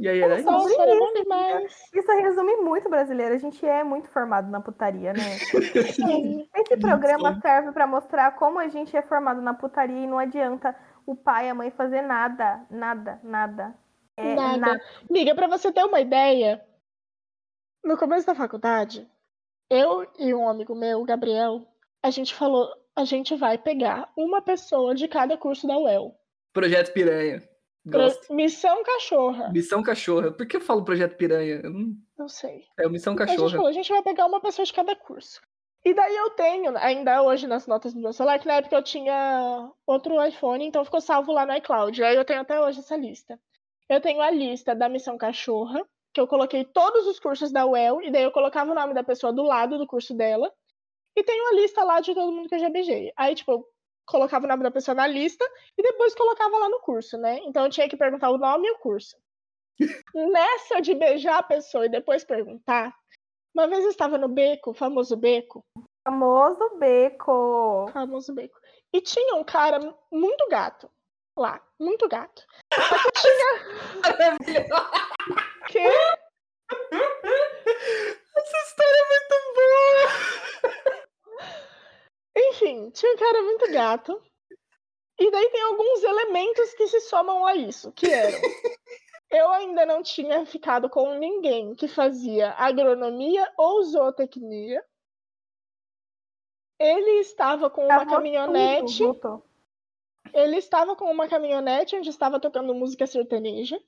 E 0.00 0.08
aí 0.08 0.18
era 0.18 0.38
isso. 0.40 0.50
Nossa, 0.50 0.82
era 0.82 0.98
bom 0.98 1.12
demais. 1.12 1.88
Isso 1.92 2.10
resume 2.10 2.56
muito 2.56 2.88
brasileiro. 2.88 3.34
A 3.34 3.38
gente 3.38 3.64
é 3.66 3.84
muito 3.84 4.08
formado 4.08 4.50
na 4.50 4.58
putaria, 4.58 5.12
né? 5.12 5.36
Esse 6.56 6.76
programa 6.80 7.38
serve 7.42 7.70
pra 7.72 7.86
mostrar 7.86 8.34
como 8.36 8.58
a 8.58 8.68
gente 8.68 8.96
é 8.96 9.02
formado 9.02 9.42
na 9.42 9.52
putaria 9.52 10.04
e 10.04 10.06
não 10.06 10.18
adianta 10.18 10.74
o 11.06 11.14
pai 11.14 11.46
e 11.46 11.50
a 11.50 11.54
mãe 11.54 11.70
fazer 11.70 12.00
nada, 12.00 12.64
nada, 12.70 13.20
nada. 13.22 13.74
É 14.16 14.34
Nada. 14.34 14.56
nada. 14.56 14.80
Miga, 15.10 15.34
pra 15.34 15.46
você 15.46 15.70
ter 15.70 15.84
uma 15.84 16.00
ideia, 16.00 16.64
no 17.84 17.96
começo 17.96 18.26
da 18.26 18.34
faculdade, 18.34 19.06
eu 19.70 20.06
e 20.18 20.34
um 20.34 20.48
amigo 20.48 20.74
meu, 20.74 21.00
o 21.00 21.04
Gabriel, 21.04 21.66
a 22.02 22.10
gente 22.10 22.34
falou, 22.34 22.68
a 22.96 23.04
gente 23.04 23.36
vai 23.36 23.58
pegar 23.58 24.10
uma 24.16 24.40
pessoa 24.40 24.94
de 24.94 25.08
cada 25.08 25.36
curso 25.36 25.66
da 25.66 25.78
UEL. 25.78 26.14
Projeto 26.52 26.92
Piranha. 26.92 27.42
Gosto. 27.86 28.34
Missão 28.34 28.82
Cachorra. 28.82 29.48
Missão 29.50 29.82
Cachorra. 29.82 30.30
Por 30.32 30.46
que 30.46 30.56
eu 30.56 30.60
falo 30.60 30.84
Projeto 30.84 31.16
Piranha? 31.16 31.60
Eu 31.64 31.70
não- 31.70 31.94
Não 32.18 32.28
sei. 32.28 32.64
É 32.78 32.86
o 32.86 32.90
Missão 32.90 33.14
A 33.14 33.16
gente 33.16 33.28
Cachorra. 33.28 33.50
falou, 33.52 33.66
a 33.66 33.72
gente 33.72 33.88
vai 33.90 34.02
pegar 34.02 34.26
uma 34.26 34.40
pessoa 34.40 34.64
de 34.66 34.72
cada 34.72 34.94
curso. 34.94 35.40
E 35.82 35.94
daí 35.94 36.14
eu 36.14 36.28
tenho, 36.30 36.76
ainda 36.76 37.22
hoje 37.22 37.46
nas 37.46 37.66
notas 37.66 37.94
do 37.94 38.00
meu 38.00 38.12
celular, 38.12 38.38
que 38.38 38.46
na 38.46 38.54
época 38.56 38.76
eu 38.76 38.82
tinha 38.82 39.70
outro 39.86 40.22
iPhone, 40.22 40.62
então 40.66 40.84
ficou 40.84 41.00
salvo 41.00 41.32
lá 41.32 41.46
no 41.46 41.54
iCloud. 41.56 42.04
Aí 42.04 42.14
eu 42.16 42.24
tenho 42.24 42.40
até 42.42 42.60
hoje 42.60 42.80
essa 42.80 42.96
lista. 42.96 43.40
Eu 43.88 43.98
tenho 44.00 44.20
a 44.20 44.30
lista 44.30 44.74
da 44.74 44.88
Missão 44.90 45.16
Cachorra, 45.16 45.82
que 46.12 46.20
eu 46.20 46.26
coloquei 46.26 46.64
todos 46.66 47.06
os 47.06 47.18
cursos 47.18 47.50
da 47.50 47.64
UEL, 47.64 48.02
e 48.02 48.10
daí 48.10 48.24
eu 48.24 48.30
colocava 48.30 48.70
o 48.70 48.74
nome 48.74 48.92
da 48.92 49.02
pessoa 49.02 49.32
do 49.32 49.42
lado 49.42 49.78
do 49.78 49.86
curso 49.86 50.12
dela. 50.14 50.52
E 51.16 51.22
tenho 51.24 51.48
a 51.48 51.54
lista 51.54 51.82
lá 51.82 51.98
de 52.00 52.14
todo 52.14 52.30
mundo 52.30 52.48
que 52.48 52.54
eu 52.56 52.58
já 52.60 52.68
beijei. 52.68 53.10
Aí, 53.16 53.34
tipo, 53.34 53.50
eu 53.52 53.64
colocava 54.10 54.44
o 54.44 54.48
nome 54.48 54.62
da 54.62 54.70
pessoa 54.70 54.94
na 54.94 55.06
lista 55.06 55.44
e 55.78 55.82
depois 55.82 56.14
colocava 56.14 56.58
lá 56.58 56.68
no 56.68 56.80
curso, 56.80 57.16
né? 57.16 57.38
Então 57.44 57.64
eu 57.64 57.70
tinha 57.70 57.88
que 57.88 57.96
perguntar 57.96 58.30
o 58.30 58.38
nome 58.38 58.66
e 58.66 58.72
o 58.72 58.78
curso. 58.78 59.16
Nessa 60.14 60.80
de 60.80 60.94
beijar 60.94 61.38
a 61.38 61.42
pessoa 61.42 61.86
e 61.86 61.90
depois 61.90 62.24
perguntar, 62.24 62.94
uma 63.54 63.66
vez 63.68 63.84
eu 63.84 63.90
estava 63.90 64.18
no 64.18 64.28
beco, 64.28 64.70
o 64.70 64.74
famoso 64.74 65.16
beco, 65.16 65.62
Famoso 66.06 66.76
beco. 66.78 67.88
famoso 67.92 68.34
beco, 68.34 68.58
e 68.92 69.00
tinha 69.00 69.36
um 69.36 69.44
cara 69.44 69.78
muito 70.10 70.48
gato 70.48 70.90
lá, 71.36 71.62
muito 71.78 72.08
gato. 72.08 72.44
Só 72.74 72.80
que 73.12 73.12
tinha. 73.20 73.50
que? 75.68 75.78
Essa 78.36 78.56
história 78.66 78.96
é 78.96 79.08
muito 79.08 79.34
boa! 79.54 80.79
Enfim, 82.48 82.90
tinha 82.90 83.12
um 83.12 83.16
cara 83.16 83.42
muito 83.42 83.70
gato. 83.72 84.22
E 85.18 85.30
daí 85.30 85.50
tem 85.50 85.62
alguns 85.62 86.02
elementos 86.02 86.72
que 86.74 86.86
se 86.88 87.00
somam 87.00 87.46
a 87.46 87.54
isso, 87.54 87.92
que 87.92 88.06
eram. 88.10 88.38
Eu 89.30 89.48
ainda 89.50 89.86
não 89.86 90.02
tinha 90.02 90.44
ficado 90.44 90.90
com 90.90 91.14
ninguém 91.14 91.74
que 91.74 91.86
fazia 91.86 92.50
agronomia 92.52 93.52
ou 93.56 93.82
zootecnia. 93.84 94.84
Ele 96.78 97.20
estava 97.20 97.70
com 97.70 97.84
uma 97.84 98.06
caminhonete. 98.06 98.98
tudo, 98.98 99.12
voltou. 99.12 99.50
Ele 100.32 100.56
estava 100.56 100.96
com 100.96 101.04
uma 101.04 101.28
caminhonete 101.28 101.94
onde 101.94 102.08
estava 102.08 102.40
tocando 102.40 102.74
música 102.74 103.06
sertaneja. 103.06 103.80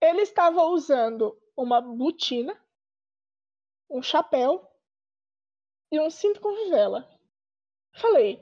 Ele 0.00 0.22
estava 0.22 0.64
usando 0.64 1.38
uma 1.56 1.80
botina, 1.80 2.58
um 3.88 4.02
chapéu 4.02 4.69
e 5.90 6.00
um 6.00 6.10
cinto 6.10 6.40
com 6.40 6.54
fivela. 6.54 7.08
Falei, 7.94 8.40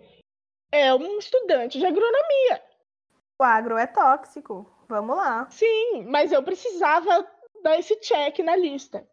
é 0.70 0.92
um 0.94 1.18
estudante 1.18 1.78
de 1.78 1.86
agronomia. 1.86 2.62
O 3.38 3.44
agro 3.44 3.78
é 3.78 3.86
tóxico. 3.86 4.70
Vamos 4.88 5.16
lá. 5.16 5.48
Sim, 5.50 6.04
mas 6.06 6.32
eu 6.32 6.42
precisava 6.42 7.26
dar 7.62 7.78
esse 7.78 7.96
check 8.00 8.38
na 8.40 8.56
lista. 8.56 9.08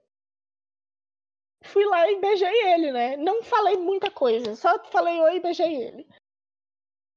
Fui 1.64 1.84
lá 1.86 2.10
e 2.10 2.20
beijei 2.20 2.74
ele, 2.74 2.92
né? 2.92 3.18
Não 3.18 3.44
falei 3.44 3.76
muita 3.76 4.12
coisa, 4.12 4.56
só 4.56 4.84
falei 4.86 5.20
oi 5.20 5.38
e 5.38 5.40
beijei 5.40 5.76
ele. 5.76 6.08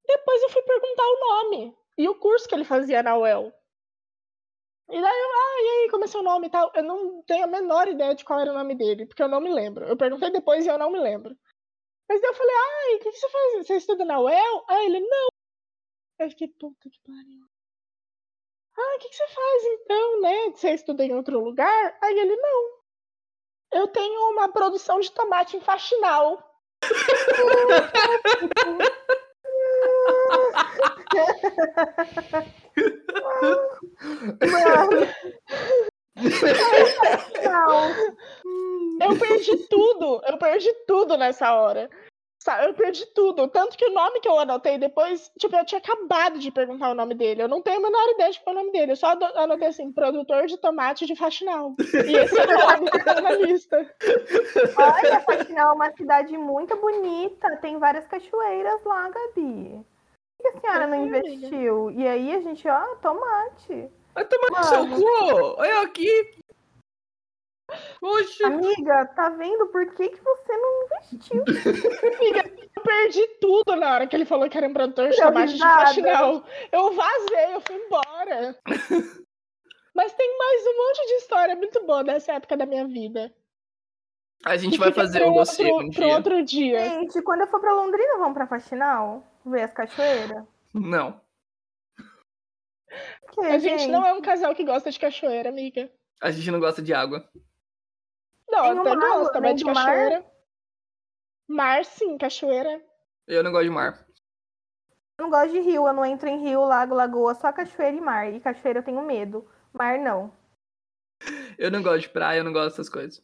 Depois 0.07 0.43
eu 0.43 0.51
fui 0.51 0.63
perguntar 0.63 1.05
o 1.05 1.21
nome 1.21 1.77
e 1.99 2.09
o 2.09 2.15
curso 2.15 2.49
que 2.49 2.55
ele 2.55 2.65
fazia 2.65 3.03
na 3.03 3.17
UEL. 3.17 3.53
E 4.91 5.03
daí 5.03 5.21
eu, 5.21 5.31
ah, 5.31 5.61
e 5.61 5.83
aí, 5.83 5.91
como 5.91 6.05
é 6.05 6.07
seu 6.07 6.23
nome 6.23 6.47
e 6.47 6.51
tal? 6.51 6.73
Eu 6.75 6.83
não 6.83 7.23
tenho 7.25 7.45
a 7.45 7.47
menor 7.47 7.89
ideia 7.89 8.15
de 8.15 8.25
qual 8.25 8.41
era 8.41 8.51
o 8.51 8.55
nome 8.55 8.75
dele, 8.75 9.07
porque 9.07 9.23
eu 9.23 9.29
não 9.29 9.41
me 9.41 9.53
lembro. 9.53 9.85
Eu 9.85 9.97
perguntei 9.97 10.31
depois 10.31 10.65
e 10.65 10.69
eu 10.69 10.79
não 10.79 10.91
me 10.91 10.99
lembro. 10.99 11.37
Mas 12.09 12.21
daí 12.23 12.31
eu 12.31 12.35
falei, 12.35 12.55
ai, 12.57 12.95
o 12.95 12.99
que, 13.01 13.11
que 13.11 13.19
você 13.19 13.29
faz? 13.29 13.67
Você 13.67 13.77
estuda 13.77 14.05
na 14.05 14.19
UEL? 14.19 14.65
Aí 14.67 14.87
ele, 14.87 15.01
não. 15.01 15.29
Eu 16.21 16.31
fiquei, 16.31 16.49
puta 16.49 16.89
que 16.89 16.99
pariu. 17.05 17.47
Ah, 18.79 18.97
o 18.97 18.99
que, 18.99 19.09
que 19.11 19.17
você 19.17 19.29
faz 19.29 19.65
então, 19.65 20.21
né? 20.23 20.51
Você 20.51 20.71
estuda 20.71 21.05
em 21.05 21.15
outro 21.15 21.39
lugar? 21.39 21.99
Aí 22.03 22.19
ele, 22.19 22.37
não. 22.37 22.79
Eu 23.73 23.89
tenho 23.89 24.31
uma 24.31 24.51
produção 24.51 25.01
de 25.01 25.13
tomate 25.13 25.57
em 25.57 25.61
faxinal. 25.61 26.43
Não. 37.45 37.91
Eu 39.01 39.19
perdi 39.19 39.57
tudo. 39.69 40.21
Eu 40.27 40.39
perdi 40.39 40.73
tudo 40.87 41.17
nessa 41.17 41.55
hora. 41.55 41.89
Eu 42.65 42.73
perdi 42.73 43.05
tudo. 43.15 43.47
Tanto 43.49 43.77
que 43.77 43.85
o 43.85 43.93
nome 43.93 44.21
que 44.21 44.29
eu 44.29 44.39
anotei 44.39 44.79
depois, 44.79 45.31
tipo, 45.39 45.55
eu 45.55 45.67
tinha 45.67 45.81
acabado 45.81 46.39
de 46.39 46.51
perguntar 46.51 46.91
o 46.91 46.95
nome 46.95 47.15
dele. 47.15 47.43
Eu 47.43 47.49
não 47.49 47.61
tenho 47.61 47.77
a 47.77 47.83
menor 47.83 48.09
ideia 48.15 48.31
de 48.31 48.41
qual 48.41 48.57
é 48.57 48.59
o 48.59 48.63
nome 48.63 48.73
dele. 48.73 48.93
Eu 48.93 48.97
só 48.97 49.09
anotei 49.37 49.69
assim, 49.69 49.93
produtor 49.93 50.47
de 50.47 50.57
tomate 50.57 51.05
de 51.05 51.15
faxinal. 51.15 51.75
E 51.79 52.17
esse 52.17 52.39
é 52.39 52.45
o 52.45 52.59
nome 52.59 52.91
que 52.91 53.05
tá 53.05 53.21
na 53.21 53.33
lista. 53.33 53.95
Olha, 54.77 55.21
Faxinal 55.21 55.73
é 55.73 55.75
uma 55.75 55.93
cidade 55.93 56.39
muito 56.39 56.75
bonita. 56.77 57.57
Tem 57.59 57.79
várias 57.79 58.07
cachoeiras 58.07 58.83
lá, 58.85 59.11
Gabi. 59.11 59.85
Por 60.41 60.53
que 60.53 60.59
a 60.59 60.61
senhora 60.61 60.87
não 60.87 61.03
amiga. 61.03 61.19
investiu? 61.19 61.91
E 61.91 62.07
aí 62.07 62.35
a 62.35 62.41
gente, 62.41 62.69
ó, 62.69 62.95
tomate. 62.97 63.91
Vai 64.15 64.25
tomar 64.25 64.51
no 64.61 64.65
seu 64.65 64.87
cu! 64.89 65.55
Olha 65.59 65.81
aqui! 65.83 66.31
Oxi! 68.03 68.45
Amiga, 68.45 69.07
tá 69.15 69.29
vendo 69.31 69.67
por 69.67 69.85
que, 69.95 70.09
que 70.09 70.21
você 70.25 70.57
não 70.57 70.85
investiu? 70.85 71.45
Eu 72.79 72.83
perdi 72.83 73.27
tudo 73.41 73.75
na 73.77 73.93
hora 73.93 74.07
que 74.07 74.15
ele 74.17 74.25
falou 74.25 74.49
que 74.49 74.57
era 74.57 74.69
um 74.69 74.73
produtor 74.73 75.11
tomate 75.15 75.55
de 75.55 75.59
faxinal. 75.59 76.45
Eu 76.71 76.93
vazei, 76.93 77.55
eu 77.55 77.61
fui 77.61 77.75
embora. 77.77 78.57
Mas 79.95 80.13
tem 80.15 80.39
mais 80.39 80.63
um 80.67 80.77
monte 80.77 81.07
de 81.09 81.13
história 81.15 81.57
muito 81.57 81.85
boa 81.85 82.05
dessa 82.05 82.35
época 82.35 82.57
da 82.57 82.65
minha 82.65 82.87
vida. 82.87 83.35
A 84.47 84.57
gente 84.57 84.75
Que 84.75 84.79
vai 84.79 84.93
fazer 84.93 85.25
um 85.25 85.35
dossiê 85.35 85.71
outro- 85.73 85.87
um 85.89 85.91
pro 85.91 86.05
dia. 86.05 86.15
outro 86.15 86.43
dia. 86.45 86.85
Gente, 86.89 87.21
quando 87.23 87.41
eu 87.41 87.49
for 87.49 87.61
pra 87.61 87.75
Londrina, 87.75 88.17
vamos 88.19 88.35
pra 88.35 88.47
Faxinal? 88.47 89.25
Ver 89.45 89.63
as 89.63 89.73
cachoeiras? 89.73 90.45
Não. 90.75 91.21
Que, 93.33 93.41
A 93.41 93.59
gente 93.59 93.87
não 93.89 94.05
é 94.05 94.13
um 94.13 94.21
casal 94.21 94.55
que 94.55 94.65
gosta 94.65 94.91
de 94.91 94.99
cachoeira, 94.99 95.49
amiga. 95.49 95.91
A 96.21 96.31
gente 96.31 96.51
não 96.51 96.59
gosta 96.61 96.83
de 96.83 96.93
água. 96.93 97.29
Não, 98.49 98.63
Tem 98.63 98.79
até 98.79 98.91
água, 98.91 99.19
gosta, 99.19 99.41
né, 99.41 99.49
mas 99.49 99.57
de 99.59 99.65
do 99.65 99.75
mar? 99.75 99.87
cachoeira. 99.87 100.27
Mar, 101.47 101.85
sim, 101.85 102.19
cachoeira. 102.19 102.85
Eu 103.27 103.43
não 103.45 103.53
gosto 103.53 103.65
de 103.65 103.71
mar. 103.71 104.07
Eu 105.19 105.25
não 105.25 105.31
gosto 105.31 105.53
de 105.53 105.61
rio, 105.61 105.87
eu 105.87 105.93
não 105.93 106.05
entro 106.05 106.29
em 106.29 106.41
rio, 106.43 106.65
lago, 106.65 106.95
lagoa, 106.95 107.35
só 107.35 107.53
cachoeira 107.53 107.97
e 107.97 108.01
mar. 108.01 108.33
E 108.33 108.41
cachoeira 108.41 108.81
eu 108.81 108.85
tenho 108.85 109.03
medo. 109.03 109.49
Mar 109.73 109.99
não. 109.99 110.33
Eu 111.59 111.71
não 111.71 111.83
gosto 111.83 112.03
de 112.03 112.09
praia, 112.11 112.39
eu 112.39 112.45
não 112.45 112.53
gosto 112.53 112.71
dessas 112.71 112.89
coisas. 112.89 113.23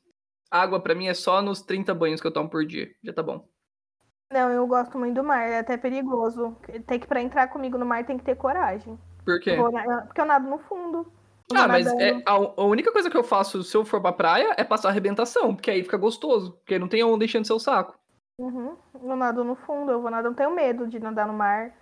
Água 0.51 0.81
pra 0.83 0.95
mim 0.95 1.07
é 1.07 1.15
só 1.15 1.41
nos 1.41 1.63
30 1.63 1.95
banhos 1.95 2.21
que 2.21 2.27
eu 2.27 2.33
tomo 2.33 2.51
por 2.51 2.65
dia. 2.67 2.95
Já 3.03 3.13
tá 3.13 3.23
bom. 3.23 3.49
Não, 4.33 4.51
eu 4.51 4.67
gosto 4.67 4.99
muito 4.99 5.15
do 5.15 5.25
mar, 5.25 5.43
é 5.43 5.59
até 5.61 5.77
perigoso. 5.77 6.57
Tem 6.87 6.99
que, 6.99 7.07
pra 7.07 7.21
entrar 7.23 7.49
comigo 7.49 7.79
no 7.79 7.87
mar, 7.87 8.05
tem 8.05 8.19
que 8.19 8.25
ter 8.25 8.35
coragem. 8.37 8.99
Por 9.25 9.39
quê? 9.41 9.57
Vou 9.57 9.71
na- 9.71 10.03
Porque 10.03 10.21
eu 10.21 10.25
nado 10.25 10.49
no 10.49 10.59
fundo. 10.59 11.07
Eu 11.51 11.57
Ah, 11.57 11.61
vou 11.61 11.69
mas 11.69 11.85
nadando. 11.85 12.03
é, 12.03 12.23
a, 12.27 12.33
a 12.33 12.65
única 12.65 12.91
coisa 12.91 13.11
que 13.11 13.17
eu 13.17 13.23
faço 13.23 13.63
se 13.63 13.77
eu 13.77 13.85
for 13.85 14.01
pra 14.01 14.13
praia 14.13 14.55
é 14.57 14.65
passar 14.65 14.89
arrebentação, 14.89 15.55
porque 15.55 15.71
aí 15.71 15.83
fica 15.83 15.97
gostoso. 15.97 16.53
Porque 16.55 16.79
não 16.79 16.89
tem 16.89 17.05
onda 17.05 17.25
enchendo 17.25 17.47
seu 17.47 17.59
saco. 17.59 17.99
Uhum. 18.41 18.77
Eu 19.03 19.15
nado 19.17 19.45
no 19.45 19.55
fundo, 19.55 19.93
eu 19.93 20.01
vou 20.01 20.11
nadar, 20.11 20.29
não 20.31 20.35
tenho 20.35 20.55
medo 20.55 20.89
de 20.89 20.99
nadar 20.99 21.27
no 21.27 21.35
mar. 21.35 21.73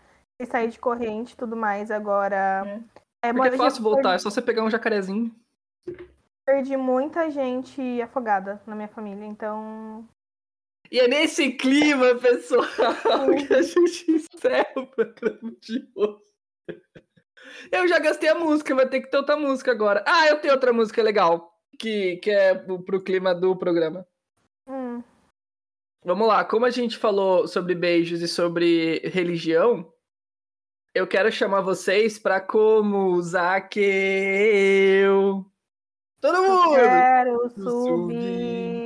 E 0.40 0.44
sair 0.46 0.68
de 0.68 0.78
corrente 0.78 1.32
e 1.34 1.36
tudo 1.36 1.56
mais. 1.56 1.90
Agora. 1.90 2.82
É, 3.24 3.32
Porque 3.32 3.48
é 3.48 3.52
eu 3.52 3.56
já 3.56 3.64
fácil 3.64 3.82
voltar, 3.82 4.14
é 4.14 4.18
só 4.18 4.28
você 4.30 4.42
pegar 4.42 4.64
um 4.64 4.70
jacarezinho. 4.70 5.32
Perdi 6.44 6.76
muita 6.76 7.30
gente 7.30 8.02
afogada 8.02 8.60
na 8.66 8.74
minha 8.74 8.88
família, 8.88 9.24
então. 9.24 10.04
E 10.92 11.00
é 11.00 11.08
nesse 11.08 11.52
clima, 11.52 12.14
pessoal, 12.16 12.66
que 13.48 13.54
a 13.54 13.62
gente 13.62 14.12
encerra 14.12 14.72
o 14.76 14.86
programa 14.86 15.56
de 15.58 15.88
hoje. 15.94 16.20
Eu 17.72 17.88
já 17.88 17.98
gastei 17.98 18.28
a 18.28 18.34
música, 18.34 18.74
vai 18.74 18.86
ter 18.86 19.00
que 19.00 19.10
ter 19.10 19.16
outra 19.16 19.34
música 19.34 19.70
agora. 19.70 20.04
Ah, 20.06 20.28
eu 20.28 20.38
tenho 20.38 20.52
outra 20.52 20.70
música 20.70 21.02
legal, 21.02 21.50
que, 21.78 22.18
que 22.18 22.30
é 22.30 22.54
pro, 22.54 22.82
pro 22.84 23.02
clima 23.02 23.34
do 23.34 23.56
programa. 23.56 24.06
Hum. 24.68 25.02
Vamos 26.04 26.28
lá, 26.28 26.44
como 26.44 26.66
a 26.66 26.70
gente 26.70 26.98
falou 26.98 27.48
sobre 27.48 27.74
beijos 27.74 28.20
e 28.20 28.28
sobre 28.28 28.98
religião, 29.08 29.90
eu 30.94 31.06
quero 31.06 31.32
chamar 31.32 31.62
vocês 31.62 32.18
pra 32.18 32.38
como 32.38 33.14
usar 33.14 33.62
que 33.62 33.80
eu. 33.80 35.46
Todo 36.20 36.42
mundo! 36.42 36.74
Quero 36.74 37.48
subir. 37.48 37.62
subir. 37.64 38.81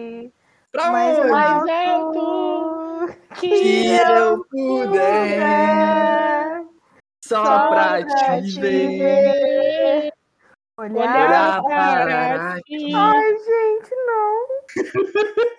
Pra 0.77 0.91
mais 0.93 1.19
onde? 1.19 1.31
mais 1.31 1.69
alto 1.89 3.09
Que 3.35 3.49
Que 3.49 3.97
eu 3.97 4.45
puder, 4.51 5.57
só 7.25 7.45
só 7.45 7.69
pra 7.69 8.05
pra 8.05 8.43
te 8.43 8.61
ver. 8.61 8.99
ver, 8.99 10.13
Olhar 10.79 10.93
Olhar 11.01 11.63
para. 11.63 12.05
para 12.07 12.61
ti. 12.67 12.93
Ai, 12.95 13.33
gente, 13.39 13.95
não. 14.07 14.47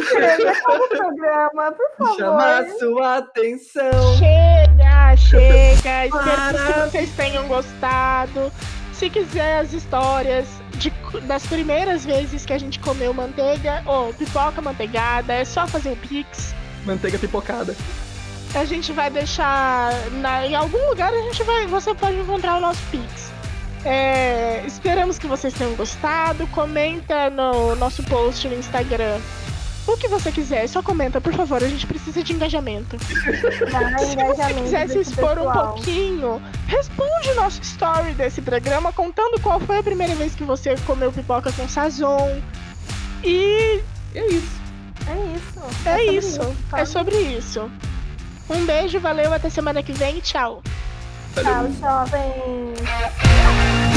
Chega, 0.00 0.50
acaba 0.52 0.84
o 0.84 0.88
programa, 0.88 1.72
por 1.72 1.90
favor. 1.98 2.16
Chamar 2.16 2.66
sua 2.78 3.16
atenção. 3.18 3.90
Chega, 4.18 5.16
chega. 5.16 5.74
Espero 6.06 6.10
Para. 6.10 6.52
que 6.52 6.72
vocês 6.90 7.10
tenham 7.16 7.46
gostado. 7.48 8.50
Se 8.94 9.10
quiser 9.10 9.58
as 9.58 9.72
histórias 9.72 10.46
de- 10.82 11.20
das 11.26 11.46
primeiras 11.46 12.04
vezes 12.04 12.44
que 12.44 12.52
a 12.52 12.58
gente 12.58 12.78
comeu 12.80 13.12
manteiga 13.14 13.82
ou 13.86 14.12
pipoca 14.14 14.60
manteigada, 14.60 15.32
é 15.32 15.44
só 15.44 15.66
fazer 15.66 15.90
o 15.92 15.96
pix. 15.96 16.54
Manteiga 16.84 17.18
pipocada. 17.18 17.74
A 18.54 18.64
gente 18.64 18.92
vai 18.92 19.08
deixar 19.10 19.92
na- 20.20 20.46
em 20.46 20.54
algum 20.54 20.88
lugar. 20.90 21.12
A 21.12 21.22
gente 21.22 21.42
vai. 21.44 21.66
Você 21.66 21.94
pode 21.94 22.16
encontrar 22.18 22.56
o 22.56 22.60
nosso 22.60 22.80
pix. 22.90 23.30
É, 23.84 24.62
esperamos 24.66 25.18
que 25.18 25.26
vocês 25.26 25.54
tenham 25.54 25.74
gostado. 25.74 26.46
Comenta 26.48 27.30
no 27.30 27.74
nosso 27.76 28.02
post 28.04 28.46
no 28.48 28.54
Instagram. 28.54 29.18
O 29.86 29.96
que 29.96 30.06
você 30.06 30.30
quiser, 30.30 30.66
só 30.68 30.80
comenta, 30.82 31.20
por 31.20 31.32
favor. 31.34 31.62
A 31.62 31.68
gente 31.68 31.86
precisa 31.86 32.22
de 32.22 32.32
engajamento. 32.32 32.96
Dá 32.96 33.98
Se 33.98 34.04
você 34.06 34.12
engajamento 34.12 34.62
quiser 34.62 34.88
se 34.88 34.98
expor 35.00 35.32
um 35.32 35.46
pessoal. 35.46 35.74
pouquinho, 35.74 36.42
responde 36.68 37.30
o 37.30 37.34
nosso 37.34 37.60
story 37.62 38.12
desse 38.14 38.40
programa 38.40 38.92
contando 38.92 39.40
qual 39.40 39.58
foi 39.60 39.78
a 39.78 39.82
primeira 39.82 40.14
vez 40.14 40.34
que 40.34 40.44
você 40.44 40.76
comeu 40.86 41.12
pipoca 41.12 41.52
com 41.52 41.68
sazon. 41.68 42.40
E 43.24 43.80
É 44.14 44.26
isso. 44.26 44.62
É 45.08 45.34
isso. 45.34 45.60
é 45.84 45.96
sobre 45.96 46.16
isso. 46.16 46.56
tá? 46.70 46.78
É 46.80 46.84
sobre 46.84 47.16
isso. 47.16 47.70
Um 48.48 48.64
beijo, 48.64 49.00
valeu, 49.00 49.32
até 49.32 49.50
semana 49.50 49.82
que 49.82 49.92
vem. 49.92 50.20
Tchau. 50.20 50.62
Tchau, 51.34 51.66
jovens. 51.80 53.91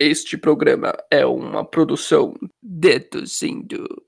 Este 0.00 0.38
programa 0.38 0.94
é 1.10 1.26
uma 1.26 1.64
produção 1.64 2.32
deduzindo. 2.62 4.07